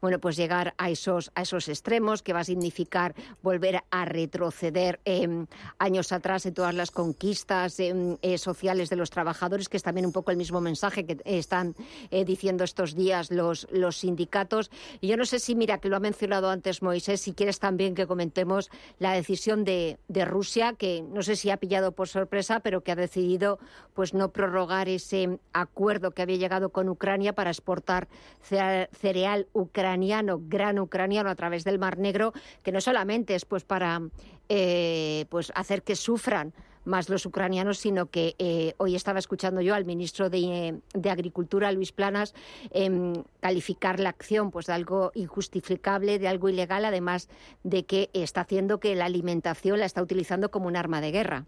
bueno 0.00 0.18
pues 0.20 0.36
llegar 0.36 0.74
a 0.78 0.90
esos 0.90 1.30
a 1.34 1.42
esos 1.42 1.68
extremos, 1.68 2.22
que 2.22 2.32
va 2.32 2.40
a 2.40 2.44
significar 2.44 3.14
volver 3.42 3.82
a 3.90 4.04
retroceder 4.04 5.00
em, 5.04 5.46
años 5.78 6.12
atrás 6.12 6.46
en 6.46 6.54
todas 6.54 6.74
las 6.74 6.90
conquistas 6.90 7.80
em, 7.80 8.16
sociales 8.36 8.90
de 8.90 8.96
los 8.96 9.10
trabajadores, 9.10 9.68
que 9.68 9.76
es 9.76 9.82
también 9.82 10.06
un 10.06 10.12
poco 10.12 10.30
el 10.30 10.36
mismo 10.36 10.60
mensaje 10.60 11.04
que 11.04 11.18
están 11.24 11.74
diciendo 12.10 12.64
estos 12.64 12.94
días 12.94 13.30
los, 13.30 13.66
los 13.70 13.98
sindicatos. 13.98 14.70
Y 15.00 15.08
yo 15.08 15.16
no 15.16 15.24
sé 15.24 15.38
si, 15.38 15.54
mira, 15.54 15.78
que 15.78 15.88
lo 15.88 15.96
ha 15.96 16.00
mencionado 16.00 16.50
antes 16.50 16.82
Moisés, 16.82 17.20
si 17.20 17.32
quieres 17.32 17.58
también 17.58 17.94
que 17.94 18.06
comentemos 18.06 18.70
la 18.98 19.12
decisión 19.12 19.64
de, 19.64 19.98
de 20.08 20.24
Rusia, 20.24 20.74
que 20.74 21.02
no 21.02 21.22
sé 21.22 21.36
si 21.36 21.50
ha 21.50 21.56
pillado 21.56 21.92
por 21.92 22.08
sorpresa, 22.08 22.60
pero 22.60 22.82
que 22.82 22.92
ha 22.92 22.96
decidido 22.96 23.15
decidido 23.16 23.58
pues 23.94 24.12
no 24.12 24.30
prorrogar 24.30 24.90
ese 24.90 25.38
acuerdo 25.54 26.10
que 26.10 26.20
había 26.20 26.36
llegado 26.36 26.68
con 26.68 26.90
Ucrania 26.90 27.32
para 27.32 27.50
exportar 27.50 28.08
cereal 28.42 29.48
ucraniano, 29.54 30.38
gran 30.42 30.78
ucraniano 30.78 31.30
a 31.30 31.34
través 31.34 31.64
del 31.64 31.78
Mar 31.78 31.98
Negro, 31.98 32.34
que 32.62 32.72
no 32.72 32.80
solamente 32.82 33.34
es 33.34 33.46
pues 33.46 33.64
para 33.64 34.02
eh, 34.50 35.24
pues 35.30 35.50
hacer 35.54 35.82
que 35.82 35.96
sufran 35.96 36.52
más 36.84 37.08
los 37.08 37.24
ucranianos, 37.24 37.78
sino 37.78 38.06
que 38.10 38.36
eh, 38.38 38.74
hoy 38.76 38.94
estaba 38.94 39.18
escuchando 39.18 39.62
yo 39.62 39.74
al 39.74 39.86
ministro 39.86 40.28
de, 40.30 40.78
Agricultura, 41.10 41.72
Luis 41.72 41.90
Planas, 41.90 42.34
em, 42.70 43.24
calificar 43.40 43.98
la 43.98 44.10
acción 44.10 44.52
pues, 44.52 44.66
de 44.66 44.74
algo 44.74 45.10
injustificable, 45.14 46.20
de 46.20 46.28
algo 46.28 46.48
ilegal, 46.48 46.84
además 46.84 47.28
de 47.64 47.86
que 47.86 48.10
está 48.12 48.42
haciendo 48.42 48.78
que 48.78 48.94
la 48.94 49.06
alimentación 49.06 49.80
la 49.80 49.86
está 49.86 50.00
utilizando 50.00 50.50
como 50.50 50.68
un 50.68 50.76
arma 50.76 51.00
de 51.00 51.10
guerra. 51.10 51.46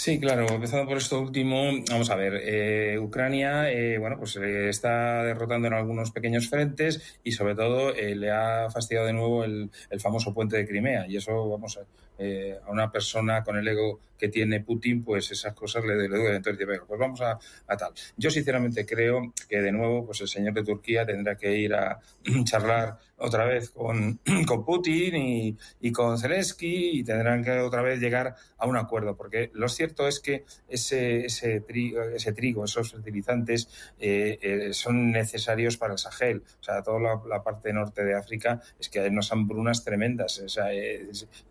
Sí, 0.00 0.20
claro, 0.20 0.46
empezando 0.48 0.86
por 0.86 0.96
esto 0.98 1.20
último, 1.20 1.72
vamos 1.90 2.08
a 2.10 2.14
ver, 2.14 2.40
eh, 2.44 3.00
Ucrania, 3.00 3.68
eh, 3.68 3.98
bueno, 3.98 4.16
pues 4.16 4.36
eh, 4.36 4.68
está 4.68 5.24
derrotando 5.24 5.66
en 5.66 5.74
algunos 5.74 6.12
pequeños 6.12 6.48
frentes 6.48 7.18
y 7.24 7.32
sobre 7.32 7.56
todo 7.56 7.92
le 7.92 8.30
ha 8.30 8.70
fastidiado 8.70 9.08
de 9.08 9.12
nuevo 9.14 9.42
el, 9.42 9.72
el, 9.90 10.00
famoso 10.00 10.32
puente 10.32 10.56
de 10.56 10.68
Crimea 10.68 11.08
y 11.08 11.16
eso, 11.16 11.48
vamos, 11.48 11.80
a 12.18 12.70
una 12.70 12.90
persona 12.90 13.44
con 13.44 13.56
el 13.56 13.68
ego 13.68 14.00
que 14.18 14.28
tiene 14.28 14.60
Putin, 14.60 15.04
pues 15.04 15.30
esas 15.30 15.54
cosas 15.54 15.84
le, 15.84 15.96
le 15.96 16.08
duelen. 16.08 16.34
Entonces, 16.36 16.66
venga, 16.66 16.84
pues 16.86 16.98
vamos 16.98 17.20
a, 17.20 17.38
a, 17.66 17.76
tal. 17.76 17.92
Yo 18.16 18.30
sinceramente 18.30 18.84
creo 18.84 19.32
que 19.48 19.62
de 19.62 19.72
nuevo, 19.72 20.04
pues 20.04 20.20
el 20.20 20.28
señor 20.28 20.54
de 20.54 20.64
Turquía 20.64 21.06
tendrá 21.06 21.36
que 21.36 21.56
ir 21.56 21.74
a 21.74 22.00
charlar 22.44 22.98
otra 23.18 23.44
vez 23.44 23.70
con, 23.70 24.20
con 24.46 24.64
Putin 24.64 25.16
y, 25.16 25.56
y, 25.80 25.92
con 25.92 26.18
Zelensky 26.18 27.00
y 27.00 27.04
tendrán 27.04 27.44
que 27.44 27.52
otra 27.58 27.82
vez 27.82 28.00
llegar 28.00 28.34
a 28.56 28.66
un 28.66 28.76
acuerdo, 28.76 29.16
porque 29.16 29.50
lo 29.54 29.68
cierto 29.68 30.06
es 30.08 30.20
que 30.20 30.44
ese, 30.68 31.26
ese, 31.26 31.60
trigo, 31.60 32.02
ese 32.02 32.32
trigo 32.32 32.64
esos 32.64 32.90
fertilizantes 32.90 33.68
eh, 33.98 34.38
eh, 34.40 34.72
son 34.72 35.10
necesarios 35.10 35.76
para 35.76 35.94
el 35.94 35.98
Sahel, 35.98 36.42
o 36.60 36.62
sea, 36.62 36.82
toda 36.82 37.20
la, 37.26 37.42
parte 37.42 37.72
norte 37.72 38.04
de 38.04 38.14
África 38.14 38.60
es 38.78 38.88
que 38.88 39.00
hay 39.00 39.08
unas 39.08 39.30
hambrunas 39.32 39.84
tremendas, 39.84 40.38
o 40.40 40.48
sea, 40.48 40.72
eh, 40.72 41.08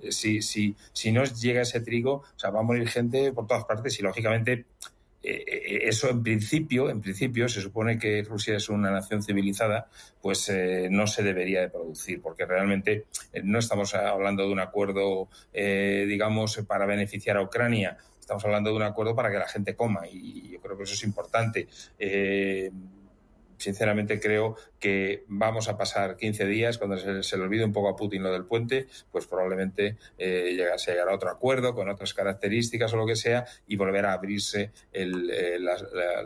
si, 0.10 0.42
si, 0.58 0.76
si 0.93 1.12
no 1.12 1.24
llega 1.24 1.62
ese 1.62 1.82
trigo, 1.82 2.13
o 2.13 2.39
sea, 2.39 2.50
va 2.50 2.62
a 2.62 2.63
morir 2.63 2.88
gente 2.88 3.32
por 3.32 3.46
todas 3.46 3.65
partes. 3.65 4.00
Y 4.00 4.04
lógicamente 4.04 4.65
eh, 5.24 5.43
eh, 5.46 5.80
eso 5.84 6.10
en 6.10 6.24
principio, 6.24 6.89
en 6.89 7.02
principio 7.02 7.48
se 7.48 7.62
supone 7.62 8.00
que 8.00 8.24
Rusia 8.24 8.58
es 8.58 8.70
una 8.70 8.91
nación 8.91 9.22
civilizada, 9.22 9.88
pues 10.22 10.50
eh, 10.50 10.88
no 10.89 11.06
se 11.06 11.22
debería 11.22 11.62
de 11.62 11.70
producir, 11.70 12.22
porque 12.22 12.46
realmente 12.46 13.06
no 13.43 13.60
estamos 13.60 13.93
hablando 13.93 14.43
de 14.43 14.52
un 14.52 14.60
acuerdo, 14.60 15.30
digamos, 15.54 16.58
para 16.67 16.86
beneficiar 16.86 17.38
a 17.38 17.43
Ucrania. 17.43 17.98
Estamos 18.20 18.43
hablando 18.46 18.72
de 18.72 18.76
un 18.78 18.84
acuerdo 18.84 19.15
para 19.15 19.32
que 19.32 19.38
la 19.38 19.48
gente 19.48 19.76
coma. 19.76 20.08
Y 20.10 20.50
yo 20.52 20.60
creo 20.60 20.78
que 20.78 20.84
eso 20.84 20.93
es 20.93 21.04
importante 21.04 21.67
sinceramente 23.58 24.20
creo 24.20 24.56
que 24.80 25.24
vamos 25.28 25.67
a 25.70 25.78
pasar 25.78 26.17
15 26.17 26.46
días, 26.46 26.78
cuando 26.78 26.98
se, 26.98 27.38
le 27.38 27.43
olvide 27.43 27.65
un 27.65 27.74
poco 27.74 27.89
a 27.89 27.96
Putin 27.96 28.24
lo 28.24 28.32
del 28.32 28.46
puente, 28.46 28.88
pues 29.12 29.26
probablemente 29.26 29.98
eh, 30.17 30.58
se 30.78 30.91
llegará 30.91 31.12
a 31.12 31.15
otro 31.15 31.30
acuerdo 31.30 31.74
con 31.74 31.89
otras 31.89 32.13
características 32.13 32.93
o 32.93 32.98
lo 32.98 33.06
que 33.06 33.15
sea 33.15 33.46
y 33.67 33.76
volverá 33.76 34.12
a 34.12 34.13
abrirse 34.13 34.72
eh, 34.93 35.08
la, 35.60 35.74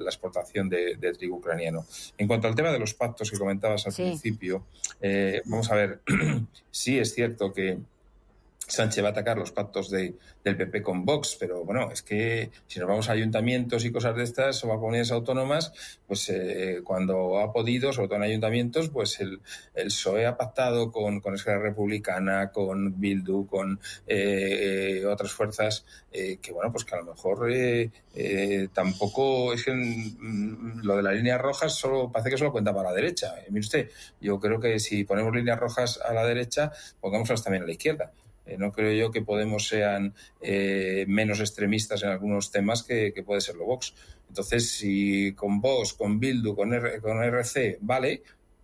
exportación 0.05 0.69
de, 0.69 0.95
trigo 1.17 1.37
ucraniano. 1.37 1.85
En 2.17 2.27
cuanto 2.27 2.47
al 2.47 2.55
tema 2.55 2.71
de 2.71 2.79
los 2.79 2.93
pactos 2.93 3.31
que 3.31 3.37
comentabas 3.37 3.87
al 3.87 3.93
principio, 3.93 4.65
eh, 5.01 5.41
vamos 5.45 5.71
a 5.71 5.75
ver, 5.75 5.99
sí 6.71 6.99
es 6.99 7.13
cierto 7.13 7.53
que 7.53 7.79
Sánchez 8.71 9.03
va 9.03 9.09
a 9.09 9.11
atacar 9.11 9.37
los 9.37 9.51
pactos 9.51 9.89
de, 9.89 10.15
del 10.43 10.57
PP 10.57 10.81
con 10.81 11.05
Vox, 11.05 11.37
pero 11.39 11.63
bueno, 11.63 11.91
es 11.91 12.01
que 12.01 12.51
si 12.67 12.79
nos 12.79 12.87
vamos 12.87 13.09
a 13.09 13.13
ayuntamientos 13.13 13.85
y 13.85 13.91
cosas 13.91 14.15
de 14.15 14.23
estas 14.23 14.63
o 14.63 14.71
a 14.71 14.75
comunidades 14.75 15.11
autónomas, 15.11 15.73
pues 16.07 16.29
eh, 16.29 16.81
cuando 16.83 17.39
ha 17.39 17.51
podido, 17.51 17.93
sobre 17.93 18.07
todo 18.07 18.17
en 18.17 18.23
ayuntamientos, 18.23 18.89
pues 18.89 19.19
el, 19.19 19.39
el 19.75 19.87
PSOE 19.87 20.25
ha 20.25 20.37
pactado 20.37 20.91
con, 20.91 21.19
con 21.19 21.35
Esquerra 21.35 21.61
Republicana, 21.61 22.51
con 22.51 22.99
Bildu, 22.99 23.45
con 23.45 23.79
eh, 24.07 25.03
otras 25.05 25.31
fuerzas 25.31 25.85
eh, 26.11 26.37
que, 26.41 26.51
bueno, 26.51 26.71
pues 26.71 26.85
que 26.85 26.95
a 26.95 26.99
lo 26.99 27.05
mejor 27.05 27.51
eh, 27.51 27.91
eh, 28.13 28.67
tampoco 28.73 29.53
es 29.53 29.63
que 29.63 29.73
mm, 29.73 30.81
lo 30.83 30.97
de 30.97 31.03
las 31.03 31.13
líneas 31.13 31.39
rojas 31.39 31.73
solo 31.73 32.11
parece 32.11 32.31
que 32.31 32.37
solo 32.37 32.51
cuenta 32.51 32.73
para 32.73 32.89
la 32.89 32.95
derecha. 32.95 33.39
Eh, 33.39 33.45
mire 33.49 33.61
usted, 33.61 33.91
yo 34.19 34.39
creo 34.39 34.59
que 34.59 34.79
si 34.79 35.03
ponemos 35.03 35.33
líneas 35.33 35.59
rojas 35.59 35.99
a 36.03 36.13
la 36.13 36.25
derecha, 36.25 36.71
pongámoslas 36.99 37.43
también 37.43 37.63
a 37.63 37.65
la 37.65 37.71
izquierda. 37.71 38.11
Eh, 38.45 38.57
no 38.57 38.71
creo 38.71 38.91
yo 38.93 39.11
que 39.11 39.21
Podemos 39.21 39.67
sean 39.67 40.13
eh, 40.41 41.05
menos 41.07 41.39
extremistas 41.39 42.03
en 42.03 42.09
algunos 42.09 42.51
temas 42.51 42.83
que, 42.83 43.13
que, 43.13 43.23
puede 43.23 43.41
serlo 43.41 43.65
Vox. 43.65 43.93
Entonces, 44.27 44.71
si 44.71 45.33
con 45.33 45.61
Vox, 45.61 45.93
con 45.93 46.19
Bildu, 46.19 46.55
con, 46.55 46.73
R, 46.73 46.99
con 47.01 47.21
RC 47.23 47.77
vale, 47.81 48.23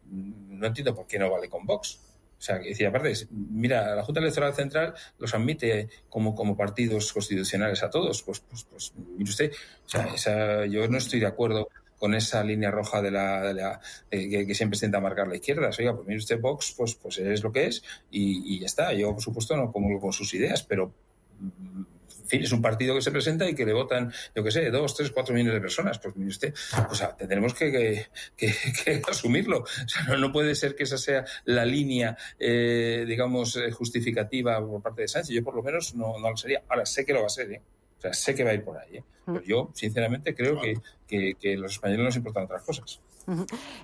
no 0.09 0.67
entiendo 0.67 0.95
por 0.95 1.07
qué 1.07 1.19
no 1.19 1.29
vale 1.29 1.49
con 1.49 1.65
Vox. 1.65 1.99
O 2.37 2.41
sea, 2.41 2.59
que 2.59 2.69
decía, 2.69 2.89
aparte, 2.89 3.13
mira, 3.31 3.95
la 3.95 4.03
Junta 4.03 4.19
Electoral 4.19 4.53
Central 4.53 4.93
los 5.17 5.33
admite 5.33 5.89
como, 6.07 6.35
como 6.35 6.55
partidos 6.55 7.11
constitucionales 7.11 7.81
a 7.81 7.89
todos. 7.89 8.21
Pues, 8.21 8.41
pues, 8.41 8.63
pues 8.65 8.93
mire 8.95 9.29
usted, 9.29 9.51
o 9.85 10.17
sea, 10.17 10.65
yo 10.67 10.87
no 10.87 10.97
estoy 10.99 11.19
de 11.19 11.25
acuerdo 11.25 11.67
con 11.97 12.15
esa 12.15 12.43
línea 12.43 12.71
roja 12.71 13.01
de 13.01 13.11
la, 13.11 13.41
de 13.41 13.53
la 13.53 13.79
eh, 14.11 14.45
que, 14.45 14.55
siempre 14.55 14.77
intenta 14.77 14.99
marcar 14.99 15.27
la 15.27 15.35
izquierda. 15.35 15.69
Oiga, 15.77 15.95
pues 15.95 16.07
mire 16.07 16.17
usted, 16.17 16.39
Vox, 16.39 16.73
pues, 16.77 16.95
pues 16.95 17.17
es 17.17 17.43
lo 17.43 17.51
que 17.51 17.67
es 17.67 17.83
y, 18.11 18.55
y 18.55 18.59
ya 18.59 18.65
está. 18.65 18.93
Yo, 18.93 19.13
por 19.13 19.21
supuesto, 19.21 19.55
no 19.55 19.71
comulgo 19.71 19.99
con 19.99 20.13
sus 20.13 20.33
ideas, 20.33 20.63
pero 20.63 20.93
en 21.41 22.29
fin, 22.29 22.43
es 22.43 22.51
un 22.51 22.61
partido 22.61 22.93
que 22.93 23.01
se 23.01 23.09
presenta 23.09 23.49
y 23.49 23.55
que 23.55 23.65
le 23.65 23.71
votan, 23.71 24.11
yo 24.35 24.43
qué 24.43 24.51
sé, 24.51 24.69
dos, 24.69 24.93
tres, 24.93 25.11
cuatro 25.11 25.33
millones 25.33 25.53
de 25.53 25.61
personas. 25.61 25.97
Pues 25.97 26.15
mire 26.17 26.29
usted, 26.29 26.53
o 26.89 26.93
sea, 26.93 27.15
tendremos 27.15 27.53
que, 27.53 28.07
que, 28.35 29.01
asumirlo. 29.09 29.59
O 29.59 29.87
sea, 29.87 30.17
no, 30.17 30.31
puede 30.31 30.53
ser 30.55 30.75
que 30.75 30.83
esa 30.83 30.97
sea 30.97 31.23
la 31.45 31.63
línea, 31.63 32.17
eh, 32.37 33.05
digamos, 33.07 33.57
justificativa 33.71 34.59
por 34.59 34.81
parte 34.81 35.03
de 35.03 35.07
Sánchez. 35.07 35.35
Yo, 35.35 35.43
por 35.43 35.55
lo 35.55 35.63
menos, 35.63 35.95
no, 35.95 36.19
no 36.19 36.29
lo 36.31 36.35
sería. 36.35 36.63
Ahora, 36.67 36.85
sé 36.85 37.05
que 37.05 37.13
lo 37.13 37.21
va 37.21 37.27
a 37.27 37.29
ser, 37.29 37.51
¿eh? 37.51 37.61
O 37.97 38.01
sea, 38.01 38.13
sé 38.13 38.35
que 38.35 38.43
va 38.43 38.51
a 38.51 38.53
ir 38.53 38.63
por 38.63 38.77
ahí. 38.77 38.97
¿eh? 38.97 39.03
Pero 39.25 39.41
yo, 39.43 39.71
sinceramente, 39.73 40.35
creo 40.35 40.59
que, 40.61 40.79
que, 41.07 41.35
que 41.39 41.57
los 41.57 41.73
españoles 41.73 42.05
nos 42.05 42.15
importan 42.15 42.45
otras 42.45 42.63
cosas. 42.63 42.99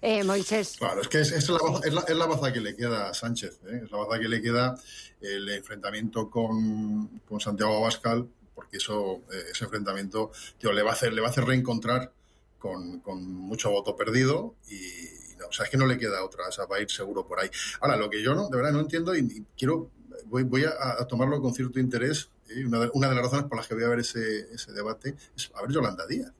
Eh, 0.01 0.23
Moisés. 0.23 0.77
Claro, 0.77 1.01
es 1.01 1.07
que 1.09 1.19
es, 1.19 1.31
es, 1.31 1.49
la, 1.49 1.57
es, 1.83 1.93
la, 1.93 2.01
es, 2.01 2.15
la, 2.15 2.25
baza 2.27 2.53
que 2.53 2.61
le 2.61 2.75
queda 2.75 3.09
a 3.09 3.13
Sánchez. 3.13 3.59
¿eh? 3.65 3.81
Es 3.83 3.91
la 3.91 3.97
baza 3.97 4.19
que 4.19 4.29
le 4.29 4.41
queda 4.41 4.75
el 5.19 5.49
enfrentamiento 5.49 6.29
con, 6.29 7.19
con 7.27 7.39
Santiago 7.41 7.77
Abascal, 7.77 8.27
porque 8.55 8.77
eso, 8.77 9.23
eh, 9.33 9.51
ese 9.51 9.65
enfrentamiento 9.65 10.31
tío, 10.57 10.71
le, 10.71 10.81
va 10.81 10.91
a 10.91 10.93
hacer, 10.93 11.11
le 11.11 11.21
va 11.21 11.27
a 11.27 11.31
hacer 11.31 11.43
reencontrar 11.43 12.13
con, 12.57 13.01
con 13.01 13.25
mucho 13.25 13.69
voto 13.69 13.97
perdido 13.97 14.55
y, 14.69 15.35
no, 15.37 15.47
o 15.47 15.51
sea, 15.51 15.65
es 15.65 15.71
que 15.71 15.77
no 15.77 15.87
le 15.87 15.97
queda 15.97 16.23
otra, 16.23 16.47
o 16.47 16.51
sea, 16.51 16.65
va 16.65 16.77
a 16.77 16.81
ir 16.81 16.89
seguro 16.89 17.27
por 17.27 17.39
ahí. 17.41 17.49
Ahora, 17.81 17.97
lo 17.97 18.09
que 18.09 18.23
yo 18.23 18.33
no, 18.33 18.47
de 18.47 18.55
verdad 18.55 18.71
no 18.71 18.79
entiendo 18.79 19.13
y, 19.13 19.19
y 19.19 19.45
quiero, 19.57 19.91
voy, 20.27 20.43
voy 20.43 20.63
a, 20.63 21.01
a, 21.01 21.05
tomarlo 21.05 21.41
con 21.41 21.53
cierto 21.53 21.81
interés, 21.81 22.29
¿eh? 22.49 22.65
una, 22.65 22.79
de, 22.79 22.91
una, 22.93 23.09
de, 23.09 23.15
las 23.15 23.23
razones 23.23 23.45
por 23.47 23.57
las 23.57 23.67
que 23.67 23.75
voy 23.75 23.83
a 23.83 23.89
ver 23.89 23.99
ese, 23.99 24.53
ese 24.53 24.71
debate 24.71 25.15
es 25.35 25.51
a 25.55 25.61
ver 25.61 25.71
Yolanda 25.71 26.05
Díaz. 26.07 26.31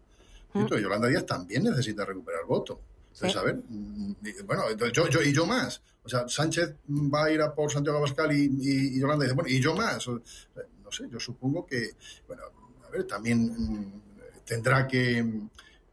¿Mm? 0.54 0.68
Yolanda 0.68 1.08
Díaz 1.08 1.26
también 1.26 1.64
necesita 1.64 2.06
recuperar 2.06 2.46
voto. 2.46 2.80
Entonces, 3.14 3.40
a 3.40 3.44
ver, 3.44 3.60
bueno, 4.46 4.64
yo, 4.92 5.08
yo 5.08 5.22
y 5.22 5.34
yo 5.34 5.46
más. 5.46 5.82
O 6.04 6.10
sea, 6.10 6.28
Sánchez 6.28 6.76
va 6.90 7.26
a 7.26 7.32
ir 7.32 7.42
a 7.42 7.54
por 7.54 7.72
Santiago 7.72 8.00
Abascal 8.00 8.36
y, 8.36 8.46
y, 8.46 8.96
y 8.96 9.00
Yolanda 9.00 9.24
dice, 9.24 9.36
bueno, 9.36 9.50
y 9.50 9.60
yo 9.60 9.76
más. 9.76 10.08
No 10.08 10.92
sé, 10.92 11.08
yo 11.10 11.20
supongo 11.20 11.66
que, 11.66 11.92
bueno, 12.28 12.44
a 12.86 12.90
ver, 12.90 13.06
también 13.06 13.46
mm, 13.46 14.02
tendrá 14.46 14.88
que, 14.88 15.26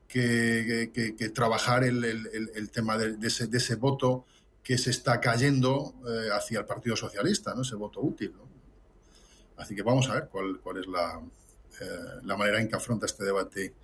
que, 0.08 0.90
que, 0.92 1.14
que 1.14 1.28
trabajar 1.28 1.84
el, 1.84 2.04
el, 2.04 2.50
el, 2.54 2.70
tema 2.70 2.98
de, 2.98 3.16
de, 3.16 3.28
ese, 3.28 3.46
de, 3.46 3.58
ese, 3.58 3.76
voto 3.76 4.26
que 4.62 4.76
se 4.76 4.90
está 4.90 5.20
cayendo 5.20 5.94
eh, 6.06 6.28
hacia 6.32 6.60
el 6.60 6.66
Partido 6.66 6.96
Socialista, 6.96 7.54
¿no? 7.54 7.62
Ese 7.62 7.76
voto 7.76 8.00
útil, 8.00 8.32
¿no? 8.36 8.49
Así 9.60 9.74
que 9.74 9.82
vamos 9.82 10.08
a 10.08 10.14
ver 10.14 10.28
cuál, 10.30 10.60
cuál 10.62 10.78
es 10.78 10.86
la, 10.86 11.20
eh, 11.80 12.20
la 12.24 12.36
manera 12.36 12.60
en 12.60 12.68
que 12.68 12.76
afronta 12.76 13.06
este 13.06 13.24
debate 13.24 13.74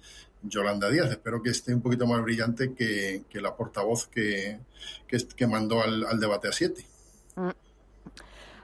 Yolanda 0.42 0.88
Díaz. 0.88 1.10
Espero 1.10 1.42
que 1.42 1.50
esté 1.50 1.74
un 1.74 1.82
poquito 1.82 2.06
más 2.06 2.22
brillante 2.22 2.74
que, 2.74 3.24
la 3.34 3.54
portavoz 3.56 4.08
que 4.08 4.58
mandó 5.48 5.82
al, 5.82 6.06
al, 6.06 6.18
debate 6.20 6.48
a 6.48 6.52
siete. 6.52 6.86
Mm. 7.36 7.50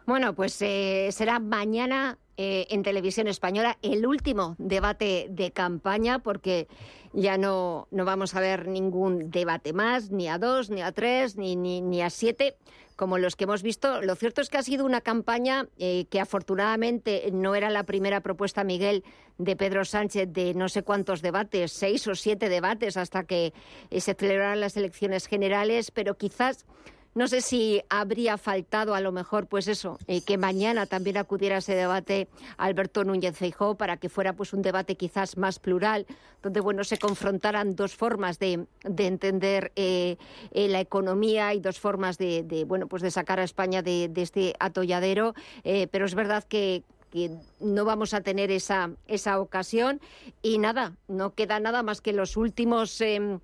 Bueno, 0.07 0.35
pues 0.35 0.61
eh, 0.63 1.11
será 1.13 1.39
mañana 1.39 2.19
eh, 2.45 2.67
en 2.71 2.83
televisión 2.83 3.29
española 3.29 3.79
el 3.83 4.05
último 4.05 4.57
debate 4.59 5.29
de 5.31 5.53
campaña 5.53 6.19
porque 6.19 6.67
ya 7.13 7.39
no, 7.39 7.87
no 7.93 8.05
vamos 8.05 8.35
a 8.35 8.41
ver 8.41 8.67
ningún 8.67 9.31
debate 9.31 9.73
más, 9.73 10.11
ni 10.11 10.27
a 10.27 10.39
dos, 10.39 10.69
ni 10.69 10.83
a 10.83 10.91
tres, 10.91 11.37
ni, 11.37 11.55
ni, 11.55 11.81
ni 11.81 12.03
a 12.03 12.11
siete 12.11 12.57
como 12.97 13.17
los 13.19 13.37
que 13.37 13.45
hemos 13.45 13.63
visto. 13.63 14.03
Lo 14.03 14.17
cierto 14.17 14.41
es 14.41 14.49
que 14.49 14.59
ha 14.59 14.63
sido 14.65 14.85
una 14.85 15.03
campaña 15.03 15.69
eh, 15.79 16.07
que 16.11 16.19
afortunadamente 16.19 17.31
no 17.33 17.55
era 17.55 17.71
la 17.71 17.85
primera 17.85 18.23
propuesta, 18.23 18.65
Miguel, 18.65 19.05
de 19.39 19.55
Pedro 19.55 19.85
Sánchez 19.85 20.29
de 20.33 20.53
no 20.55 20.69
sé 20.69 20.83
cuántos 20.83 21.23
debates, 21.23 21.71
seis 21.71 22.09
o 22.09 22.17
siete 22.17 22.49
debates 22.49 22.97
hasta 22.97 23.23
que 23.23 23.53
eh, 23.91 24.01
se 24.01 24.15
celebraran 24.15 24.59
las 24.59 24.77
elecciones 24.77 25.29
generales, 25.29 25.93
pero 25.93 26.17
quizás 26.17 26.67
no 27.15 27.29
sé 27.29 27.41
si 27.41 27.83
habría 27.89 28.39
faltado 28.39 28.95
a 28.95 29.01
lo 29.01 29.13
mejor, 29.13 29.47
pues 29.47 29.69
eso, 29.69 29.99
eh, 30.07 30.23
que 30.23 30.39
mañana 30.39 30.87
también 30.87 31.17
acudiera 31.17 31.57
a 31.57 31.59
ese 31.59 31.75
debate 31.75 32.29
Alberto 32.57 33.05
Núñez 33.05 33.37
Feijóo 33.37 33.77
para 33.77 33.97
que 33.97 34.09
fuera 34.09 34.33
pues 34.33 34.53
un 34.53 34.63
debate 34.63 34.97
quizás 34.97 35.37
más 35.37 35.59
plural, 35.59 36.07
donde 36.43 36.61
bueno 36.61 36.85
se 36.85 36.99
confrontaran 36.99 37.77
dos 37.77 37.95
formas 37.95 38.39
de, 38.39 38.67
de 38.85 39.07
entender 39.07 39.73
eh, 39.77 40.17
eh, 40.53 40.69
la 40.69 40.81
economía 40.81 41.55
y 41.55 41.61
dos 41.61 41.79
formas 41.79 42.19
de, 42.19 42.65
bueno 42.67 42.87
pues 42.87 43.03
de 43.03 43.11
sacar 43.11 43.41
a 43.41 43.45
España 43.45 43.83
de, 43.83 44.11
este 44.17 44.55
atolladero. 44.59 45.35
Eh, 45.65 45.89
pero 45.91 46.07
es 46.07 46.15
verdad 46.15 46.45
que 46.45 46.83
no 47.61 47.85
vamos 47.85 48.15
a 48.15 48.23
tener 48.23 48.51
esa, 48.51 48.91
esa 49.07 49.41
ocasión 49.41 50.01
y 50.43 50.59
nada, 50.59 50.95
no 51.09 51.35
queda 51.35 51.61
nada 51.61 51.83
más 51.83 52.01
que 52.01 52.13
los 52.13 52.37
últimos 52.37 53.01
eh, 53.01 53.39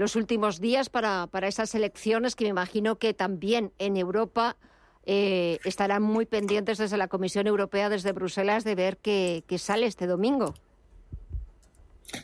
los 0.00 0.16
últimos 0.16 0.60
días 0.60 0.88
para, 0.88 1.26
para 1.26 1.46
esas 1.46 1.74
elecciones 1.74 2.34
que 2.34 2.44
me 2.44 2.50
imagino 2.50 2.96
que 2.96 3.12
también 3.12 3.70
en 3.78 3.98
Europa 3.98 4.56
eh, 5.04 5.58
estarán 5.64 6.02
muy 6.02 6.24
pendientes 6.24 6.78
desde 6.78 6.96
la 6.96 7.08
Comisión 7.08 7.46
Europea, 7.46 7.90
desde 7.90 8.12
Bruselas, 8.12 8.64
de 8.64 8.74
ver 8.74 8.96
qué, 8.96 9.44
qué 9.46 9.58
sale 9.58 9.84
este 9.84 10.06
domingo. 10.06 10.54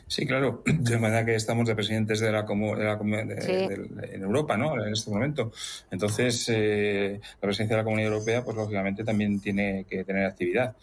Sí, 0.07 0.25
claro, 0.25 0.63
de 0.65 0.97
manera 0.97 1.23
que 1.23 1.35
estamos 1.35 1.67
de 1.67 1.75
presidentes 1.75 2.19
de 2.19 2.31
la, 2.31 2.41
de 2.43 2.83
la 2.83 2.95
de, 2.97 3.41
sí. 3.41 3.51
de, 3.51 4.15
en 4.15 4.23
Europa, 4.23 4.57
¿no? 4.57 4.83
En 4.83 4.93
este 4.93 5.11
momento. 5.11 5.51
Entonces, 5.91 6.49
eh, 6.49 7.19
la 7.35 7.41
presidencia 7.41 7.75
de 7.75 7.81
la 7.81 7.85
Comunidad 7.85 8.11
Europea, 8.11 8.43
pues 8.43 8.57
lógicamente 8.57 9.03
también 9.03 9.39
tiene 9.39 9.85
que 9.87 10.03
tener 10.03 10.25
actividad. 10.25 10.75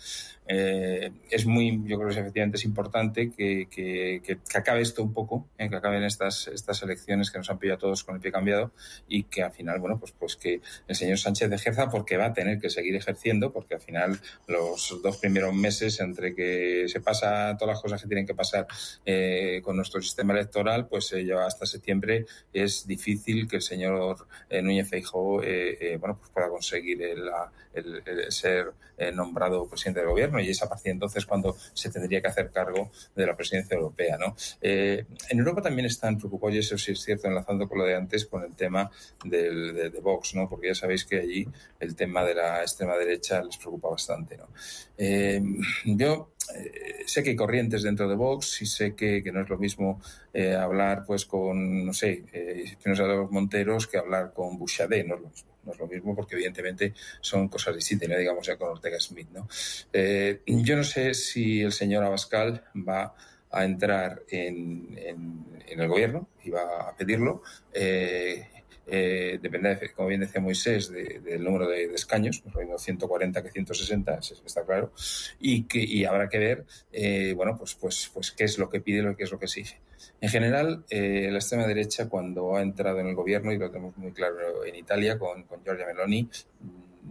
Eh, 0.46 1.10
es 1.30 1.46
muy, 1.46 1.80
yo 1.86 1.96
creo 1.96 2.10
que 2.10 2.20
efectivamente 2.20 2.58
es 2.58 2.64
importante 2.64 3.30
que, 3.30 3.66
que, 3.70 4.20
que, 4.22 4.38
que 4.38 4.58
acabe 4.58 4.82
esto 4.82 5.02
un 5.02 5.14
poco, 5.14 5.46
eh, 5.56 5.70
que 5.70 5.76
acaben 5.76 6.02
estas, 6.02 6.48
estas 6.48 6.82
elecciones 6.82 7.30
que 7.30 7.38
nos 7.38 7.48
han 7.48 7.58
pillado 7.58 7.78
todos 7.78 8.04
con 8.04 8.16
el 8.16 8.20
pie 8.20 8.30
cambiado 8.30 8.72
y 9.08 9.24
que 9.24 9.42
al 9.42 9.52
final, 9.52 9.80
bueno, 9.80 9.98
pues, 9.98 10.12
pues 10.12 10.36
que 10.36 10.60
el 10.86 10.94
señor 10.94 11.18
Sánchez 11.18 11.50
ejerza 11.50 11.88
porque 11.88 12.16
va 12.16 12.26
a 12.26 12.32
tener 12.32 12.58
que 12.58 12.68
seguir 12.68 12.94
ejerciendo, 12.94 13.52
porque 13.52 13.74
al 13.74 13.80
final 13.80 14.20
los 14.46 15.00
dos 15.02 15.16
primeros 15.16 15.54
meses 15.54 15.98
entre 16.00 16.34
que 16.34 16.86
se 16.88 17.00
pasa 17.00 17.56
todas 17.58 17.76
las 17.76 17.82
cosas 17.82 18.02
que 18.02 18.08
tienen 18.08 18.26
que 18.26 18.34
pasar 18.34 18.66
eh, 19.06 19.60
con 19.64 19.76
nuestro 19.76 20.02
sistema 20.02 20.34
electoral, 20.34 20.88
pues 20.88 21.14
ya 21.24 21.46
hasta 21.46 21.64
septiembre. 21.64 22.26
Es 22.52 22.86
difícil 22.86 23.48
que 23.48 23.56
el 23.56 23.62
señor 23.62 24.26
eh, 24.50 24.60
Núñez 24.60 24.88
Feijóo 24.88 25.42
eh, 25.42 25.96
bueno, 25.98 26.18
pues 26.18 26.30
pueda 26.30 26.48
conseguir 26.48 27.02
el, 27.02 27.28
el 27.74 28.32
ser 28.32 28.72
nombrado 29.14 29.66
presidente 29.66 30.00
del 30.00 30.08
gobierno 30.08 30.33
y 30.40 30.50
es 30.50 30.62
a 30.62 30.68
partir 30.68 30.84
de 30.84 30.90
entonces 30.92 31.26
cuando 31.26 31.56
se 31.72 31.90
tendría 31.90 32.20
que 32.20 32.28
hacer 32.28 32.50
cargo 32.50 32.90
de 33.14 33.26
la 33.26 33.36
presidencia 33.36 33.74
europea. 33.74 34.16
¿no? 34.18 34.36
Eh, 34.60 35.06
en 35.28 35.38
Europa 35.38 35.62
también 35.62 35.86
están 35.86 36.18
preocupados, 36.18 36.54
y 36.54 36.58
eso 36.58 36.78
sí 36.78 36.92
es 36.92 37.00
cierto, 37.00 37.28
enlazando 37.28 37.68
con 37.68 37.78
lo 37.78 37.84
de 37.84 37.94
antes, 37.94 38.26
con 38.26 38.42
el 38.42 38.54
tema 38.54 38.90
del, 39.24 39.74
de, 39.74 40.00
Vox, 40.00 40.34
¿no? 40.34 40.48
porque 40.48 40.68
ya 40.68 40.74
sabéis 40.74 41.04
que 41.04 41.20
allí 41.20 41.48
el 41.80 41.94
tema 41.96 42.24
de 42.24 42.34
la 42.34 42.60
extrema 42.60 42.96
derecha 42.96 43.42
les 43.42 43.56
preocupa 43.56 43.88
bastante. 43.88 44.36
¿no? 44.36 44.48
Eh, 44.98 45.42
yo 45.84 46.34
eh, 46.54 47.04
sé 47.06 47.22
que 47.22 47.30
hay 47.30 47.36
corrientes 47.36 47.82
dentro 47.82 48.08
de 48.08 48.14
Vox 48.14 48.60
y 48.62 48.66
sé 48.66 48.94
que, 48.94 49.22
que 49.22 49.32
no 49.32 49.40
es 49.40 49.48
lo 49.48 49.56
mismo 49.56 50.00
eh, 50.32 50.54
hablar 50.54 51.04
pues 51.06 51.24
con, 51.24 51.86
no 51.86 51.92
sé, 51.92 52.24
eh, 52.32 52.76
Monteros 53.30 53.86
que 53.86 53.98
hablar 53.98 54.32
con 54.34 54.58
Bouchardet, 54.58 55.06
no 55.06 55.14
es 55.14 55.20
lo 55.22 55.28
mismo 55.28 55.53
no 55.64 55.72
es 55.72 55.78
lo 55.78 55.86
mismo 55.86 56.14
porque 56.14 56.34
evidentemente 56.34 56.94
son 57.20 57.48
cosas 57.48 57.74
distintas, 57.74 58.08
no 58.08 58.16
digamos 58.16 58.46
ya 58.46 58.56
con 58.56 58.68
Ortega 58.68 58.98
Smith. 59.00 59.28
¿no? 59.32 59.48
Eh, 59.92 60.42
yo 60.46 60.76
no 60.76 60.84
sé 60.84 61.14
si 61.14 61.62
el 61.62 61.72
señor 61.72 62.04
Abascal 62.04 62.64
va 62.76 63.14
a 63.50 63.64
entrar 63.64 64.22
en, 64.28 64.96
en, 64.98 65.44
en, 65.66 65.80
el 65.80 65.88
gobierno 65.88 66.28
y 66.42 66.50
va 66.50 66.88
a 66.88 66.96
pedirlo. 66.96 67.42
Eh, 67.72 68.48
eh, 68.86 69.38
depende, 69.40 69.92
como 69.94 70.08
bien 70.08 70.20
decía 70.20 70.40
Moisés, 70.40 70.90
del 70.90 71.42
número 71.42 71.68
de, 71.68 71.84
escaños, 71.94 72.42
lo 72.52 72.60
mismo 72.60 72.78
140 72.78 73.42
que 73.42 73.50
160, 73.50 74.18
está 74.44 74.64
claro, 74.64 74.92
y, 75.38 75.64
que, 75.64 75.78
y 75.78 76.04
habrá 76.04 76.28
que 76.28 76.38
ver, 76.38 76.64
eh, 76.92 77.32
bueno, 77.34 77.56
pues, 77.56 77.74
pues, 77.74 78.10
pues 78.12 78.32
qué 78.32 78.44
es 78.44 78.58
lo 78.58 78.68
que 78.68 78.80
pide 78.80 79.10
y 79.10 79.14
qué 79.16 79.24
es 79.24 79.30
lo 79.30 79.38
que 79.38 79.46
exige. 79.46 79.80
En 80.20 80.28
general, 80.28 80.84
eh, 80.90 81.28
la 81.30 81.38
extrema 81.38 81.66
derecha, 81.66 82.08
cuando 82.08 82.56
ha 82.56 82.62
entrado 82.62 83.00
en 83.00 83.08
el 83.08 83.14
gobierno, 83.14 83.52
y 83.52 83.58
lo 83.58 83.70
tenemos 83.70 83.96
muy 83.96 84.12
claro 84.12 84.64
en 84.64 84.74
Italia 84.74 85.18
con, 85.18 85.44
con 85.44 85.62
Giorgia 85.62 85.86
Meloni, 85.86 86.28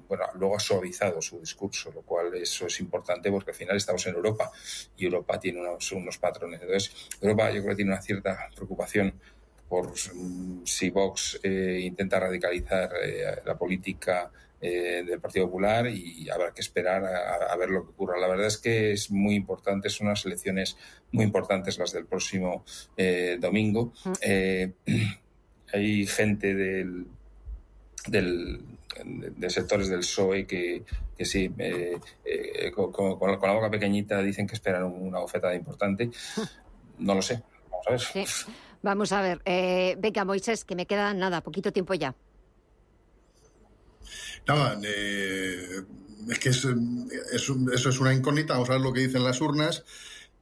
bueno, 0.07 0.25
luego 0.35 0.55
ha 0.55 0.59
suavizado 0.59 1.21
su 1.21 1.39
discurso, 1.39 1.91
lo 1.91 2.01
cual 2.01 2.33
eso 2.35 2.67
es 2.67 2.79
importante 2.79 3.31
porque 3.31 3.51
al 3.51 3.57
final 3.57 3.77
estamos 3.77 4.05
en 4.07 4.15
Europa 4.15 4.51
y 4.97 5.05
Europa 5.05 5.39
tiene 5.39 5.61
unos, 5.61 5.91
unos 5.91 6.17
patrones. 6.17 6.61
Entonces, 6.61 6.91
Europa 7.21 7.51
yo 7.51 7.61
creo 7.61 7.69
que 7.69 7.75
tiene 7.75 7.91
una 7.91 8.01
cierta 8.01 8.49
preocupación 8.55 9.13
por 9.73 9.91
mm, 9.91 10.65
si 10.65 10.91
Vox 10.91 11.39
eh, 11.41 11.79
intenta 11.81 12.19
radicalizar 12.19 12.91
eh, 13.01 13.41
la 13.43 13.57
política 13.57 14.29
eh, 14.61 15.03
del 15.03 15.19
Partido 15.19 15.47
Popular 15.47 15.87
y 15.87 16.29
habrá 16.29 16.53
que 16.53 16.61
esperar 16.61 17.03
a, 17.03 17.55
ver 17.55 17.71
lo 17.71 17.83
que 17.83 17.89
ocurra. 17.89 18.19
La 18.19 18.27
verdad 18.27 18.45
es 18.45 18.59
que 18.59 18.91
es 18.91 19.09
muy 19.09 19.33
importante, 19.33 19.89
son 19.89 20.07
unas 20.07 20.23
elecciones 20.27 20.77
muy 21.11 21.25
importantes 21.25 21.79
las 21.79 21.91
del 21.91 22.05
próximo 22.05 22.63
domingo. 23.39 23.93
hay 25.73 26.05
gente 26.05 26.53
del, 26.53 27.07
del, 28.07 28.61
de 29.05 29.49
sectores 29.49 29.89
del 29.89 30.01
PSOE 30.01 30.45
que, 30.45 30.83
que 31.17 31.25
sí, 31.25 31.51
eh, 31.57 31.99
eh, 32.23 32.71
con, 32.71 32.91
con, 32.91 33.31
la 33.31 33.53
boca 33.53 33.71
pequeñita 33.71 34.21
dicen 34.21 34.45
que 34.45 34.53
esperan 34.53 34.83
una 34.83 35.17
bofetada 35.17 35.55
importante. 35.55 36.11
No 36.99 37.15
lo 37.15 37.23
sé, 37.23 37.41
vamos 37.71 37.87
a 37.87 37.91
ver. 37.91 38.25
Vamos 38.83 39.11
a 39.13 39.21
ver. 39.21 39.41
Eh, 39.45 39.95
venga, 39.97 40.25
Moisés, 40.25 40.65
que 40.65 40.75
me 40.75 40.85
queda 40.85 41.13
nada, 41.13 41.41
poquito 41.41 41.71
tiempo 41.71 41.93
ya. 41.93 42.13
Eh, 44.83 45.81
es 46.29 46.39
que 46.39 46.49
es, 46.49 46.65
eso 46.65 47.89
es 47.89 47.99
una 47.99 48.13
incógnita, 48.13 48.53
vamos 48.53 48.69
a 48.69 48.73
ver 48.73 48.81
lo 48.81 48.91
que 48.91 48.99
dicen 48.99 49.23
las 49.23 49.39
urnas 49.39 49.85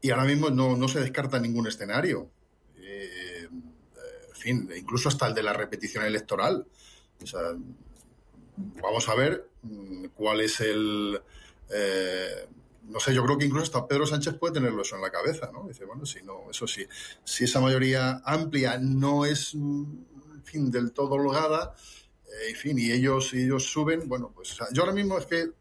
y 0.02 0.10
ahora 0.10 0.26
mismo 0.26 0.50
no, 0.50 0.76
no 0.76 0.88
se 0.88 1.00
descarta 1.00 1.40
ningún 1.40 1.68
escenario. 1.68 2.30
en 2.78 3.64
fin, 4.34 4.70
incluso 4.76 5.08
hasta 5.08 5.28
el 5.28 5.36
de 5.36 5.44
la 5.44 5.54
repetición 5.54 6.04
electoral. 6.04 6.66
O 7.22 7.28
sea, 7.28 7.42
vamos 8.82 9.08
a 9.08 9.16
ver 9.16 9.48
mm, 9.62 10.06
cuál 10.16 10.42
es 10.42 10.60
el... 10.62 11.22
Eh, 11.70 12.48
no 12.92 13.00
sé, 13.00 13.14
yo 13.14 13.24
creo 13.24 13.38
que 13.38 13.46
incluso 13.46 13.66
hasta 13.66 13.88
Pedro 13.88 14.06
Sánchez 14.06 14.36
puede 14.38 14.56
tenerlo 14.56 14.82
eso 14.82 14.96
en 14.96 15.02
la 15.02 15.12
cabeza, 15.12 15.50
¿no? 15.52 15.68
Dice, 15.68 15.86
bueno, 15.86 16.06
si 16.06 16.22
no, 16.24 16.50
eso 16.50 16.68
sí, 16.68 16.86
si 17.24 17.46
esa 17.46 17.62
mayoría 17.62 18.22
amplia 18.26 18.78
no 18.80 19.26
es, 19.26 19.54
en 19.54 20.44
fin, 20.44 20.70
del 20.70 20.92
todo 20.92 21.16
holgada, 21.16 21.74
eh, 22.26 22.50
en 22.50 22.56
fin, 22.56 22.78
y 22.78 22.92
ellos, 22.92 23.34
ellos 23.34 23.64
suben, 23.66 24.08
bueno, 24.08 24.32
pues 24.36 24.58
yo 24.74 24.82
ahora 24.82 24.94
mismo 24.94 25.18
es 25.18 25.26
que 25.26 25.52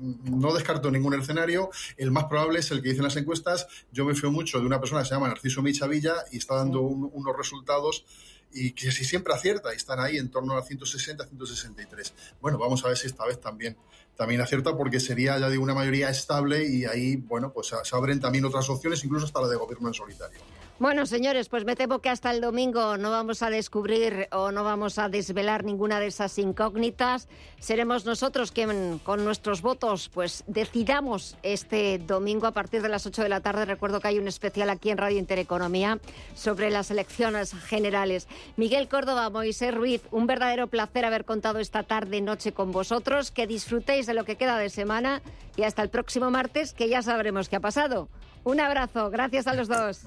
no 0.00 0.52
descarto 0.54 0.90
ningún 0.90 1.14
escenario. 1.14 1.70
El 1.96 2.10
más 2.10 2.24
probable 2.24 2.60
es 2.60 2.70
el 2.70 2.82
que 2.82 2.88
dicen 2.88 3.04
las 3.04 3.16
encuestas. 3.16 3.66
Yo 3.92 4.04
me 4.04 4.14
fío 4.14 4.30
mucho 4.30 4.58
de 4.58 4.66
una 4.66 4.80
persona 4.80 5.02
que 5.02 5.08
se 5.08 5.14
llama 5.14 5.28
Narciso 5.28 5.62
Michavilla 5.62 6.14
y 6.30 6.38
está 6.38 6.56
dando 6.56 6.80
unos 6.80 7.36
resultados 7.36 8.06
y 8.52 8.72
que 8.72 8.90
si 8.90 9.04
siempre 9.04 9.32
acierta 9.32 9.72
y 9.72 9.76
están 9.76 10.00
ahí 10.00 10.16
en 10.16 10.30
torno 10.30 10.56
a 10.56 10.62
160, 10.62 11.26
163. 11.26 12.14
Bueno, 12.40 12.58
vamos 12.58 12.84
a 12.84 12.88
ver 12.88 12.96
si 12.96 13.06
esta 13.06 13.24
vez 13.26 13.40
también, 13.40 13.76
también 14.20 14.42
acierta 14.42 14.76
porque 14.76 15.00
sería 15.00 15.38
ya 15.38 15.48
de 15.48 15.56
una 15.56 15.72
mayoría 15.72 16.10
estable 16.10 16.62
y 16.62 16.84
ahí, 16.84 17.16
bueno, 17.16 17.54
pues 17.54 17.68
se 17.68 17.96
abren 17.96 18.20
también 18.20 18.44
otras 18.44 18.68
opciones, 18.68 19.02
incluso 19.02 19.24
hasta 19.24 19.40
la 19.40 19.48
de 19.48 19.56
gobierno 19.56 19.88
en 19.88 19.94
solitario. 19.94 20.38
Bueno, 20.80 21.04
señores, 21.04 21.50
pues 21.50 21.66
me 21.66 21.76
temo 21.76 21.98
que 21.98 22.08
hasta 22.08 22.30
el 22.30 22.40
domingo 22.40 22.96
no 22.96 23.10
vamos 23.10 23.42
a 23.42 23.50
descubrir 23.50 24.28
o 24.32 24.50
no 24.50 24.64
vamos 24.64 24.98
a 24.98 25.10
desvelar 25.10 25.62
ninguna 25.62 26.00
de 26.00 26.06
esas 26.06 26.38
incógnitas. 26.38 27.28
Seremos 27.58 28.06
nosotros 28.06 28.50
quien 28.50 28.98
con 29.00 29.22
nuestros 29.22 29.60
votos 29.60 30.08
pues 30.08 30.42
decidamos 30.46 31.36
este 31.42 31.98
domingo 31.98 32.46
a 32.46 32.52
partir 32.52 32.80
de 32.80 32.88
las 32.88 33.04
8 33.04 33.22
de 33.22 33.28
la 33.28 33.42
tarde. 33.42 33.66
Recuerdo 33.66 34.00
que 34.00 34.08
hay 34.08 34.18
un 34.18 34.26
especial 34.26 34.70
aquí 34.70 34.88
en 34.88 34.96
Radio 34.96 35.18
Intereconomía 35.18 35.98
sobre 36.34 36.70
las 36.70 36.90
elecciones 36.90 37.52
generales. 37.52 38.26
Miguel 38.56 38.88
Córdoba, 38.88 39.28
Moisés 39.28 39.74
Ruiz, 39.74 40.00
un 40.10 40.26
verdadero 40.26 40.68
placer 40.68 41.04
haber 41.04 41.26
contado 41.26 41.58
esta 41.58 41.82
tarde 41.82 42.22
noche 42.22 42.52
con 42.52 42.72
vosotros. 42.72 43.30
Que 43.32 43.46
disfrutéis 43.46 44.06
de 44.06 44.14
lo 44.14 44.24
que 44.24 44.36
queda 44.36 44.56
de 44.56 44.70
semana 44.70 45.20
y 45.58 45.64
hasta 45.64 45.82
el 45.82 45.90
próximo 45.90 46.30
martes 46.30 46.72
que 46.72 46.88
ya 46.88 47.02
sabremos 47.02 47.50
qué 47.50 47.56
ha 47.56 47.60
pasado. 47.60 48.08
Un 48.44 48.60
abrazo, 48.60 49.10
gracias 49.10 49.46
a 49.46 49.54
los 49.54 49.68
dos. 49.68 50.04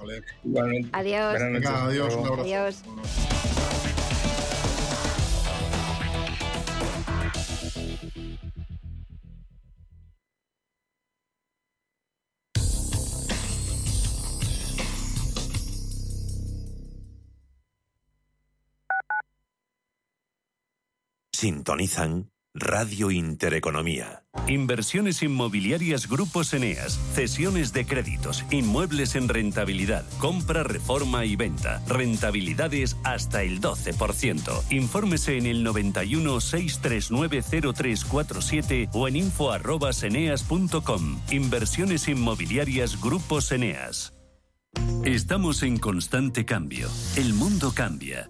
Adiós. 0.91 1.41
adiós, 1.41 2.15
un 2.15 2.25
abrazo. 2.25 2.41
Adiós. 2.41 2.83
Sintonizan 21.43 22.32
Radio 22.55 23.09
Intereconomía. 23.09 24.25
Inversiones 24.47 25.23
inmobiliarias 25.23 26.07
Grupos 26.07 26.53
Eneas, 26.53 26.99
cesiones 27.15 27.73
de 27.73 27.85
créditos, 27.85 28.45
inmuebles 28.51 29.15
en 29.15 29.27
rentabilidad, 29.27 30.05
compra, 30.19 30.61
reforma 30.61 31.25
y 31.25 31.35
venta, 31.35 31.81
rentabilidades 31.87 32.95
hasta 33.03 33.41
el 33.41 33.59
12%. 33.59 34.65
Infórmese 34.69 35.37
en 35.37 35.47
el 35.47 35.63
91 35.63 36.39
639 36.39 37.73
0347 37.73 38.89
o 38.93 39.07
en 39.07 39.15
info@eneas.com. 39.15 41.19
Inversiones 41.31 42.07
inmobiliarias 42.07 43.01
Grupos 43.01 43.51
Eneas. 43.51 44.13
Estamos 45.03 45.63
en 45.63 45.77
constante 45.77 46.45
cambio. 46.45 46.89
El 47.15 47.33
mundo 47.33 47.73
cambia. 47.75 48.29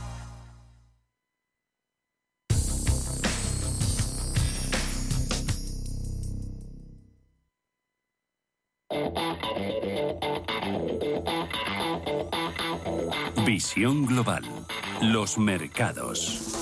Visión 13.45 14.05
Global. 14.05 14.43
Los 15.01 15.37
mercados. 15.37 16.60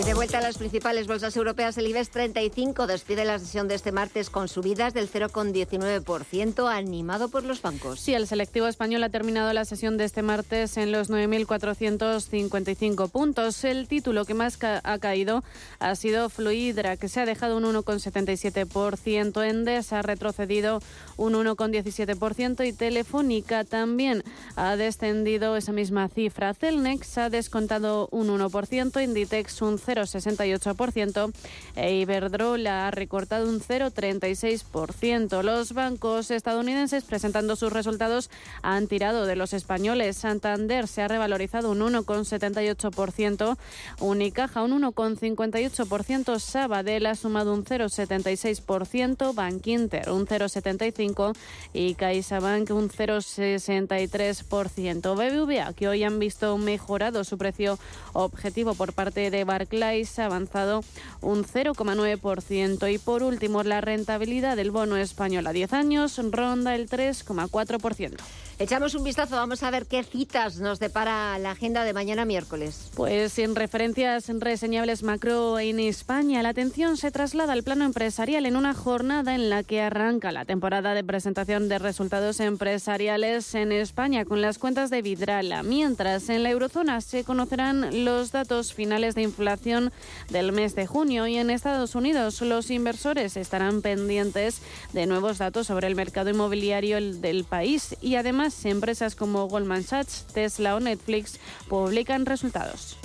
Y 0.00 0.04
de 0.04 0.14
vuelta 0.14 0.38
a 0.38 0.40
las 0.40 0.56
principales 0.56 1.06
bolsas 1.06 1.36
europeas, 1.36 1.76
el 1.76 1.86
IBEX 1.86 2.08
35 2.08 2.86
despide 2.86 3.26
la 3.26 3.38
sesión 3.38 3.68
de 3.68 3.74
este 3.74 3.92
martes 3.92 4.30
con 4.30 4.48
subidas 4.48 4.94
del 4.94 5.06
0,19%, 5.06 6.66
animado 6.66 7.28
por 7.28 7.44
los 7.44 7.60
bancos. 7.60 8.00
Sí, 8.00 8.14
el 8.14 8.26
selectivo 8.26 8.68
español 8.68 9.04
ha 9.04 9.10
terminado 9.10 9.52
la 9.52 9.66
sesión 9.66 9.98
de 9.98 10.04
este 10.04 10.22
martes 10.22 10.78
en 10.78 10.92
los 10.92 11.10
9.455 11.10 13.10
puntos. 13.10 13.64
El 13.64 13.86
título 13.86 14.24
que 14.24 14.32
más 14.32 14.58
ha 14.62 14.98
caído 14.98 15.44
ha 15.78 15.94
sido 15.94 16.30
Fluidra, 16.30 16.96
que 16.96 17.10
se 17.10 17.20
ha 17.20 17.26
dejado 17.26 17.58
un 17.58 17.64
1,77%. 17.64 19.46
Endesa 19.46 19.98
ha 19.98 20.02
retrocedido 20.02 20.80
un 21.18 21.34
1,17% 21.34 22.66
y 22.66 22.72
Telefónica 22.72 23.64
también 23.64 24.24
ha 24.56 24.74
descendido 24.76 25.54
esa 25.54 25.72
misma 25.72 26.08
cifra. 26.08 26.54
Celnex 26.54 27.18
ha 27.18 27.28
descontado 27.28 28.08
un 28.10 28.28
1%, 28.28 29.04
Inditex 29.04 29.60
un 29.60 29.81
0,68% 29.82 31.32
e 31.76 31.94
Iberdrola 31.96 32.86
ha 32.86 32.90
recortado 32.90 33.48
un 33.48 33.60
0,36%. 33.60 35.42
Los 35.42 35.72
bancos 35.72 36.30
estadounidenses 36.30 37.04
presentando 37.04 37.56
sus 37.56 37.72
resultados 37.72 38.30
han 38.62 38.86
tirado 38.86 39.26
de 39.26 39.36
los 39.36 39.52
españoles. 39.52 40.16
Santander 40.16 40.88
se 40.88 41.02
ha 41.02 41.08
revalorizado 41.08 41.70
un 41.70 41.80
1,78%, 41.80 43.56
Unicaja 44.00 44.62
un 44.62 44.82
1,58%, 44.82 46.38
Sabadell 46.38 47.06
ha 47.06 47.14
sumado 47.14 47.54
un 47.54 47.64
0,76%, 47.64 49.34
Bankinter 49.34 50.10
un 50.10 50.26
0,75% 50.26 51.34
y 51.72 51.94
CaixaBank 51.94 52.70
un 52.70 52.90
0,63%. 52.90 55.14
BBVA, 55.14 55.72
que 55.74 55.88
hoy 55.88 56.04
han 56.04 56.18
visto 56.18 56.56
mejorado 56.58 57.24
su 57.24 57.38
precio 57.38 57.78
objetivo 58.12 58.74
por 58.74 58.92
parte 58.92 59.30
de 59.30 59.44
Barclays, 59.44 59.71
Barclays 59.72 60.18
ha 60.18 60.26
avanzado 60.26 60.84
un 61.22 61.44
0,9% 61.44 62.92
y 62.92 62.98
por 62.98 63.22
último 63.22 63.62
la 63.62 63.80
rentabilidad 63.80 64.54
del 64.54 64.70
bono 64.70 64.98
español 64.98 65.46
a 65.46 65.52
10 65.54 65.72
años 65.72 66.20
ronda 66.30 66.74
el 66.74 66.90
3,4%. 66.90 68.16
Echamos 68.58 68.94
un 68.94 69.02
vistazo, 69.02 69.36
vamos 69.36 69.62
a 69.62 69.70
ver 69.70 69.86
qué 69.86 70.04
citas 70.04 70.58
nos 70.58 70.78
depara 70.78 71.38
la 71.38 71.52
agenda 71.52 71.84
de 71.84 71.92
mañana 71.92 72.24
miércoles. 72.24 72.90
Pues 72.94 73.38
en 73.38 73.56
referencias 73.56 74.28
reseñables 74.28 75.02
macro 75.02 75.58
en 75.58 75.80
España, 75.80 76.42
la 76.42 76.50
atención 76.50 76.96
se 76.96 77.10
traslada 77.10 77.54
al 77.54 77.62
plano 77.62 77.84
empresarial 77.84 78.46
en 78.46 78.56
una 78.56 78.74
jornada 78.74 79.34
en 79.34 79.50
la 79.50 79.62
que 79.62 79.80
arranca 79.80 80.32
la 80.32 80.44
temporada 80.44 80.94
de 80.94 81.02
presentación 81.02 81.68
de 81.68 81.78
resultados 81.78 82.40
empresariales 82.40 83.54
en 83.54 83.72
España 83.72 84.24
con 84.24 84.42
las 84.42 84.58
cuentas 84.58 84.90
de 84.90 85.02
Vidrala, 85.02 85.62
mientras 85.62 86.28
en 86.28 86.42
la 86.42 86.50
eurozona 86.50 87.00
se 87.00 87.24
conocerán 87.24 88.04
los 88.04 88.32
datos 88.32 88.74
finales 88.74 89.14
de 89.14 89.22
inflación 89.22 89.92
del 90.28 90.52
mes 90.52 90.74
de 90.74 90.86
junio 90.86 91.26
y 91.26 91.36
en 91.36 91.50
Estados 91.50 91.94
Unidos 91.94 92.40
los 92.42 92.70
inversores 92.70 93.36
estarán 93.36 93.82
pendientes 93.82 94.60
de 94.92 95.06
nuevos 95.06 95.38
datos 95.38 95.66
sobre 95.66 95.86
el 95.86 95.94
mercado 95.94 96.30
inmobiliario 96.30 97.00
del 97.00 97.44
país 97.44 97.96
y 98.00 98.16
además 98.16 98.51
empresas 98.64 99.14
como 99.14 99.48
Goldman 99.48 99.82
Sachs, 99.82 100.26
Tesla 100.32 100.76
o 100.76 100.80
Netflix 100.80 101.38
publican 101.68 102.26
resultados. 102.26 102.96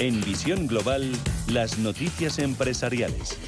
En 0.00 0.20
Visión 0.22 0.66
Global, 0.66 1.10
las 1.46 1.78
noticias 1.78 2.38
empresariales. 2.38 3.38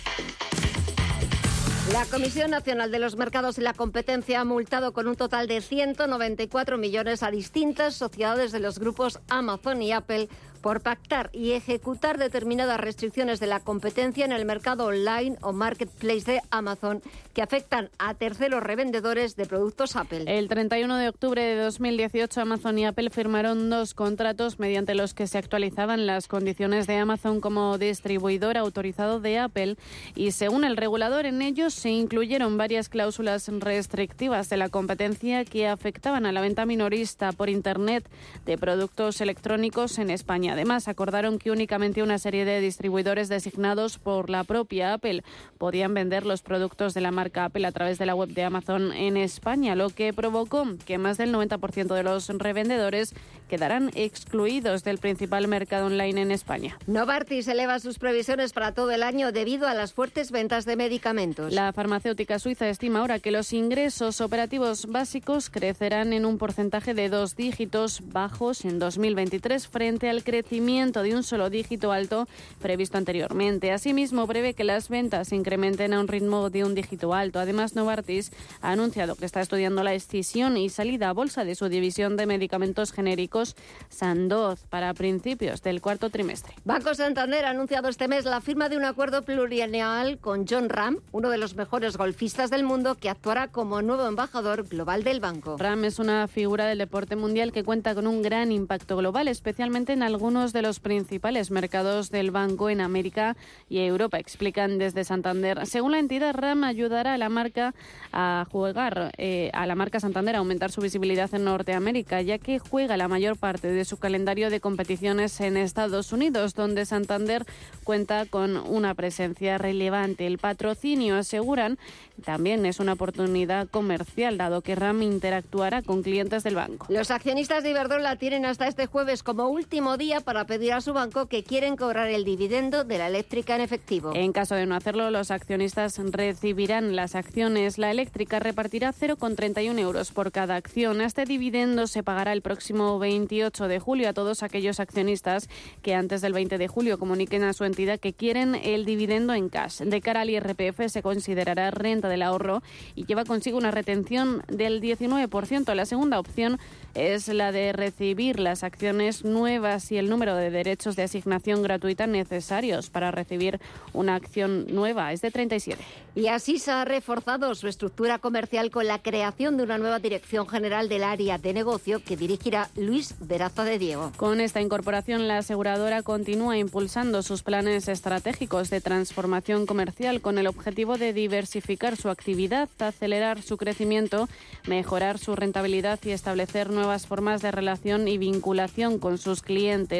La 1.93 2.05
Comisión 2.05 2.51
Nacional 2.51 2.91
de 2.91 2.99
los 2.99 3.17
Mercados 3.17 3.59
y 3.59 3.61
la 3.61 3.73
Competencia 3.73 4.41
ha 4.41 4.45
multado 4.45 4.93
con 4.93 5.07
un 5.07 5.15
total 5.15 5.47
de 5.47 5.61
194 5.61 6.79
millones 6.79 7.23
a 7.23 7.31
distintas 7.31 7.95
sociedades 7.95 8.51
de 8.51 8.59
los 8.59 8.81
grupos 8.81 9.21
Amazon 9.29 9.83
y 9.83 9.93
Apple 9.93 10.29
por 10.67 10.81
pactar 10.81 11.31
y 11.33 11.53
ejecutar 11.53 12.19
determinadas 12.19 12.81
restricciones 12.81 13.39
de 13.39 13.47
la 13.47 13.61
competencia 13.61 14.25
en 14.25 14.33
el 14.33 14.45
mercado 14.45 14.87
online 14.87 15.37
o 15.41 15.53
marketplace 15.53 16.33
de 16.33 16.41
Amazon 16.51 17.03
que 17.35 17.43
afectan 17.43 17.89
a 18.01 18.15
terceros 18.15 18.65
revendedores 18.65 19.37
de 19.37 19.47
productos 19.47 19.95
Apple. 19.95 20.25
El 20.27 20.49
31 20.49 20.97
de 20.97 21.09
octubre 21.09 21.41
de 21.41 21.55
2018 21.55 22.41
Amazon 22.41 22.81
y 22.81 22.85
Apple 22.85 23.11
firmaron 23.11 23.71
dos 23.71 23.95
contratos 23.95 24.59
mediante 24.59 24.97
los 24.97 25.15
que 25.15 25.29
se 25.29 25.39
actualizaban 25.39 26.05
las 26.05 26.27
condiciones 26.27 26.89
de 26.89 26.97
Amazon 26.97 27.41
como 27.41 27.79
distribuidor 27.79 28.59
autorizado 28.59 29.21
de 29.21 29.39
Apple 29.39 29.77
y 30.17 30.33
según 30.33 30.65
el 30.65 30.77
regulador 30.77 31.27
en 31.27 31.43
ellos 31.43 31.75
se 31.75 31.91
incluyeron 31.91 32.59
varias 32.59 32.89
cláusulas 32.89 33.47
restrictivas 33.47 34.49
de 34.49 34.57
la 34.57 34.69
competencia 34.69 35.45
que 35.45 35.69
afectaban 35.69 36.27
a 36.27 36.33
la 36.33 36.41
venta 36.41 36.67
minorista 36.67 37.31
por 37.31 37.51
Internet 37.51 38.05
de 38.45 38.59
productos 38.59 39.21
electrónicos 39.21 40.01
en 40.01 40.11
España. 40.11 40.56
Además, 40.57 40.89
acordaron 40.89 41.39
que 41.39 41.51
únicamente 41.51 42.03
una 42.03 42.17
serie 42.17 42.47
de 42.47 42.63
distribuidores 42.63 43.29
designados 43.29 43.99
por 43.99 44.31
la 44.31 44.43
propia 44.43 44.95
Apple 44.95 45.23
podían 45.59 45.93
vender 45.93 46.25
los 46.25 46.41
productos 46.41 46.95
de 46.95 47.03
la 47.03 47.11
marca 47.11 47.45
Apple 47.45 47.67
a 47.67 47.73
través 47.73 47.99
de 47.99 48.07
la 48.07 48.15
web 48.15 48.31
de 48.31 48.43
Amazon 48.43 48.91
en 48.95 49.19
España, 49.19 49.75
lo 49.75 49.91
que 49.91 50.15
provocó 50.15 50.67
que 50.87 50.97
más 50.97 51.19
del 51.19 51.35
90% 51.35 51.95
de 51.95 52.03
los 52.03 52.29
revendedores 52.31 53.13
quedarán 53.51 53.91
excluidos 53.95 54.83
del 54.83 54.97
principal 54.97 55.47
mercado 55.47 55.87
online 55.87 56.23
en 56.23 56.31
España. 56.31 56.79
Novartis 56.87 57.49
eleva 57.49 57.79
sus 57.79 57.99
previsiones 57.99 58.55
para 58.55 58.73
todo 58.73 58.93
el 58.93 59.03
año 59.03 59.33
debido 59.33 59.69
a 59.69 59.75
las 59.75 59.93
fuertes 59.93 60.31
ventas 60.31 60.65
de 60.65 60.77
medicamentos. 60.77 61.53
La 61.53 61.75
farmacéutica 61.75 62.39
suiza 62.39 62.67
estima 62.71 63.01
ahora 63.01 63.19
que 63.19 63.31
los 63.31 63.53
ingresos 63.53 64.23
operativos 64.23 64.87
básicos 64.87 65.51
crecerán 65.51 66.15
en 66.15 66.25
un 66.25 66.39
porcentaje 66.39 66.95
de 66.95 67.11
dos 67.11 67.37
dígitos 67.37 68.01
bajos 68.11 68.65
en 68.65 68.79
2023 68.79 69.69
frente 69.69 70.09
al 70.09 70.25
crecimiento 70.25 70.46
de 70.51 71.15
un 71.15 71.23
solo 71.25 71.51
dígito 71.51 71.91
alto 71.91 72.29
previsto 72.61 72.97
anteriormente. 72.97 73.73
Asimismo, 73.73 74.27
prevé 74.27 74.55
que 74.55 74.63
las 74.63 74.89
ventas 74.89 75.29
se 75.29 75.37
incrementen 75.37 75.93
a 75.93 76.01
un 76.01 76.07
ritmo 76.07 76.51
de 76.51 76.63
un 76.63 76.75
dígito 76.75 77.15
alto. 77.15 77.41
Además, 77.41 77.75
Novartis 77.75 78.31
ha 78.61 78.71
anunciado 78.71 79.17
que 79.17 79.25
está 79.25 79.41
estudiando 79.41 79.83
la 79.83 79.95
escisión 79.95 80.57
y 80.57 80.69
salida 80.69 81.09
a 81.09 81.13
bolsa 81.13 81.45
de 81.45 81.57
su 81.57 81.69
división 81.69 82.17
de 82.17 82.27
medicamentos 82.27 82.93
genéricos 82.93 83.57
Sandoz 83.89 84.65
para 84.71 84.95
principios 84.95 85.63
del 85.63 85.81
cuarto 85.81 86.11
trimestre. 86.11 86.55
Banco 86.65 86.95
Santander 86.95 87.45
ha 87.45 87.51
anunciado 87.51 87.89
este 87.89 88.07
mes 88.07 88.25
la 88.25 88.41
firma 88.41 88.69
de 88.69 88.77
un 88.77 88.85
acuerdo 88.85 89.23
plurianual 89.23 90.19
con 90.19 90.47
John 90.49 90.69
Ram, 90.69 91.01
uno 91.11 91.31
de 91.31 91.39
los 91.39 91.57
mejores 91.57 91.97
golfistas 91.97 92.51
del 92.51 92.63
mundo, 92.63 92.95
que 92.95 93.11
actuará 93.11 93.49
como 93.49 93.83
nuevo 93.83 94.07
embajador 94.07 94.69
global 94.69 95.03
del 95.03 95.19
banco. 95.21 95.57
Ram 95.59 95.85
es 95.85 95.99
una 95.99 96.29
figura 96.29 96.67
del 96.67 96.79
deporte 96.79 97.17
mundial 97.17 97.53
que 97.53 97.65
cuenta 97.65 97.95
con 97.95 98.07
un 98.07 98.23
gran 98.23 98.53
impacto 98.53 98.97
global, 98.97 99.27
especialmente 99.29 99.93
en 99.93 100.05
algunos 100.05 100.26
de 100.27 100.61
los 100.61 100.81
principales 100.81 101.53
mercados 101.53 102.11
del 102.11 102.33
banco 102.33 102.69
en 102.69 102.81
América 102.81 103.37
y 103.69 103.79
Europa, 103.79 104.19
explican 104.19 104.77
desde 104.77 105.05
Santander. 105.05 105.65
Según 105.67 105.93
la 105.93 106.01
entidad, 106.01 106.35
RAM 106.35 106.65
ayudará 106.65 107.15
a 107.15 107.17
la 107.17 107.29
marca 107.29 107.75
a 108.13 108.45
jugar, 108.51 109.13
eh, 109.19 109.51
a 109.53 109.67
la 109.67 109.77
marca 109.77 110.01
Santander 110.01 110.35
a 110.35 110.39
aumentar 110.39 110.73
su 110.73 110.81
visibilidad 110.81 111.33
en 111.33 111.45
Norteamérica, 111.45 112.23
ya 112.23 112.39
que 112.39 112.59
juega 112.59 112.97
la 112.97 113.07
mayor 113.07 113.37
parte 113.37 113.69
de 113.69 113.85
su 113.85 113.99
calendario 113.99 114.51
de 114.51 114.59
competiciones 114.59 115.41
en 115.41 115.57
Estados 115.57 116.13
Unidos, 116.13 116.55
donde 116.55 116.87
Santander 116.87 117.47
cuenta 117.85 118.27
con 118.27 118.57
una 118.57 118.95
presencia 118.95 119.59
relevante. 119.59 120.27
El 120.27 120.39
patrocinio, 120.39 121.15
aseguran, 121.15 121.79
también 122.25 122.67
es 122.67 122.81
una 122.81 122.95
oportunidad 122.95 123.69
comercial, 123.69 124.39
dado 124.39 124.61
que 124.61 124.75
RAM 124.75 125.03
interactuará 125.03 125.83
con 125.83 126.03
clientes 126.03 126.43
del 126.43 126.57
banco. 126.57 126.87
Los 126.89 127.13
accionistas 127.13 127.63
de 127.63 127.71
Iberdrola 127.71 128.17
tienen 128.17 128.45
hasta 128.45 128.67
este 128.67 128.87
jueves 128.87 129.23
como 129.23 129.49
último 129.49 129.97
día 129.97 130.16
para 130.21 130.47
pedir 130.47 130.73
a 130.73 130.81
su 130.81 130.93
banco 130.93 131.27
que 131.27 131.45
quieren 131.45 131.77
cobrar 131.77 132.09
el 132.09 132.25
dividendo 132.25 132.85
de 132.85 132.99
la 132.99 133.09
eléctrica 133.09 133.55
en 133.55 133.61
efectivo. 133.61 134.13
En 134.15 134.33
caso 134.33 134.55
de 134.55 134.67
no 134.67 134.75
hacerlo, 134.75 135.11
los 135.11 135.31
accionistas 135.31 135.99
recibirán 135.99 136.97
las 136.97 137.15
acciones. 137.15 137.79
La 137.79 137.91
eléctrica 137.91 138.39
repartirá 138.39 138.93
0,31 138.93 139.79
euros 139.79 140.13
por 140.13 140.33
cada 140.33 140.57
acción. 140.57 141.01
Este 141.01 141.25
dividendo 141.25 141.87
se 141.87 142.03
pagará 142.03 142.33
el 142.33 142.43
próximo 142.43 142.99
28 142.99 143.69
de 143.69 143.79
julio 143.79 144.09
a 144.09 144.13
todos 144.13 144.43
aquellos 144.43 144.81
accionistas 144.81 145.49
que 145.83 145.95
antes 145.95 146.21
del 146.21 146.33
20 146.33 146.59
de 146.59 146.69
julio 146.69 146.99
comuniquen 146.99 147.45
a 147.45 147.53
su 147.53 147.65
entidad 147.65 147.99
que 147.99 148.13
quieren 148.13 148.55
el 148.55 148.85
dividendo 148.85 149.35
en 149.35 149.49
cash. 149.49 149.81
De 149.81 150.01
cara 150.01 150.23
al 150.23 150.31
IRPF 150.31 150.89
se 150.89 151.03
considerará 151.03 151.71
renta 151.71 152.09
del 152.09 152.23
ahorro 152.23 152.63
y 152.95 153.07
lleva 153.07 153.25
consigo 153.25 153.59
una 153.59 153.71
retención 153.71 154.43
del 154.49 154.81
19%. 154.81 155.75
La 155.75 155.87
segunda 155.87 156.19
opción 156.19 156.59
es 156.95 157.29
la 157.29 157.53
de 157.53 157.73
recibir 157.73 158.41
las 158.41 158.63
acciones 158.63 159.25
nuevas 159.25 159.93
y 159.93 159.99
el 159.99 160.06
el 160.07 160.11
número 160.11 160.37
de 160.37 160.51
derechos 160.51 160.95
de 160.95 161.03
asignación 161.03 161.63
gratuita 161.63 162.07
necesarios 162.07 162.91
para 162.91 163.11
recibir 163.11 163.61
una 163.93 164.15
acción 164.15 164.67
nueva. 164.69 165.13
Es 165.13 165.21
de 165.21 165.33
37. 165.33 165.83
Y 166.15 166.29
así 166.29 166.59
se 166.59 166.71
ha 166.71 166.85
reforzado 166.85 167.55
su 167.55 167.67
estructura 167.69 168.19
comercial 168.19 168.71
con 168.71 168.87
la 168.87 169.03
creación 169.03 169.57
de 169.57 169.65
una 169.65 169.79
nueva 169.79 169.99
dirección 169.99 170.49
general 170.49 170.89
del 170.89 171.03
área 171.03 171.39
de 171.39 171.53
negocio 171.53 172.03
que 172.03 172.17
dirigirá 172.17 172.71
Luis 172.77 173.17
Veraza 173.19 173.65
de 173.65 173.79
Diego. 173.79 174.13
Con 174.17 174.41
esta 174.41 174.61
incorporación, 174.61 175.29
la 175.29 175.39
aseguradora 175.39 176.03
continúa 176.03 176.57
impulsando 176.57 177.23
sus 177.23 177.43
planes 177.43 177.89
estratégicos 177.89 178.71
de 178.71 178.81
transformación 178.81 179.67
comercial 179.67 180.21
con 180.21 180.39
el 180.39 180.47
objetivo 180.47 180.97
de 180.99 181.13
diversificar 181.13 181.97
su 181.97 182.09
actividad, 182.09 182.69
acelerar 182.79 183.43
su 183.43 183.57
crecimiento, 183.57 184.29
mejorar 184.67 185.19
su 185.19 185.35
rentabilidad 185.35 185.99
y 186.05 186.13
establecer 186.13 186.71
nuevas 186.71 187.07
formas 187.07 187.43
de 187.43 187.51
relación 187.51 188.07
y 188.09 188.19
vinculación 188.19 188.99
con 188.99 189.19
sus 189.19 189.43
clientes. 189.43 189.96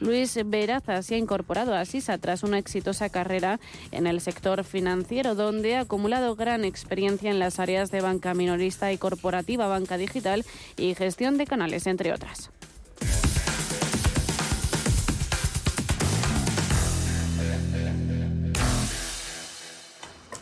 Luis 0.00 0.38
Veraza 0.44 1.02
se 1.02 1.14
ha 1.14 1.18
incorporado 1.18 1.74
a 1.74 1.84
SISA 1.84 2.18
tras 2.18 2.42
una 2.42 2.58
exitosa 2.58 3.08
carrera 3.08 3.60
en 3.92 4.06
el 4.06 4.20
sector 4.20 4.64
financiero, 4.64 5.34
donde 5.34 5.76
ha 5.76 5.80
acumulado 5.80 6.36
gran 6.36 6.64
experiencia 6.64 7.30
en 7.30 7.38
las 7.38 7.58
áreas 7.58 7.90
de 7.90 8.00
banca 8.00 8.34
minorista 8.34 8.92
y 8.92 8.98
corporativa, 8.98 9.66
banca 9.66 9.96
digital 9.96 10.44
y 10.76 10.94
gestión 10.94 11.38
de 11.38 11.46
canales, 11.46 11.86
entre 11.86 12.12
otras. 12.12 12.50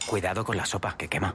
Cuidado 0.06 0.44
con 0.44 0.56
la 0.56 0.64
sopa, 0.64 0.96
que 0.96 1.08
quema. 1.08 1.34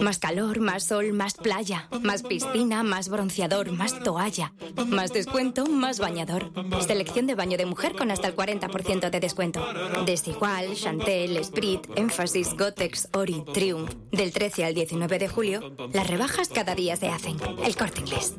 Más 0.00 0.18
calor, 0.18 0.60
más 0.60 0.84
sol, 0.84 1.12
más 1.12 1.34
playa, 1.34 1.88
más 2.02 2.22
piscina, 2.22 2.82
más 2.84 3.08
bronceador, 3.08 3.72
más 3.72 3.98
toalla, 4.00 4.52
más 4.86 5.12
descuento, 5.12 5.66
más 5.66 5.98
bañador. 5.98 6.52
Selección 6.86 7.26
de 7.26 7.34
baño 7.34 7.58
de 7.58 7.66
mujer 7.66 7.96
con 7.96 8.10
hasta 8.10 8.28
el 8.28 8.36
40% 8.36 9.10
de 9.10 9.20
descuento. 9.20 9.60
Desigual, 10.06 10.74
Chantel, 10.74 11.36
Esprit, 11.36 11.86
Énfasis, 11.96 12.56
Gotex, 12.56 13.08
Ori, 13.12 13.42
Triumph. 13.52 13.92
Del 14.12 14.32
13 14.32 14.64
al 14.64 14.74
19 14.74 15.18
de 15.18 15.28
julio, 15.28 15.72
las 15.92 16.06
rebajas 16.06 16.48
cada 16.48 16.74
día 16.74 16.96
se 16.96 17.08
hacen. 17.08 17.36
El 17.64 17.76
corte 17.76 18.00
inglés. 18.00 18.36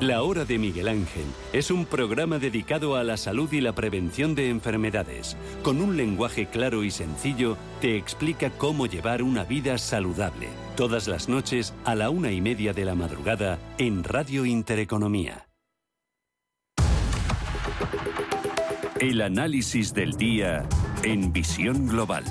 La 0.00 0.22
Hora 0.22 0.44
de 0.44 0.58
Miguel 0.58 0.88
Ángel 0.88 1.24
es 1.54 1.70
un 1.70 1.86
programa 1.86 2.38
dedicado 2.38 2.96
a 2.96 3.02
la 3.02 3.16
salud 3.16 3.50
y 3.50 3.62
la 3.62 3.74
prevención 3.74 4.34
de 4.34 4.50
enfermedades. 4.50 5.38
Con 5.62 5.80
un 5.80 5.96
lenguaje 5.96 6.46
claro 6.46 6.84
y 6.84 6.90
sencillo, 6.90 7.56
te 7.80 7.96
explica 7.96 8.50
cómo 8.50 8.86
llevar 8.86 9.22
una 9.22 9.44
vida 9.44 9.78
saludable. 9.78 10.48
Todas 10.76 11.08
las 11.08 11.30
noches 11.30 11.72
a 11.86 11.94
la 11.94 12.10
una 12.10 12.30
y 12.30 12.42
media 12.42 12.74
de 12.74 12.84
la 12.84 12.94
madrugada 12.94 13.58
en 13.78 14.04
Radio 14.04 14.44
Intereconomía. 14.44 15.48
El 19.00 19.22
análisis 19.22 19.94
del 19.94 20.12
día 20.12 20.68
en 21.04 21.32
Visión 21.32 21.86
Global. 21.86 22.24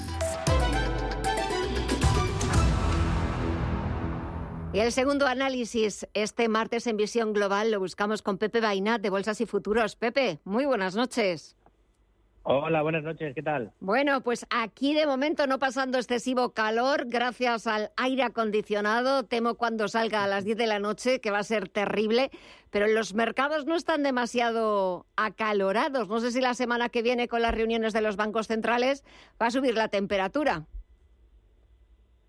Y 4.76 4.82
el 4.82 4.92
segundo 4.92 5.26
análisis 5.26 6.06
este 6.14 6.50
martes 6.50 6.86
en 6.86 6.98
Visión 6.98 7.32
Global 7.32 7.72
lo 7.72 7.80
buscamos 7.80 8.22
con 8.22 8.38
Pepe 8.38 8.60
Bainat 8.60 9.00
de 9.02 9.10
Bolsas 9.10 9.40
y 9.40 9.46
Futuros. 9.46 9.96
Pepe, 9.96 10.42
muy 10.44 10.66
buenas 10.66 10.98
noches. 10.98 11.56
Hola, 12.44 12.82
buenas 12.82 13.02
noches, 13.02 13.34
¿qué 13.34 13.42
tal? 13.42 13.72
Bueno, 13.80 14.20
pues 14.20 14.46
aquí 14.50 14.94
de 14.94 15.06
momento 15.06 15.48
no 15.48 15.60
pasando 15.60 15.98
excesivo 15.98 16.50
calor 16.50 17.06
gracias 17.08 17.68
al 17.68 17.92
aire 17.96 18.24
acondicionado. 18.24 19.24
Temo 19.24 19.56
cuando 19.56 19.88
salga 19.88 20.26
a 20.26 20.28
las 20.28 20.44
10 20.44 20.58
de 20.58 20.68
la 20.68 20.80
noche, 20.80 21.22
que 21.22 21.32
va 21.32 21.40
a 21.40 21.44
ser 21.44 21.70
terrible, 21.70 22.30
pero 22.70 22.86
los 22.88 23.14
mercados 23.14 23.66
no 23.66 23.76
están 23.76 24.04
demasiado 24.04 25.06
acalorados. 25.16 26.10
No 26.10 26.20
sé 26.20 26.34
si 26.34 26.42
la 26.42 26.54
semana 26.54 26.90
que 26.90 27.02
viene 27.02 27.30
con 27.30 27.42
las 27.42 27.56
reuniones 27.56 27.94
de 27.94 28.02
los 28.02 28.18
bancos 28.18 28.48
centrales 28.48 29.06
va 29.42 29.48
a 29.48 29.52
subir 29.52 29.74
la 29.76 29.88
temperatura. 29.88 30.66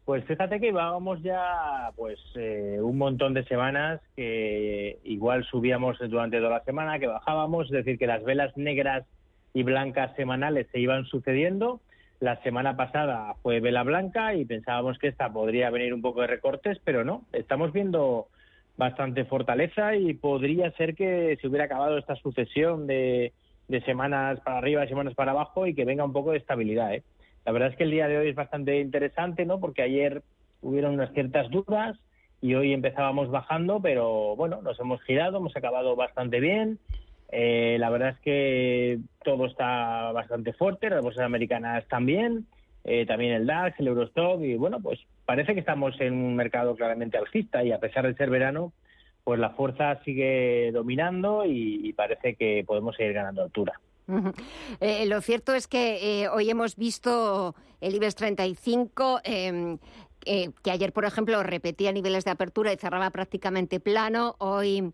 Pues 0.07 0.25
fíjate 0.25 0.61
que 0.61 0.69
íbamos 0.69 1.21
ya 1.21 1.91
pues 1.97 2.21
eh, 2.37 2.79
un 2.81 2.97
montón 2.97 3.35
de 3.35 3.43
semanas 3.45 4.01
que 4.15 5.01
igual 5.03 5.45
subíamos 5.45 5.99
durante 5.99 6.39
toda 6.39 6.51
la 6.51 6.65
semana, 6.65 7.01
que 7.01 7.09
bajábamos, 7.09 7.67
es 7.67 7.73
decir, 7.73 7.99
que 7.99 8.07
las 8.07 8.23
velas 8.23 8.57
negras 8.57 9.05
y 9.53 9.65
blancas 9.65 10.15
semanales 10.15 10.69
se 10.71 10.79
iban 10.79 11.07
sucediendo. 11.07 11.81
La 12.21 12.41
semana 12.45 12.77
pasada 12.77 13.35
fue 13.43 13.59
vela 13.59 13.83
blanca 13.83 14.33
y 14.37 14.45
pensábamos 14.45 14.97
que 14.99 15.09
esta 15.09 15.33
podría 15.33 15.71
venir 15.71 15.93
un 15.93 16.03
poco 16.03 16.21
de 16.21 16.29
recortes, 16.29 16.79
pero 16.85 17.05
no, 17.05 17.25
estamos 17.33 17.73
viendo 17.73 18.29
bastante 18.77 19.25
fortaleza 19.25 19.97
y 19.97 20.15
podría 20.15 20.71
ser 20.77 20.95
que 20.95 21.37
se 21.41 21.49
hubiera 21.49 21.65
acabado 21.65 21.99
esta 21.99 22.15
sucesión 22.15 22.87
de, 22.87 23.33
de 23.67 23.81
semanas 23.81 24.39
para 24.45 24.59
arriba 24.59 24.87
semanas 24.87 25.15
para 25.15 25.33
abajo 25.33 25.67
y 25.67 25.75
que 25.75 25.85
venga 25.85 26.05
un 26.05 26.13
poco 26.13 26.31
de 26.31 26.39
estabilidad. 26.39 26.95
¿eh? 26.95 27.03
La 27.47 27.53
verdad 27.53 27.70
es 27.70 27.76
que 27.76 27.84
el 27.84 27.92
día 27.92 28.09
de 28.09 28.18
hoy 28.18 28.28
es 28.28 28.34
bastante 28.34 28.80
interesante, 28.80 29.47
¿no? 29.47 29.61
Porque 29.61 29.82
ayer 29.82 30.22
hubieron 30.62 30.94
unas 30.94 31.12
ciertas 31.14 31.49
dudas 31.49 31.97
y 32.40 32.55
hoy 32.55 32.72
empezábamos 32.72 33.30
bajando, 33.30 33.80
pero 33.80 34.34
bueno, 34.34 34.61
nos 34.62 34.80
hemos 34.80 35.01
girado, 35.05 35.38
hemos 35.38 35.57
acabado 35.57 35.94
bastante 35.94 36.40
bien. 36.40 36.80
Eh, 37.30 37.76
la 37.78 37.88
verdad 37.88 38.11
es 38.11 38.18
que 38.18 38.99
todo 39.22 39.47
está 39.47 40.11
bastante 40.11 40.55
fuerte, 40.55 40.90
las 40.90 41.03
bolsas 41.03 41.24
americanas 41.24 41.86
también, 41.86 42.47
eh, 42.82 43.07
también 43.07 43.32
el 43.32 43.47
DAX, 43.47 43.78
el 43.78 43.88
Eurostock, 43.88 44.42
y 44.42 44.57
bueno, 44.57 44.80
pues 44.80 44.99
parece 45.24 45.55
que 45.55 45.61
estamos 45.61 46.01
en 46.01 46.14
un 46.14 46.34
mercado 46.34 46.74
claramente 46.74 47.16
alcista 47.16 47.62
y 47.62 47.70
a 47.70 47.78
pesar 47.78 48.09
de 48.09 48.14
ser 48.14 48.28
verano, 48.28 48.72
pues 49.22 49.38
la 49.38 49.51
fuerza 49.51 50.03
sigue 50.05 50.72
dominando 50.72 51.44
y 51.47 51.92
parece 51.92 52.34
que 52.34 52.64
podemos 52.66 52.97
seguir 52.97 53.12
ganando 53.12 53.42
altura. 53.42 53.80
Eh, 54.81 55.07
lo 55.07 55.21
cierto 55.21 55.55
es 55.55 55.67
que 55.67 56.23
eh, 56.23 56.29
hoy 56.29 56.51
hemos 56.51 56.77
visto 56.77 57.55
el 57.81 57.95
IBEX 57.95 58.15
35. 58.15 59.21
Em, 59.25 59.79
eh, 60.29 60.51
que 60.63 60.73
ayer, 60.73 60.93
por 60.93 61.05
ejemplo, 61.05 61.43
repetía 61.45 61.93
niveles 61.93 62.25
de 62.25 62.33
apertura 62.33 62.73
y 62.73 62.77
cerraba 62.77 63.11
prácticamente 63.11 63.79
plano. 63.79 64.35
Hoy 64.39 64.93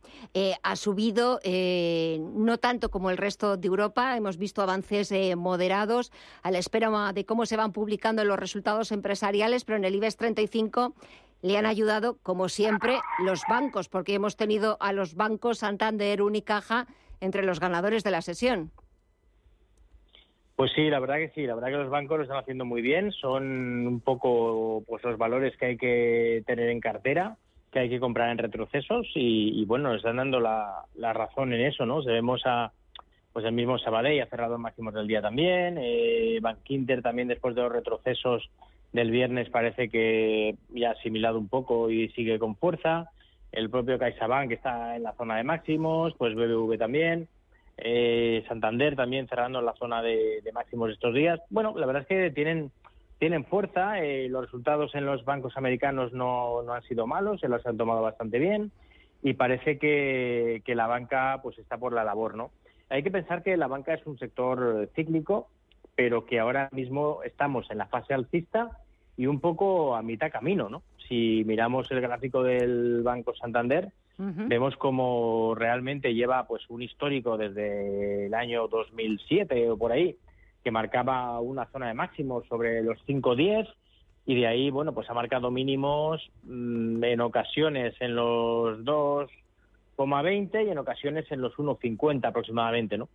ha 0.62 0.76
subido, 0.76 1.40
no 2.18 2.58
tanto 2.58 2.90
como 2.90 3.08
el 3.08 3.16
resto 3.16 3.56
de 3.56 3.66
Europa. 3.66 4.14
Hemos 4.14 4.36
visto 4.36 4.60
avances 4.60 5.10
moderados 5.34 6.12
a 6.42 6.50
la 6.50 6.58
espera 6.58 7.14
de 7.14 7.24
cómo 7.24 7.46
se 7.46 7.56
van 7.56 7.72
publicando 7.72 8.24
los 8.24 8.38
resultados 8.38 8.92
empresariales, 8.92 9.64
pero 9.64 9.78
en 9.78 9.84
el 9.84 9.94
IBEX 9.94 10.16
35 10.16 10.94
le 11.40 11.56
han 11.56 11.64
ayudado, 11.64 12.18
como 12.22 12.50
siempre, 12.50 13.00
los 13.24 13.40
bancos, 13.48 13.88
porque 13.88 14.12
hemos 14.14 14.36
tenido 14.36 14.76
a 14.80 14.92
los 14.92 15.14
bancos 15.14 15.58
Santander, 15.58 16.20
Unicaja, 16.20 16.86
entre 17.20 17.42
los 17.42 17.58
ganadores 17.58 18.04
de 18.04 18.10
la 18.10 18.20
sesión. 18.20 18.70
Pues 20.62 20.70
sí, 20.76 20.88
la 20.90 21.00
verdad 21.00 21.16
que 21.16 21.32
sí, 21.34 21.44
la 21.44 21.56
verdad 21.56 21.70
que 21.70 21.82
los 21.82 21.90
bancos 21.90 22.18
lo 22.18 22.22
están 22.22 22.38
haciendo 22.38 22.64
muy 22.64 22.82
bien, 22.82 23.10
son 23.10 23.84
un 23.84 23.98
poco 23.98 24.84
pues 24.86 25.02
los 25.02 25.18
valores 25.18 25.56
que 25.56 25.66
hay 25.66 25.76
que 25.76 26.44
tener 26.46 26.68
en 26.68 26.78
cartera, 26.78 27.36
que 27.72 27.80
hay 27.80 27.88
que 27.88 27.98
comprar 27.98 28.30
en 28.30 28.38
retrocesos 28.38 29.08
y, 29.16 29.64
bueno, 29.64 29.88
nos 29.88 29.96
están 29.96 30.18
dando 30.18 30.38
la, 30.38 30.84
razón 30.94 31.52
en 31.52 31.62
eso, 31.62 31.84
¿no? 31.84 32.00
Vemos 32.04 32.42
a 32.44 32.70
pues 33.32 33.44
el 33.44 33.50
mismo 33.50 33.76
Sabadell 33.76 34.22
ha 34.22 34.26
cerrado 34.26 34.56
máximos 34.56 34.94
del 34.94 35.08
día 35.08 35.20
también, 35.20 35.78
eh, 35.80 36.38
Bank 36.40 36.58
Inter 36.68 37.02
también 37.02 37.26
después 37.26 37.56
de 37.56 37.62
los 37.62 37.72
retrocesos 37.72 38.48
del 38.92 39.10
viernes 39.10 39.50
parece 39.50 39.88
que 39.88 40.54
ya 40.68 40.90
ha 40.90 40.92
asimilado 40.92 41.40
un 41.40 41.48
poco 41.48 41.90
y 41.90 42.08
sigue 42.10 42.38
con 42.38 42.54
fuerza, 42.54 43.10
el 43.50 43.68
propio 43.68 43.98
CaixaBank 43.98 44.52
está 44.52 44.94
en 44.94 45.02
la 45.02 45.14
zona 45.14 45.38
de 45.38 45.42
máximos, 45.42 46.14
pues 46.16 46.36
BBV 46.36 46.78
también, 46.78 47.26
eh, 47.78 48.44
Santander 48.48 48.96
también 48.96 49.28
cerrando 49.28 49.60
la 49.62 49.74
zona 49.74 50.02
de, 50.02 50.42
máximos 50.52 50.90
estos 50.90 51.14
días. 51.14 51.40
Bueno, 51.50 51.74
la 51.76 51.86
verdad 51.86 52.02
es 52.02 52.08
que 52.08 52.30
tienen 52.30 52.70
tienen 53.18 53.44
fuerza. 53.44 54.00
Eh, 54.00 54.28
los 54.28 54.42
resultados 54.42 54.94
en 54.94 55.06
los 55.06 55.24
bancos 55.24 55.56
americanos 55.56 56.12
no, 56.12 56.62
no 56.62 56.72
han 56.74 56.82
sido 56.82 57.06
malos, 57.06 57.40
se 57.40 57.48
los 57.48 57.64
han 57.66 57.76
tomado 57.76 58.02
bastante 58.02 58.38
bien 58.38 58.72
y 59.22 59.34
parece 59.34 59.78
que, 59.78 60.62
que, 60.64 60.74
la 60.74 60.88
banca 60.88 61.38
pues 61.42 61.56
está 61.58 61.78
por 61.78 61.92
la 61.92 62.02
labor, 62.02 62.34
¿no? 62.34 62.50
Hay 62.88 63.04
que 63.04 63.12
pensar 63.12 63.44
que 63.44 63.56
la 63.56 63.68
banca 63.68 63.94
es 63.94 64.04
un 64.06 64.18
sector 64.18 64.90
cíclico, 64.96 65.48
pero 65.94 66.26
que 66.26 66.40
ahora 66.40 66.68
mismo 66.72 67.22
estamos 67.22 67.70
en 67.70 67.78
la 67.78 67.86
fase 67.86 68.12
alcista 68.12 68.78
y 69.16 69.26
un 69.26 69.40
poco 69.40 69.94
a 69.94 70.02
mitad 70.02 70.32
camino, 70.32 70.68
¿no? 70.68 70.82
Si 71.08 71.44
miramos 71.46 71.90
el 71.90 72.00
gráfico 72.00 72.42
del 72.42 73.02
Banco 73.02 73.34
Santander, 73.34 73.92
Vemos 74.18 74.76
como 74.76 75.54
realmente 75.56 76.14
lleva 76.14 76.46
pues 76.46 76.62
un 76.68 76.82
histórico 76.82 77.36
desde 77.36 78.26
el 78.26 78.34
año 78.34 78.68
2007 78.68 79.70
o 79.70 79.76
por 79.76 79.90
ahí, 79.90 80.16
que 80.62 80.70
marcaba 80.70 81.40
una 81.40 81.66
zona 81.66 81.88
de 81.88 81.94
máximo 81.94 82.42
sobre 82.48 82.82
los 82.82 82.98
5.10 83.06 83.68
y 84.26 84.36
de 84.36 84.46
ahí, 84.46 84.70
bueno, 84.70 84.92
pues 84.92 85.10
ha 85.10 85.14
marcado 85.14 85.50
mínimos 85.50 86.22
mm, 86.44 87.02
en 87.02 87.20
ocasiones 87.20 87.94
en 88.00 88.14
los 88.14 88.78
2,20 88.84 90.66
y 90.66 90.70
en 90.70 90.78
ocasiones 90.78 91.30
en 91.32 91.40
los 91.40 91.54
1,50 91.54 92.26
aproximadamente, 92.26 92.96
¿no? 92.98 93.08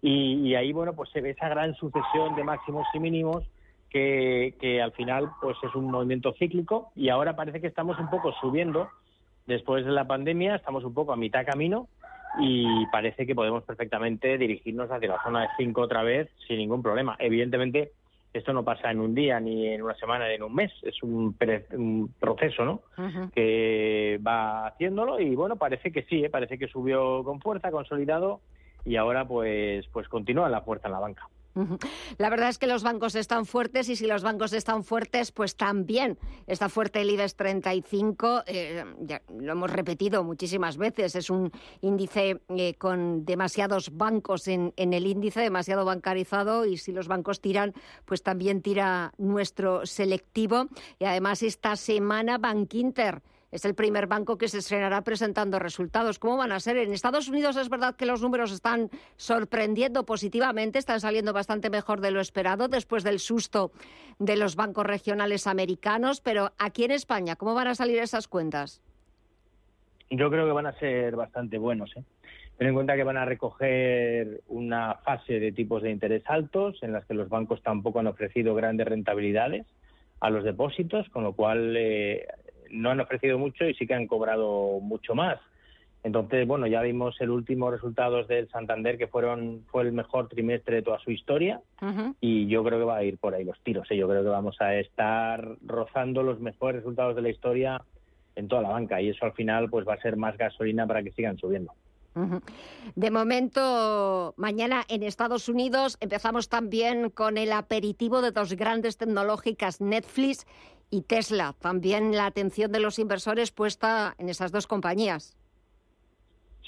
Y, 0.00 0.54
ahí, 0.54 0.72
bueno, 0.72 0.92
pues 0.92 1.08
se 1.10 1.22
ve 1.22 1.30
esa 1.30 1.48
gran 1.48 1.74
sucesión 1.76 2.36
de 2.36 2.44
máximos 2.44 2.86
y 2.92 3.00
mínimos 3.00 3.42
que, 3.88 4.54
que 4.60 4.82
al 4.82 4.92
final, 4.92 5.30
pues 5.40 5.56
es 5.62 5.74
un 5.74 5.90
movimiento 5.90 6.34
cíclico 6.38 6.90
y 6.94 7.08
ahora 7.08 7.36
parece 7.36 7.62
que 7.62 7.68
estamos 7.68 7.98
un 7.98 8.10
poco 8.10 8.32
subiendo 8.38 8.90
después 9.46 9.84
de 9.84 9.92
la 9.92 10.06
pandemia, 10.06 10.56
estamos 10.56 10.84
un 10.84 10.94
poco 10.94 11.12
a 11.12 11.16
mitad 11.16 11.44
camino 11.46 11.88
y 12.38 12.86
parece 12.86 13.26
que 13.26 13.34
podemos 13.34 13.62
perfectamente 13.64 14.38
dirigirnos 14.38 14.90
hacia 14.90 15.08
la 15.08 15.22
zona 15.22 15.42
de 15.42 15.48
5 15.56 15.80
otra 15.80 16.02
vez 16.02 16.28
sin 16.46 16.58
ningún 16.58 16.82
problema. 16.82 17.16
Evidentemente, 17.18 17.92
esto 18.32 18.52
no 18.52 18.64
pasa 18.64 18.90
en 18.90 18.98
un 18.98 19.14
día, 19.14 19.38
ni 19.38 19.68
en 19.68 19.82
una 19.82 19.94
semana, 19.94 20.26
ni 20.26 20.34
en 20.34 20.42
un 20.42 20.54
mes. 20.54 20.72
Es 20.82 21.00
un, 21.02 21.36
proceso, 22.18 22.64
¿no? 22.64 22.82
Que 23.32 24.18
va 24.26 24.66
haciéndolo 24.66 25.20
y 25.20 25.34
bueno, 25.36 25.56
parece 25.56 25.92
que 25.92 26.02
sí, 26.02 26.24
¿eh? 26.24 26.30
parece 26.30 26.58
que 26.58 26.66
subió 26.66 27.22
con 27.22 27.40
fuerza, 27.40 27.70
consolidado 27.70 28.40
y 28.84 28.96
ahora 28.96 29.26
pues 29.26 29.86
pues 29.92 30.08
continúa 30.08 30.48
la 30.48 30.62
fuerza 30.62 30.88
en 30.88 30.92
la 30.92 31.00
banca. 31.00 31.28
La 32.18 32.30
verdad 32.30 32.48
es 32.48 32.58
que 32.58 32.66
los 32.66 32.82
bancos 32.82 33.14
están 33.14 33.46
fuertes 33.46 33.88
y 33.88 33.96
si 33.96 34.06
los 34.06 34.22
bancos 34.22 34.52
están 34.52 34.82
fuertes, 34.82 35.30
pues 35.30 35.56
también 35.56 36.18
está 36.46 36.68
fuerte 36.68 37.00
el 37.00 37.10
IBEX 37.10 37.36
35. 37.36 38.42
Eh, 38.46 38.84
ya 39.00 39.22
lo 39.38 39.52
hemos 39.52 39.70
repetido 39.70 40.24
muchísimas 40.24 40.76
veces. 40.76 41.14
Es 41.14 41.30
un 41.30 41.52
índice 41.80 42.40
eh, 42.48 42.74
con 42.74 43.24
demasiados 43.24 43.96
bancos 43.96 44.48
en, 44.48 44.72
en, 44.76 44.92
el 44.92 45.06
índice, 45.06 45.40
demasiado 45.40 45.84
bancarizado 45.84 46.66
y 46.66 46.76
si 46.76 46.92
los 46.92 47.08
bancos 47.08 47.40
tiran, 47.40 47.72
pues 48.04 48.22
también 48.22 48.60
tira 48.60 49.12
nuestro 49.18 49.86
selectivo. 49.86 50.66
Y 50.98 51.04
además 51.04 51.42
esta 51.42 51.76
semana 51.76 52.38
Bank 52.38 52.74
Inter 52.74 53.22
es 53.54 53.64
el 53.64 53.76
primer 53.76 54.08
banco 54.08 54.36
que 54.36 54.48
se 54.48 54.58
estrenará 54.58 55.02
presentando 55.02 55.60
resultados. 55.60 56.18
¿Cómo 56.18 56.36
van 56.36 56.50
a 56.50 56.58
ser? 56.58 56.76
En 56.76 56.92
Estados 56.92 57.28
Unidos 57.28 57.56
es 57.56 57.68
verdad 57.68 57.94
que 57.94 58.04
los 58.04 58.20
números 58.20 58.50
están 58.50 58.90
sorprendiendo 59.16 60.04
positivamente, 60.04 60.80
están 60.80 60.98
saliendo 60.98 61.32
bastante 61.32 61.70
mejor 61.70 62.00
de 62.00 62.10
lo 62.10 62.20
esperado 62.20 62.66
después 62.66 63.04
del 63.04 63.20
susto 63.20 63.70
de 64.18 64.36
los 64.36 64.56
bancos 64.56 64.84
regionales 64.84 65.46
americanos, 65.46 66.20
pero 66.20 66.50
aquí 66.58 66.82
en 66.82 66.90
España, 66.90 67.36
¿cómo 67.36 67.54
van 67.54 67.68
a 67.68 67.76
salir 67.76 68.00
esas 68.00 68.26
cuentas? 68.26 68.82
Yo 70.10 70.28
creo 70.30 70.46
que 70.46 70.52
van 70.52 70.66
a 70.66 70.76
ser 70.80 71.14
bastante 71.14 71.56
buenos. 71.56 71.96
¿eh? 71.96 72.02
Ten 72.58 72.66
en 72.66 72.74
cuenta 72.74 72.96
que 72.96 73.04
van 73.04 73.18
a 73.18 73.24
recoger 73.24 74.42
una 74.48 74.96
fase 74.96 75.38
de 75.38 75.52
tipos 75.52 75.80
de 75.80 75.92
interés 75.92 76.24
altos 76.26 76.82
en 76.82 76.92
las 76.92 77.04
que 77.06 77.14
los 77.14 77.28
bancos 77.28 77.62
tampoco 77.62 78.00
han 78.00 78.08
ofrecido 78.08 78.56
grandes 78.56 78.88
rentabilidades 78.88 79.64
a 80.18 80.30
los 80.30 80.42
depósitos, 80.42 81.08
con 81.10 81.22
lo 81.22 81.34
cual 81.34 81.76
eh, 81.76 82.26
no 82.70 82.90
han 82.90 83.00
ofrecido 83.00 83.38
mucho 83.38 83.64
y 83.64 83.74
sí 83.74 83.86
que 83.86 83.94
han 83.94 84.06
cobrado 84.06 84.80
mucho 84.80 85.14
más. 85.14 85.38
Entonces, 86.04 86.46
bueno, 86.46 86.66
ya 86.66 86.82
vimos 86.82 87.18
el 87.20 87.30
último 87.30 87.70
resultados 87.70 88.28
del 88.28 88.48
Santander 88.50 88.98
que 88.98 89.06
fueron 89.06 89.64
fue 89.68 89.84
el 89.84 89.92
mejor 89.92 90.28
trimestre 90.28 90.76
de 90.76 90.82
toda 90.82 90.98
su 90.98 91.10
historia 91.10 91.62
y 92.20 92.46
yo 92.46 92.62
creo 92.62 92.78
que 92.78 92.84
va 92.84 92.96
a 92.96 93.04
ir 93.04 93.16
por 93.16 93.34
ahí 93.34 93.42
los 93.42 93.58
tiros. 93.62 93.90
¿eh? 93.90 93.96
Yo 93.96 94.06
creo 94.06 94.22
que 94.22 94.28
vamos 94.28 94.60
a 94.60 94.74
estar 94.74 95.56
rozando 95.64 96.22
los 96.22 96.40
mejores 96.40 96.82
resultados 96.82 97.16
de 97.16 97.22
la 97.22 97.30
historia 97.30 97.82
en 98.36 98.48
toda 98.48 98.60
la 98.60 98.68
banca 98.68 99.00
y 99.00 99.08
eso 99.08 99.24
al 99.24 99.32
final 99.32 99.70
pues 99.70 99.88
va 99.88 99.94
a 99.94 100.00
ser 100.00 100.18
más 100.18 100.36
gasolina 100.36 100.86
para 100.86 101.02
que 101.02 101.12
sigan 101.12 101.38
subiendo. 101.38 101.72
De 102.94 103.10
momento, 103.10 104.34
mañana 104.36 104.84
en 104.88 105.02
Estados 105.02 105.48
Unidos 105.48 105.96
empezamos 106.00 106.48
también 106.48 107.10
con 107.10 107.38
el 107.38 107.50
aperitivo 107.52 108.22
de 108.22 108.30
dos 108.30 108.52
grandes 108.52 108.98
tecnológicas, 108.98 109.80
Netflix 109.80 110.46
y 110.94 111.02
Tesla. 111.02 111.54
También 111.60 112.12
la 112.12 112.26
atención 112.26 112.70
de 112.70 112.78
los 112.78 113.00
inversores 113.00 113.50
puesta 113.50 114.14
en 114.18 114.28
esas 114.28 114.52
dos 114.52 114.68
compañías. 114.68 115.36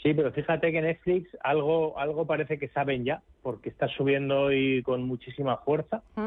Sí, 0.03 0.13
pero 0.15 0.33
fíjate 0.33 0.73
que 0.73 0.83
Netflix 0.83 1.29
algo, 1.43 1.99
algo 1.99 2.27
parece 2.27 2.59
que 2.59 2.69
saben 2.69 3.05
ya, 3.05 3.23
porque 3.43 3.69
está 3.69 3.87
subiendo 3.89 4.43
hoy 4.43 4.83
con 4.83 5.05
muchísima 5.05 5.59
fuerza. 5.59 6.03
Mm. 6.17 6.27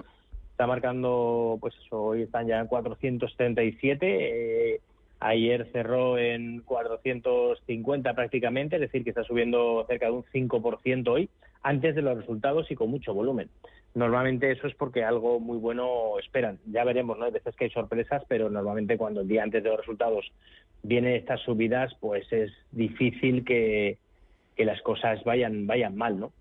Está 0.52 0.66
marcando, 0.66 1.58
pues 1.60 1.76
eso, 1.86 2.04
hoy 2.04 2.22
están 2.24 2.48
ya 2.48 2.60
en 2.60 2.68
437. 2.68 4.76
Eh, 4.76 4.82
ayer 5.20 5.70
cerró 5.72 6.18
en 6.18 6.62
450 6.62 8.14
prácticamente, 8.14 8.76
es 8.76 8.82
decir, 8.82 9.04
que 9.04 9.10
está 9.10 9.24
subiendo 9.24 9.86
cerca 9.88 10.08
de 10.08 10.14
un 10.14 10.24
5% 10.24 11.08
hoy, 11.08 11.30
antes 11.62 11.96
de 11.96 12.02
los 12.02 12.18
resultados 12.18 12.70
y 12.72 12.76
con 12.76 12.90
mucho 12.90 13.14
volumen 13.14 13.50
normalmente 13.94 14.52
eso 14.52 14.68
es 14.68 14.76
porque 14.76 15.04
algo 15.04 15.40
muy 15.40 15.58
bueno 15.58 16.20
esperan. 16.20 16.60
Ya 16.68 16.84
veremos, 16.84 17.18
¿no? 17.18 17.26
Hay 17.26 17.32
veces 17.32 17.56
que 17.56 17.66
hay 17.66 17.72
sorpresas, 17.72 18.24
pero 18.28 18.50
normalmente 18.50 18.98
cuando 18.98 19.22
el 19.22 19.28
día 19.28 19.44
antes 19.44 19.64
de 19.64 19.70
los 19.70 19.80
resultados 19.80 20.32
vienen 20.84 21.16
estas 21.16 21.42
subidas, 21.42 21.94
pues 22.00 22.32
es 22.32 22.52
difícil 22.72 23.44
que, 23.44 23.98
las 24.58 24.82
cosas 24.82 25.24
vayan, 25.24 25.68
vayan 25.68 25.96
mal, 25.96 26.20
¿no? 26.20 26.34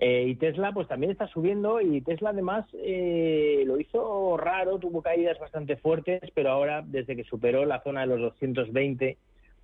Eh, 0.00 0.26
y 0.28 0.34
Tesla 0.34 0.72
pues 0.72 0.88
también 0.88 1.12
está 1.12 1.28
subiendo 1.28 1.80
y 1.80 2.00
Tesla 2.00 2.30
además 2.30 2.66
eh, 2.74 3.62
lo 3.64 3.78
hizo 3.78 4.36
raro, 4.36 4.78
tuvo 4.78 5.02
caídas 5.02 5.38
bastante 5.38 5.76
fuertes, 5.76 6.20
pero 6.34 6.50
ahora 6.50 6.82
desde 6.84 7.14
que 7.14 7.24
superó 7.24 7.64
la 7.64 7.80
zona 7.82 8.00
de 8.00 8.08
los 8.08 8.20
220 8.20 9.16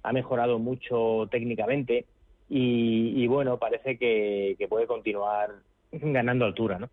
ha 0.02 0.12
mejorado 0.12 0.58
mucho 0.58 1.28
técnicamente 1.30 2.06
y, 2.52 3.28
bueno, 3.28 3.58
parece 3.58 3.96
que, 3.96 4.56
que 4.58 4.66
puede 4.66 4.88
continuar 4.88 5.50
ganando 5.92 6.44
altura, 6.44 6.80
¿no? 6.80 6.88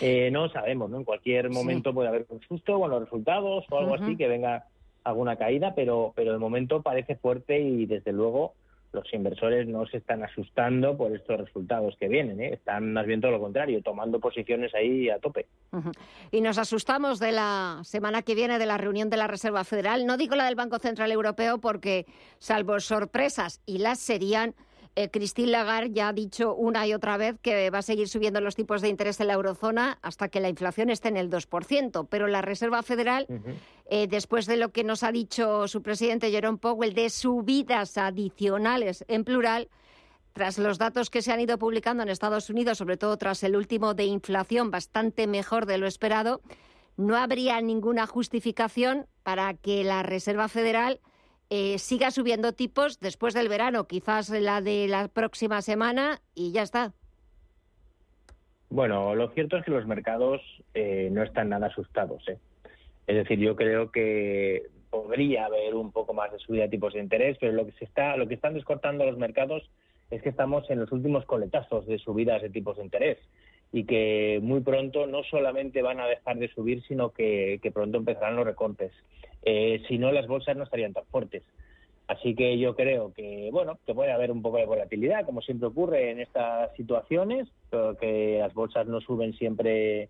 Eh, 0.00 0.30
no 0.32 0.48
sabemos, 0.48 0.90
¿no? 0.90 0.98
En 0.98 1.04
cualquier 1.04 1.50
momento 1.50 1.92
puede 1.92 2.08
haber 2.08 2.26
un 2.28 2.40
susto 2.40 2.78
con 2.78 2.90
los 2.90 3.02
resultados 3.02 3.64
o 3.68 3.78
algo 3.78 3.94
así, 3.94 4.16
que 4.16 4.28
venga 4.28 4.66
alguna 5.04 5.36
caída, 5.36 5.74
pero, 5.74 6.12
pero 6.14 6.32
de 6.32 6.38
momento 6.38 6.82
parece 6.82 7.16
fuerte 7.16 7.60
y 7.60 7.86
desde 7.86 8.12
luego 8.12 8.54
los 8.92 9.12
inversores 9.12 9.66
no 9.66 9.86
se 9.86 9.98
están 9.98 10.22
asustando 10.22 10.96
por 10.96 11.14
estos 11.14 11.38
resultados 11.40 11.94
que 11.98 12.08
vienen, 12.08 12.40
¿eh? 12.40 12.54
están 12.54 12.92
más 12.92 13.06
bien 13.06 13.20
todo 13.20 13.32
lo 13.32 13.40
contrario, 13.40 13.82
tomando 13.82 14.18
posiciones 14.18 14.74
ahí 14.74 15.10
a 15.10 15.18
tope. 15.18 15.46
Y 16.30 16.40
nos 16.40 16.58
asustamos 16.58 17.18
de 17.18 17.32
la 17.32 17.80
semana 17.84 18.22
que 18.22 18.34
viene 18.34 18.58
de 18.58 18.66
la 18.66 18.78
reunión 18.78 19.10
de 19.10 19.18
la 19.18 19.26
Reserva 19.26 19.64
Federal, 19.64 20.06
no 20.06 20.16
digo 20.16 20.36
la 20.36 20.46
del 20.46 20.54
Banco 20.54 20.78
Central 20.78 21.12
Europeo 21.12 21.58
porque, 21.58 22.06
salvo 22.38 22.80
sorpresas, 22.80 23.60
y 23.66 23.78
las 23.78 23.98
serían, 23.98 24.54
eh, 24.96 25.10
Christine 25.10 25.52
Lagarde 25.52 25.92
ya 25.92 26.08
ha 26.08 26.12
dicho 26.12 26.54
una 26.54 26.86
y 26.86 26.94
otra 26.94 27.16
vez 27.16 27.36
que 27.40 27.70
va 27.70 27.78
a 27.78 27.82
seguir 27.82 28.08
subiendo 28.08 28.40
los 28.40 28.56
tipos 28.56 28.82
de 28.82 28.88
interés 28.88 29.20
en 29.20 29.28
la 29.28 29.34
eurozona 29.34 29.98
hasta 30.02 30.28
que 30.28 30.40
la 30.40 30.48
inflación 30.48 30.90
esté 30.90 31.08
en 31.08 31.16
el 31.16 31.30
2%. 31.30 32.06
Pero 32.10 32.26
la 32.26 32.42
Reserva 32.42 32.82
Federal, 32.82 33.26
eh, 33.90 34.06
después 34.08 34.46
de 34.46 34.56
lo 34.56 34.70
que 34.70 34.84
nos 34.84 35.02
ha 35.02 35.12
dicho 35.12 35.68
su 35.68 35.82
presidente 35.82 36.30
Jerome 36.30 36.58
Powell 36.58 36.94
de 36.94 37.10
subidas 37.10 37.98
adicionales 37.98 39.04
en 39.08 39.24
plural, 39.24 39.68
tras 40.32 40.58
los 40.58 40.78
datos 40.78 41.10
que 41.10 41.22
se 41.22 41.32
han 41.32 41.40
ido 41.40 41.58
publicando 41.58 42.02
en 42.02 42.08
Estados 42.08 42.48
Unidos, 42.48 42.78
sobre 42.78 42.96
todo 42.96 43.16
tras 43.16 43.42
el 43.42 43.56
último 43.56 43.94
de 43.94 44.04
inflación 44.04 44.70
bastante 44.70 45.26
mejor 45.26 45.66
de 45.66 45.78
lo 45.78 45.86
esperado, 45.86 46.40
no 46.96 47.16
habría 47.16 47.60
ninguna 47.60 48.06
justificación 48.06 49.06
para 49.22 49.54
que 49.54 49.84
la 49.84 50.02
Reserva 50.02 50.48
Federal 50.48 51.00
eh, 51.50 51.78
siga 51.78 52.10
subiendo 52.10 52.52
tipos 52.52 53.00
después 53.00 53.34
del 53.34 53.48
verano, 53.48 53.86
quizás 53.86 54.30
la 54.30 54.60
de 54.60 54.86
la 54.88 55.08
próxima 55.08 55.62
semana 55.62 56.20
y 56.34 56.52
ya 56.52 56.62
está. 56.62 56.92
Bueno, 58.70 59.14
lo 59.14 59.30
cierto 59.30 59.56
es 59.56 59.64
que 59.64 59.70
los 59.70 59.86
mercados 59.86 60.42
eh, 60.74 61.08
no 61.10 61.22
están 61.22 61.48
nada 61.48 61.68
asustados. 61.68 62.26
¿eh? 62.28 62.38
Es 63.06 63.16
decir, 63.16 63.38
yo 63.38 63.56
creo 63.56 63.90
que 63.90 64.66
podría 64.90 65.46
haber 65.46 65.74
un 65.74 65.92
poco 65.92 66.12
más 66.12 66.30
de 66.32 66.38
subida 66.38 66.62
de 66.62 66.68
tipos 66.68 66.92
de 66.92 67.00
interés, 67.00 67.36
pero 67.40 67.52
lo 67.52 67.66
que 67.66 67.72
se 67.72 67.84
está, 67.84 68.16
lo 68.16 68.28
que 68.28 68.34
están 68.34 68.54
descortando 68.54 69.04
los 69.04 69.16
mercados 69.16 69.62
es 70.10 70.22
que 70.22 70.28
estamos 70.28 70.68
en 70.70 70.80
los 70.80 70.92
últimos 70.92 71.24
coletazos 71.24 71.86
de 71.86 71.98
subidas 71.98 72.42
de 72.42 72.50
tipos 72.50 72.76
de 72.76 72.84
interés 72.84 73.18
y 73.72 73.84
que 73.84 74.40
muy 74.42 74.60
pronto 74.60 75.06
no 75.06 75.22
solamente 75.24 75.82
van 75.82 76.00
a 76.00 76.06
dejar 76.06 76.38
de 76.38 76.48
subir, 76.48 76.82
sino 76.84 77.10
que, 77.10 77.60
pronto 77.74 77.98
empezarán 77.98 78.36
los 78.36 78.46
recortes. 78.46 78.92
Eh, 79.42 79.82
si 79.88 79.98
no, 79.98 80.12
las 80.12 80.26
bolsas 80.26 80.56
no 80.56 80.64
estarían 80.64 80.92
tan 80.92 81.04
fuertes. 81.06 81.42
Así 82.08 82.34
que 82.34 82.58
yo 82.58 82.74
creo 82.74 83.12
que, 83.12 83.50
bueno, 83.52 83.78
que 83.86 83.94
puede 83.94 84.12
haber 84.12 84.32
un 84.32 84.40
poco 84.40 84.56
de 84.56 84.64
volatilidad, 84.64 85.26
como 85.26 85.42
siempre 85.42 85.68
ocurre 85.68 86.10
en 86.10 86.20
estas 86.20 86.74
situaciones, 86.74 87.48
pero 87.68 87.96
que 87.98 88.38
las 88.40 88.54
bolsas 88.54 88.86
no 88.86 89.00
suben 89.02 89.34
siempre 89.34 90.08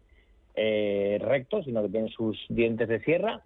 eh, 0.54 1.18
rectos, 1.20 1.64
sino 1.64 1.82
que 1.82 1.88
tienen 1.88 2.10
sus 2.10 2.38
dientes 2.48 2.88
de 2.88 3.00
sierra, 3.00 3.42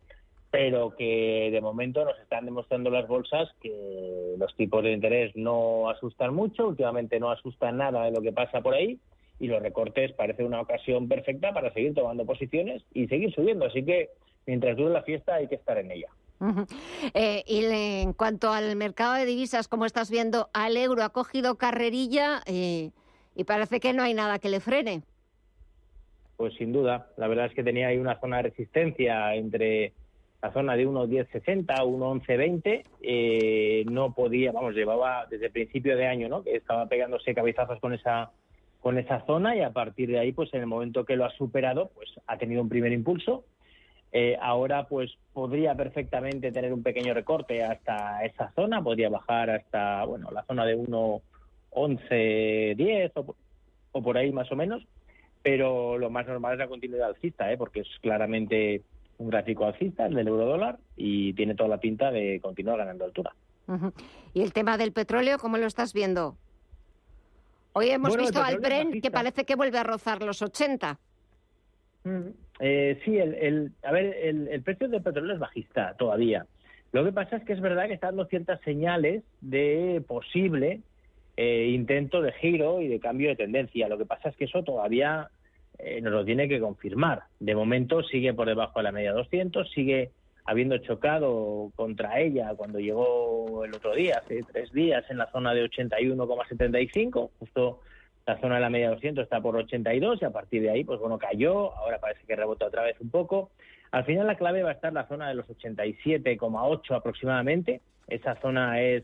pero 0.50 0.94
que 0.94 1.48
de 1.50 1.60
momento 1.62 2.04
nos 2.04 2.18
están 2.20 2.44
demostrando 2.44 2.90
las 2.90 3.08
bolsas 3.08 3.48
que 3.62 4.34
los 4.36 4.54
tipos 4.54 4.84
de 4.84 4.92
interés 4.92 5.34
no 5.34 5.88
asustan 5.88 6.34
mucho, 6.34 6.68
últimamente 6.68 7.18
no 7.18 7.30
asustan 7.30 7.78
nada 7.78 8.04
de 8.04 8.10
lo 8.10 8.20
que 8.20 8.32
pasa 8.32 8.60
por 8.60 8.74
ahí, 8.74 8.98
y 9.40 9.46
los 9.46 9.62
recortes 9.62 10.12
parece 10.12 10.44
una 10.44 10.60
ocasión 10.60 11.08
perfecta 11.08 11.54
para 11.54 11.72
seguir 11.72 11.94
tomando 11.94 12.26
posiciones 12.26 12.82
y 12.92 13.08
seguir 13.08 13.34
subiendo. 13.34 13.64
Así 13.64 13.82
que 13.82 14.10
mientras 14.46 14.76
dure 14.76 14.92
la 14.92 15.02
fiesta 15.02 15.34
hay 15.34 15.48
que 15.48 15.56
estar 15.56 15.78
en 15.78 15.90
ella. 15.90 16.08
Eh, 17.14 17.44
y 17.46 17.64
en 17.64 18.12
cuanto 18.14 18.50
al 18.52 18.74
mercado 18.74 19.14
de 19.14 19.24
divisas, 19.26 19.68
como 19.68 19.86
estás 19.86 20.10
viendo, 20.10 20.50
al 20.52 20.76
euro 20.76 21.04
ha 21.04 21.10
cogido 21.10 21.56
carrerilla 21.56 22.42
eh, 22.46 22.90
y 23.36 23.44
parece 23.44 23.78
que 23.78 23.92
no 23.92 24.02
hay 24.02 24.14
nada 24.14 24.40
que 24.40 24.48
le 24.48 24.58
frene. 24.60 25.02
pues 26.36 26.54
sin 26.54 26.72
duda. 26.72 27.06
La 27.16 27.28
verdad 27.28 27.46
es 27.46 27.54
que 27.54 27.62
tenía 27.62 27.88
ahí 27.88 27.98
una 27.98 28.18
zona 28.18 28.38
de 28.38 28.42
resistencia 28.44 29.34
entre 29.36 29.92
la 30.42 30.52
zona 30.52 30.74
de 30.74 30.88
1.1060, 30.88 31.66
1.1120. 31.66 32.82
Eh, 33.00 33.84
no 33.88 34.12
podía, 34.12 34.50
vamos, 34.50 34.74
llevaba 34.74 35.26
desde 35.30 35.46
el 35.46 35.52
principio 35.52 35.96
de 35.96 36.08
año, 36.08 36.28
¿no? 36.28 36.42
Que 36.42 36.56
estaba 36.56 36.86
pegándose 36.86 37.34
cabezazos 37.34 37.78
con 37.78 37.92
esa 37.92 38.32
con 38.80 38.98
esa 38.98 39.24
zona 39.26 39.54
y 39.54 39.60
a 39.60 39.70
partir 39.70 40.10
de 40.10 40.18
ahí, 40.18 40.32
pues 40.32 40.52
en 40.54 40.60
el 40.60 40.66
momento 40.66 41.04
que 41.04 41.14
lo 41.14 41.24
ha 41.24 41.30
superado, 41.30 41.92
pues 41.94 42.10
ha 42.26 42.36
tenido 42.36 42.60
un 42.60 42.68
primer 42.68 42.90
impulso. 42.90 43.44
Eh, 44.12 44.36
ahora, 44.40 44.86
pues 44.86 45.12
podría 45.32 45.74
perfectamente 45.74 46.52
tener 46.52 46.72
un 46.72 46.82
pequeño 46.82 47.14
recorte 47.14 47.64
hasta 47.64 48.24
esa 48.24 48.52
zona, 48.52 48.82
podría 48.82 49.08
bajar 49.08 49.50
hasta, 49.50 50.04
bueno, 50.04 50.30
la 50.30 50.44
zona 50.44 50.66
de 50.66 50.76
1.1110 50.76 53.12
o, 53.14 53.34
o 53.92 54.02
por 54.02 54.18
ahí 54.18 54.32
más 54.32 54.52
o 54.52 54.56
menos 54.56 54.86
pero 55.42 55.98
lo 55.98 56.10
más 56.10 56.26
normal 56.26 56.54
es 56.54 56.58
la 56.60 56.68
continuidad 56.68 57.08
alcista, 57.08 57.50
¿eh? 57.52 57.58
porque 57.58 57.80
es 57.80 57.88
claramente 58.00 58.82
un 59.18 59.28
gráfico 59.28 59.66
alcista, 59.66 60.06
el 60.06 60.14
del 60.14 60.28
euro 60.28 60.46
dólar, 60.46 60.78
y 60.96 61.32
tiene 61.34 61.54
toda 61.54 61.68
la 61.68 61.78
pinta 61.78 62.10
de 62.10 62.40
continuar 62.40 62.78
ganando 62.78 63.04
altura. 63.04 63.34
¿Y 64.34 64.42
el 64.42 64.52
tema 64.52 64.76
del 64.76 64.92
petróleo, 64.92 65.38
cómo 65.38 65.58
lo 65.58 65.66
estás 65.66 65.92
viendo? 65.92 66.36
Hoy 67.72 67.90
hemos 67.90 68.16
visto 68.16 68.42
al 68.42 68.58
Bren 68.58 69.00
que 69.00 69.10
parece 69.10 69.44
que 69.44 69.54
vuelve 69.54 69.78
a 69.78 69.82
rozar 69.82 70.22
los 70.22 70.42
80. 70.42 70.98
Mm, 72.04 72.28
eh, 72.64 73.00
sí, 73.04 73.18
el, 73.18 73.72
a 73.82 73.90
ver, 73.90 74.16
el, 74.22 74.62
precio 74.62 74.86
del 74.86 75.02
petróleo 75.02 75.34
es 75.34 75.40
bajista 75.40 75.96
todavía. 75.98 76.46
Lo 76.92 77.04
que 77.04 77.10
pasa 77.10 77.36
es 77.36 77.44
que 77.44 77.54
es 77.54 77.60
verdad 77.60 77.88
que 77.88 77.94
está 77.94 78.06
dando 78.06 78.26
ciertas 78.26 78.60
señales 78.60 79.24
de 79.40 80.00
posible 80.06 80.80
eh, 81.36 81.70
intento 81.74 82.22
de 82.22 82.30
giro 82.30 82.80
y 82.80 82.86
de 82.86 83.00
cambio 83.00 83.30
de 83.30 83.36
tendencia. 83.36 83.88
Lo 83.88 83.98
que 83.98 84.06
pasa 84.06 84.28
es 84.28 84.36
que 84.36 84.44
eso 84.44 84.62
todavía 84.62 85.28
eh, 85.80 86.00
nos 86.02 86.12
lo 86.12 86.24
tiene 86.24 86.48
que 86.48 86.60
confirmar. 86.60 87.24
De 87.40 87.56
momento 87.56 88.04
sigue 88.04 88.32
por 88.32 88.46
debajo 88.46 88.78
de 88.78 88.84
la 88.84 88.92
media 88.92 89.12
200, 89.12 89.68
sigue 89.72 90.12
habiendo 90.44 90.78
chocado 90.78 91.72
contra 91.74 92.20
ella 92.20 92.54
cuando 92.56 92.78
llegó 92.78 93.64
el 93.64 93.74
otro 93.74 93.92
día, 93.92 94.20
hace 94.22 94.44
tres 94.52 94.70
días, 94.70 95.04
en 95.10 95.18
la 95.18 95.28
zona 95.32 95.52
de 95.52 95.64
81,75, 95.64 97.30
justo 97.40 97.80
la 98.26 98.40
zona 98.40 98.56
de 98.56 98.60
la 98.60 98.70
media 98.70 98.90
200 98.90 99.24
está 99.24 99.40
por 99.40 99.56
82 99.56 100.22
y 100.22 100.24
a 100.24 100.30
partir 100.30 100.62
de 100.62 100.70
ahí, 100.70 100.84
pues 100.84 101.00
bueno, 101.00 101.18
cayó, 101.18 101.76
ahora 101.76 101.98
parece 101.98 102.24
que 102.26 102.36
rebota 102.36 102.66
otra 102.66 102.82
vez 102.82 103.00
un 103.00 103.10
poco. 103.10 103.50
Al 103.90 104.04
final 104.04 104.26
la 104.26 104.36
clave 104.36 104.62
va 104.62 104.70
a 104.70 104.74
estar 104.74 104.92
la 104.92 105.08
zona 105.08 105.28
de 105.28 105.34
los 105.34 105.46
87,8 105.48 106.96
aproximadamente. 106.96 107.80
Esa 108.08 108.36
zona 108.36 108.80
es 108.80 109.02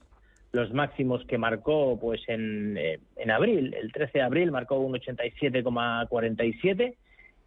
los 0.52 0.72
máximos 0.72 1.24
que 1.26 1.36
marcó 1.36 1.98
pues 2.00 2.22
en, 2.28 2.78
eh, 2.78 3.00
en 3.16 3.30
abril. 3.30 3.74
El 3.74 3.92
13 3.92 4.18
de 4.18 4.24
abril 4.24 4.50
marcó 4.50 4.78
un 4.78 4.94
87,47 4.94 6.94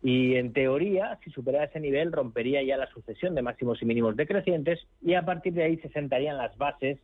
y 0.03 0.35
en 0.35 0.53
teoría, 0.53 1.17
si 1.23 1.31
superara 1.31 1.65
ese 1.65 1.79
nivel, 1.79 2.11
rompería 2.11 2.61
ya 2.63 2.77
la 2.77 2.87
sucesión 2.87 3.33
de 3.33 3.43
máximos 3.43 3.81
y 3.81 3.85
mínimos 3.85 4.15
decrecientes 4.15 4.79
y 5.01 5.13
a 5.13 5.23
partir 5.23 5.53
de 5.53 5.63
ahí 5.63 5.77
se 5.77 5.89
sentarían 5.89 6.37
las 6.37 6.57
bases 6.57 6.99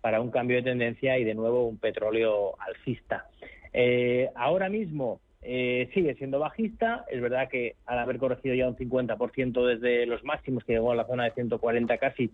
para 0.00 0.20
un 0.20 0.30
cambio 0.30 0.56
de 0.56 0.64
tendencia 0.64 1.18
y 1.18 1.24
de 1.24 1.34
nuevo 1.34 1.66
un 1.66 1.78
petróleo 1.78 2.54
alcista. 2.58 3.26
Eh, 3.72 4.28
ahora 4.34 4.68
mismo 4.68 5.20
eh, 5.42 5.88
sigue 5.94 6.14
siendo 6.14 6.38
bajista. 6.38 7.04
Es 7.10 7.20
verdad 7.20 7.48
que 7.48 7.76
al 7.86 7.98
haber 7.98 8.18
corregido 8.18 8.54
ya 8.54 8.68
un 8.68 8.76
50% 8.76 9.64
desde 9.64 10.06
los 10.06 10.22
máximos 10.24 10.64
que 10.64 10.74
llegó 10.74 10.92
a 10.92 10.96
la 10.96 11.06
zona 11.06 11.24
de 11.24 11.32
140 11.32 11.98
casi, 11.98 12.30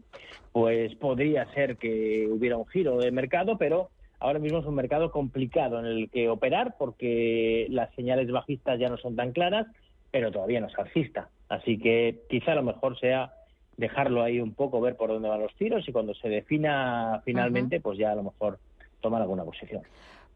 pues 0.52 0.94
podría 0.96 1.46
ser 1.52 1.76
que 1.76 2.28
hubiera 2.30 2.56
un 2.56 2.66
giro 2.66 2.98
de 2.98 3.10
mercado, 3.10 3.58
pero 3.58 3.90
ahora 4.18 4.38
mismo 4.38 4.58
es 4.58 4.66
un 4.66 4.74
mercado 4.74 5.10
complicado 5.10 5.78
en 5.78 5.86
el 5.86 6.10
que 6.10 6.28
operar 6.28 6.74
porque 6.78 7.66
las 7.70 7.94
señales 7.94 8.30
bajistas 8.30 8.78
ya 8.78 8.88
no 8.88 8.96
son 8.96 9.14
tan 9.14 9.32
claras, 9.32 9.66
pero 10.10 10.32
todavía 10.32 10.60
no 10.60 10.66
es 10.66 10.78
alcista. 10.78 11.28
Así 11.48 11.78
que 11.78 12.22
quizá 12.28 12.54
lo 12.54 12.62
mejor 12.62 12.98
sea 12.98 13.32
dejarlo 13.76 14.22
ahí 14.22 14.40
un 14.40 14.54
poco, 14.54 14.80
ver 14.80 14.96
por 14.96 15.10
dónde 15.10 15.28
van 15.28 15.42
los 15.42 15.54
tiros 15.54 15.86
y 15.88 15.92
cuando 15.92 16.14
se 16.14 16.28
defina 16.28 17.20
finalmente, 17.24 17.80
pues 17.80 17.98
ya 17.98 18.12
a 18.12 18.14
lo 18.16 18.24
mejor 18.24 18.58
tomar 19.00 19.22
alguna 19.22 19.44
posición. 19.44 19.82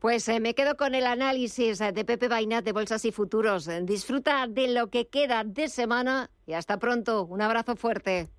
Pues 0.01 0.27
eh, 0.31 0.41
me 0.41 0.55
quedo 0.55 0.77
con 0.77 0.95
el 0.95 1.07
análisis 1.07 1.79
eh, 1.83 1.93
de 1.93 2.07
Pepe 2.07 2.29
Bainat 2.29 2.65
de 2.65 2.73
Bolsas 2.73 3.05
y 3.05 3.13
Futuros. 3.13 3.69
Disfruta 3.83 4.47
de 4.47 4.69
lo 4.69 4.89
que 4.89 5.09
queda 5.09 5.45
de 5.45 5.69
semana 5.69 6.31
y 6.47 6.55
hasta 6.55 6.79
pronto. 6.79 7.25
Un 7.25 7.43
abrazo 7.43 7.77
fuerte. 7.77 8.31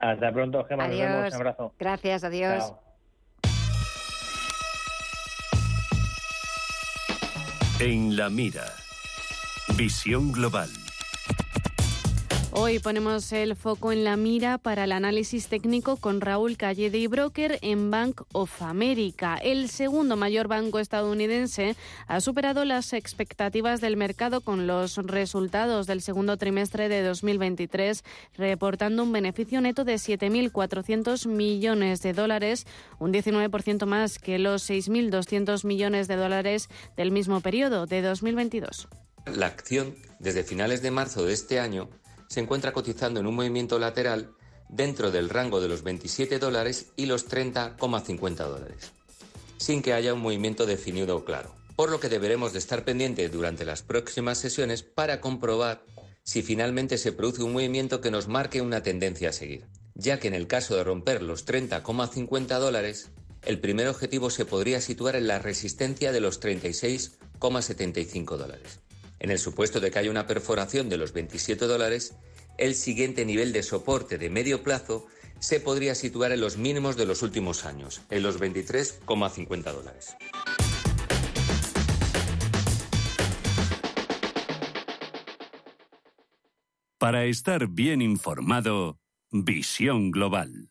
Hasta 0.00 0.32
pronto, 0.32 0.64
Gemma. 0.64 0.88
Nos 0.88 0.98
vemos. 0.98 1.28
Un 1.28 1.34
abrazo. 1.34 1.72
Gracias, 1.78 2.24
adiós. 2.24 2.72
En 7.78 8.16
la 8.16 8.28
mira. 8.28 8.64
Visión 9.76 10.32
global. 10.32 10.70
Hoy 12.58 12.78
ponemos 12.78 13.32
el 13.32 13.54
foco 13.54 13.92
en 13.92 14.02
la 14.02 14.16
mira 14.16 14.56
para 14.56 14.84
el 14.84 14.92
análisis 14.92 15.48
técnico 15.48 15.98
con 15.98 16.22
Raúl 16.22 16.56
Callede 16.56 16.96
y 16.96 17.06
Broker 17.06 17.58
en 17.60 17.90
Bank 17.90 18.22
of 18.32 18.62
America. 18.62 19.36
El 19.36 19.68
segundo 19.68 20.16
mayor 20.16 20.48
banco 20.48 20.78
estadounidense 20.78 21.76
ha 22.06 22.18
superado 22.22 22.64
las 22.64 22.94
expectativas 22.94 23.82
del 23.82 23.98
mercado 23.98 24.40
con 24.40 24.66
los 24.66 24.96
resultados 24.96 25.86
del 25.86 26.00
segundo 26.00 26.38
trimestre 26.38 26.88
de 26.88 27.02
2023, 27.02 28.02
reportando 28.38 29.02
un 29.02 29.12
beneficio 29.12 29.60
neto 29.60 29.84
de 29.84 29.96
7.400 29.96 31.28
millones 31.28 32.00
de 32.00 32.14
dólares, 32.14 32.66
un 32.98 33.12
19% 33.12 33.84
más 33.84 34.18
que 34.18 34.38
los 34.38 34.70
6.200 34.70 35.66
millones 35.66 36.08
de 36.08 36.16
dólares 36.16 36.70
del 36.96 37.10
mismo 37.10 37.42
periodo 37.42 37.84
de 37.84 38.00
2022. 38.00 38.88
La 39.26 39.44
acción 39.44 39.94
desde 40.20 40.42
finales 40.42 40.80
de 40.80 40.90
marzo 40.90 41.26
de 41.26 41.34
este 41.34 41.60
año 41.60 41.90
se 42.28 42.40
encuentra 42.40 42.72
cotizando 42.72 43.20
en 43.20 43.26
un 43.26 43.34
movimiento 43.34 43.78
lateral 43.78 44.34
dentro 44.68 45.10
del 45.10 45.28
rango 45.28 45.60
de 45.60 45.68
los 45.68 45.82
27 45.82 46.38
dólares 46.38 46.92
y 46.96 47.06
los 47.06 47.28
30,50 47.28 48.36
dólares, 48.36 48.92
sin 49.58 49.82
que 49.82 49.92
haya 49.92 50.14
un 50.14 50.20
movimiento 50.20 50.66
definido 50.66 51.16
o 51.16 51.24
claro. 51.24 51.54
Por 51.76 51.90
lo 51.90 52.00
que 52.00 52.08
deberemos 52.08 52.52
de 52.52 52.58
estar 52.58 52.84
pendientes 52.84 53.30
durante 53.30 53.64
las 53.64 53.82
próximas 53.82 54.38
sesiones 54.38 54.82
para 54.82 55.20
comprobar 55.20 55.82
si 56.22 56.42
finalmente 56.42 56.98
se 56.98 57.12
produce 57.12 57.42
un 57.42 57.52
movimiento 57.52 58.00
que 58.00 58.10
nos 58.10 58.26
marque 58.28 58.60
una 58.60 58.82
tendencia 58.82 59.28
a 59.28 59.32
seguir, 59.32 59.66
ya 59.94 60.18
que 60.18 60.26
en 60.28 60.34
el 60.34 60.48
caso 60.48 60.74
de 60.74 60.82
romper 60.84 61.22
los 61.22 61.46
30,50 61.46 62.58
dólares, 62.58 63.10
el 63.42 63.60
primer 63.60 63.86
objetivo 63.88 64.30
se 64.30 64.44
podría 64.44 64.80
situar 64.80 65.14
en 65.14 65.28
la 65.28 65.38
resistencia 65.38 66.10
de 66.10 66.20
los 66.20 66.40
36,75 66.40 68.36
dólares. 68.36 68.80
En 69.18 69.30
el 69.30 69.38
supuesto 69.38 69.80
de 69.80 69.90
que 69.90 69.98
haya 69.98 70.10
una 70.10 70.26
perforación 70.26 70.88
de 70.88 70.98
los 70.98 71.12
27 71.12 71.66
dólares, 71.66 72.14
el 72.58 72.74
siguiente 72.74 73.24
nivel 73.24 73.52
de 73.52 73.62
soporte 73.62 74.18
de 74.18 74.30
medio 74.30 74.62
plazo 74.62 75.06
se 75.38 75.60
podría 75.60 75.94
situar 75.94 76.32
en 76.32 76.40
los 76.40 76.56
mínimos 76.56 76.96
de 76.96 77.06
los 77.06 77.22
últimos 77.22 77.64
años, 77.64 78.02
en 78.10 78.22
los 78.22 78.40
23,50 78.40 79.72
dólares. 79.72 80.16
Para 86.98 87.26
estar 87.26 87.68
bien 87.68 88.00
informado, 88.00 88.98
Visión 89.30 90.10
Global. 90.10 90.70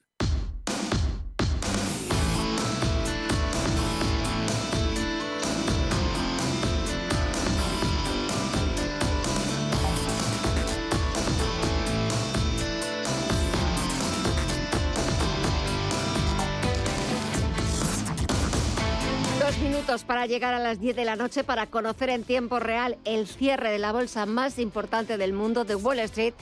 Para 20.03 20.25
llegar 20.25 20.53
a 20.53 20.59
las 20.59 20.79
10 20.79 20.95
de 20.95 21.05
la 21.05 21.15
noche 21.15 21.43
para 21.43 21.67
conocer 21.67 22.09
en 22.09 22.23
tiempo 22.23 22.59
real 22.59 22.97
el 23.05 23.27
cierre 23.27 23.71
de 23.71 23.79
la 23.79 23.93
bolsa 23.93 24.25
más 24.25 24.59
importante 24.59 25.17
del 25.17 25.33
mundo 25.33 25.63
de 25.63 25.75
Wall 25.75 25.99
Street 25.99 26.33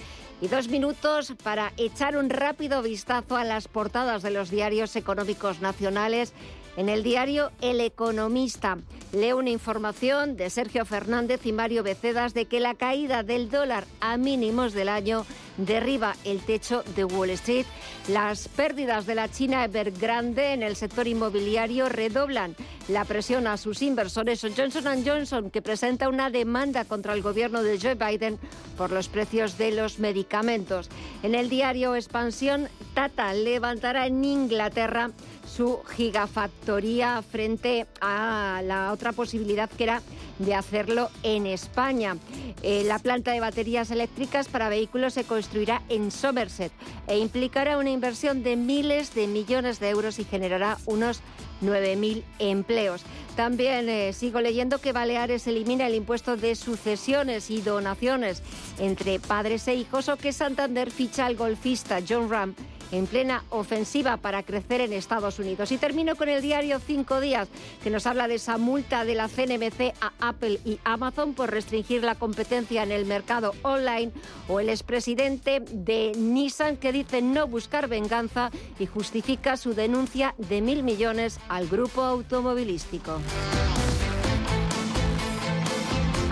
y 0.42 0.48
dos 0.48 0.68
minutos 0.68 1.34
para 1.44 1.72
echar 1.78 2.18
un 2.18 2.30
rápido 2.30 2.82
vistazo 2.82 3.38
a 3.38 3.44
las 3.44 3.68
portadas 3.68 4.24
de 4.24 4.32
los 4.32 4.50
diarios 4.50 4.96
económicos 4.96 5.62
nacionales. 5.62 6.34
En 6.76 6.90
el 6.90 7.04
diario 7.04 7.52
El 7.62 7.80
Economista 7.82 8.78
leo 9.12 9.38
una 9.38 9.52
información 9.52 10.36
de 10.36 10.50
Sergio 10.50 10.86
Fernández 10.86 11.46
y 11.46 11.52
Mario 11.52 11.84
Becedas 11.84 12.34
de 12.34 12.46
que 12.46 12.60
la 12.60 12.74
caída 12.74 13.22
del 13.22 13.50
dólar 13.52 13.86
a 14.02 14.18
mínimos 14.18 14.74
del 14.74 14.90
año 14.90 15.26
derriba 15.58 16.16
el 16.24 16.42
techo 16.42 16.84
de 16.96 17.06
Wall 17.06 17.32
Street. 17.32 17.66
Las 18.08 18.48
pérdidas 18.48 19.06
de 19.06 19.16
la 19.16 19.30
China 19.30 19.64
Evergrande 19.64 20.54
en 20.54 20.64
el 20.64 20.76
sector 20.76 21.08
inmobiliario 21.08 21.90
redoblan 21.90 22.56
la 22.88 23.06
presión 23.06 23.48
a 23.48 23.58
sus 23.58 23.82
inversores. 23.82 24.42
Johnson 24.56 25.04
Johnson, 25.06 25.50
que 25.50 25.62
presenta 25.62 26.10
una 26.10 26.30
demanda 26.30 26.86
contra 26.86 27.14
el 27.14 27.22
gobierno 27.22 27.64
de 27.64 27.80
Joe 27.80 27.96
Biden 27.96 28.40
por 28.78 28.92
los 28.92 29.08
precios 29.08 29.58
de 29.58 29.72
los 29.72 30.00
medicamentos. 30.00 30.90
En 31.22 31.36
el 31.36 31.50
diario 31.50 31.96
Expansión, 31.96 32.68
Tata 32.94 33.34
levantará 33.34 34.08
en 34.08 34.24
Inglaterra 34.24 35.12
su 35.46 35.82
gigafactoría 35.96 37.22
frente 37.22 37.86
a 38.02 38.62
la 38.64 38.92
otra 38.92 39.12
posibilidad 39.12 39.70
que 39.70 39.84
era 39.84 40.02
de 40.40 40.56
hacerlo 40.56 41.10
en 41.24 41.46
España. 41.46 42.18
Eh, 42.62 42.84
la 42.86 43.00
planta 43.00 43.32
de 43.32 43.40
baterías 43.40 43.92
eléctricas 43.92 44.48
para 44.48 44.70
vehículos 44.70 45.14
se 45.14 45.24
construirá 45.24 45.82
en 45.90 46.12
Somerset 46.12 46.72
e 47.08 47.18
implicará 47.18 47.78
una 47.78 47.90
inversión 47.90 48.44
de 48.44 48.56
miles 48.56 49.14
de 49.14 49.28
millones 49.28 49.80
de 49.80 49.90
euros 49.90 50.20
y 50.20 50.24
generará 50.24 50.78
unos 50.86 51.22
9.000 51.62 52.24
empleos. 52.40 53.04
También 53.36 53.90
eh, 53.90 54.14
sigo 54.14 54.42
leyendo 54.42 54.80
que 54.80 54.92
Baleares 54.92 55.48
elimina 55.48 55.88
el 55.88 55.96
impuesto 55.96 56.38
de 56.38 56.56
sucesiones 56.56 57.50
y 57.50 57.62
donaciones 57.62 58.44
entre 58.80 59.20
padres 59.20 59.68
e 59.68 59.76
hijos 59.76 60.10
o 60.10 60.18
que 60.18 60.34
Santander 60.34 60.92
ficha 60.92 61.26
al 61.26 61.36
golfista 61.36 62.00
John 62.08 62.30
Ram 62.30 62.54
en 62.94 63.08
plena 63.08 63.44
ofensiva 63.50 64.18
para 64.18 64.44
crecer 64.44 64.82
en 64.82 64.94
Estados 64.94 65.40
Unidos. 65.40 65.72
Y 65.72 65.78
termino 65.78 66.16
con 66.16 66.30
el 66.30 66.42
diario 66.42 66.80
Cinco 66.80 67.20
Días, 67.20 67.48
que 67.84 67.90
nos 67.90 68.06
habla 68.06 68.28
de 68.28 68.36
esa 68.36 68.58
multa 68.58 69.04
de 69.04 69.16
la 69.16 69.28
CNMC 69.28 69.94
a 70.00 70.14
Apple 70.20 70.60
y 70.64 70.80
Amazon 70.84 71.34
por 71.34 71.52
restringir 71.52 72.04
la 72.04 72.16
competencia 72.16 72.84
en 72.84 72.92
el 72.92 73.06
mercado 73.06 73.56
online, 73.64 74.12
o 74.48 74.60
el 74.60 74.70
expresidente 74.70 75.60
de 75.72 76.12
Nissan 76.16 76.78
que 76.78 76.92
dice 76.92 77.22
no 77.22 77.48
buscar 77.48 77.88
venganza 77.88 78.52
y 78.78 78.86
justifica 78.86 79.58
su 79.58 79.74
denuncia 79.74 80.36
de 80.38 80.62
mil 80.62 80.84
millones 80.84 81.40
al 81.50 81.68
grupo 81.68 82.02
automovilístico. 82.02 83.20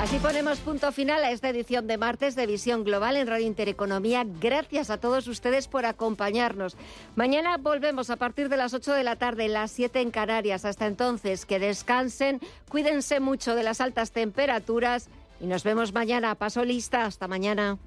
Así 0.02 0.18
ponemos 0.18 0.58
punto 0.58 0.92
final 0.92 1.24
a 1.24 1.30
esta 1.30 1.50
edición 1.50 1.86
de 1.86 1.96
martes 1.96 2.36
de 2.36 2.48
Visión 2.48 2.84
Global 2.84 3.16
en 3.18 3.28
Radio 3.28 3.46
Intereconomía. 3.46 4.26
Gracias 4.26 4.90
a 4.90 4.98
todos 4.98 5.28
ustedes 5.28 5.68
por 5.68 5.86
acompañarnos. 5.86 6.76
Mañana 7.16 7.58
volvemos 7.58 8.10
a 8.10 8.16
partir 8.16 8.50
de 8.50 8.58
las 8.58 8.74
8 8.74 8.94
de 8.94 9.04
la 9.04 9.18
tarde, 9.18 9.48
las 9.48 9.70
7 9.70 10.02
en 10.02 10.10
Canarias. 10.10 10.66
Hasta 10.66 10.88
entonces, 10.88 11.46
que 11.46 11.60
descansen, 11.60 12.42
cuídense 12.68 13.20
mucho 13.20 13.54
de 13.54 13.62
las 13.62 13.80
altas 13.80 14.12
temperaturas 14.12 15.08
y 15.40 15.46
nos 15.46 15.64
vemos 15.64 15.94
mañana. 15.94 16.34
Paso 16.34 16.66
lista. 16.66 17.06
Hasta 17.06 17.28
mañana. 17.28 17.78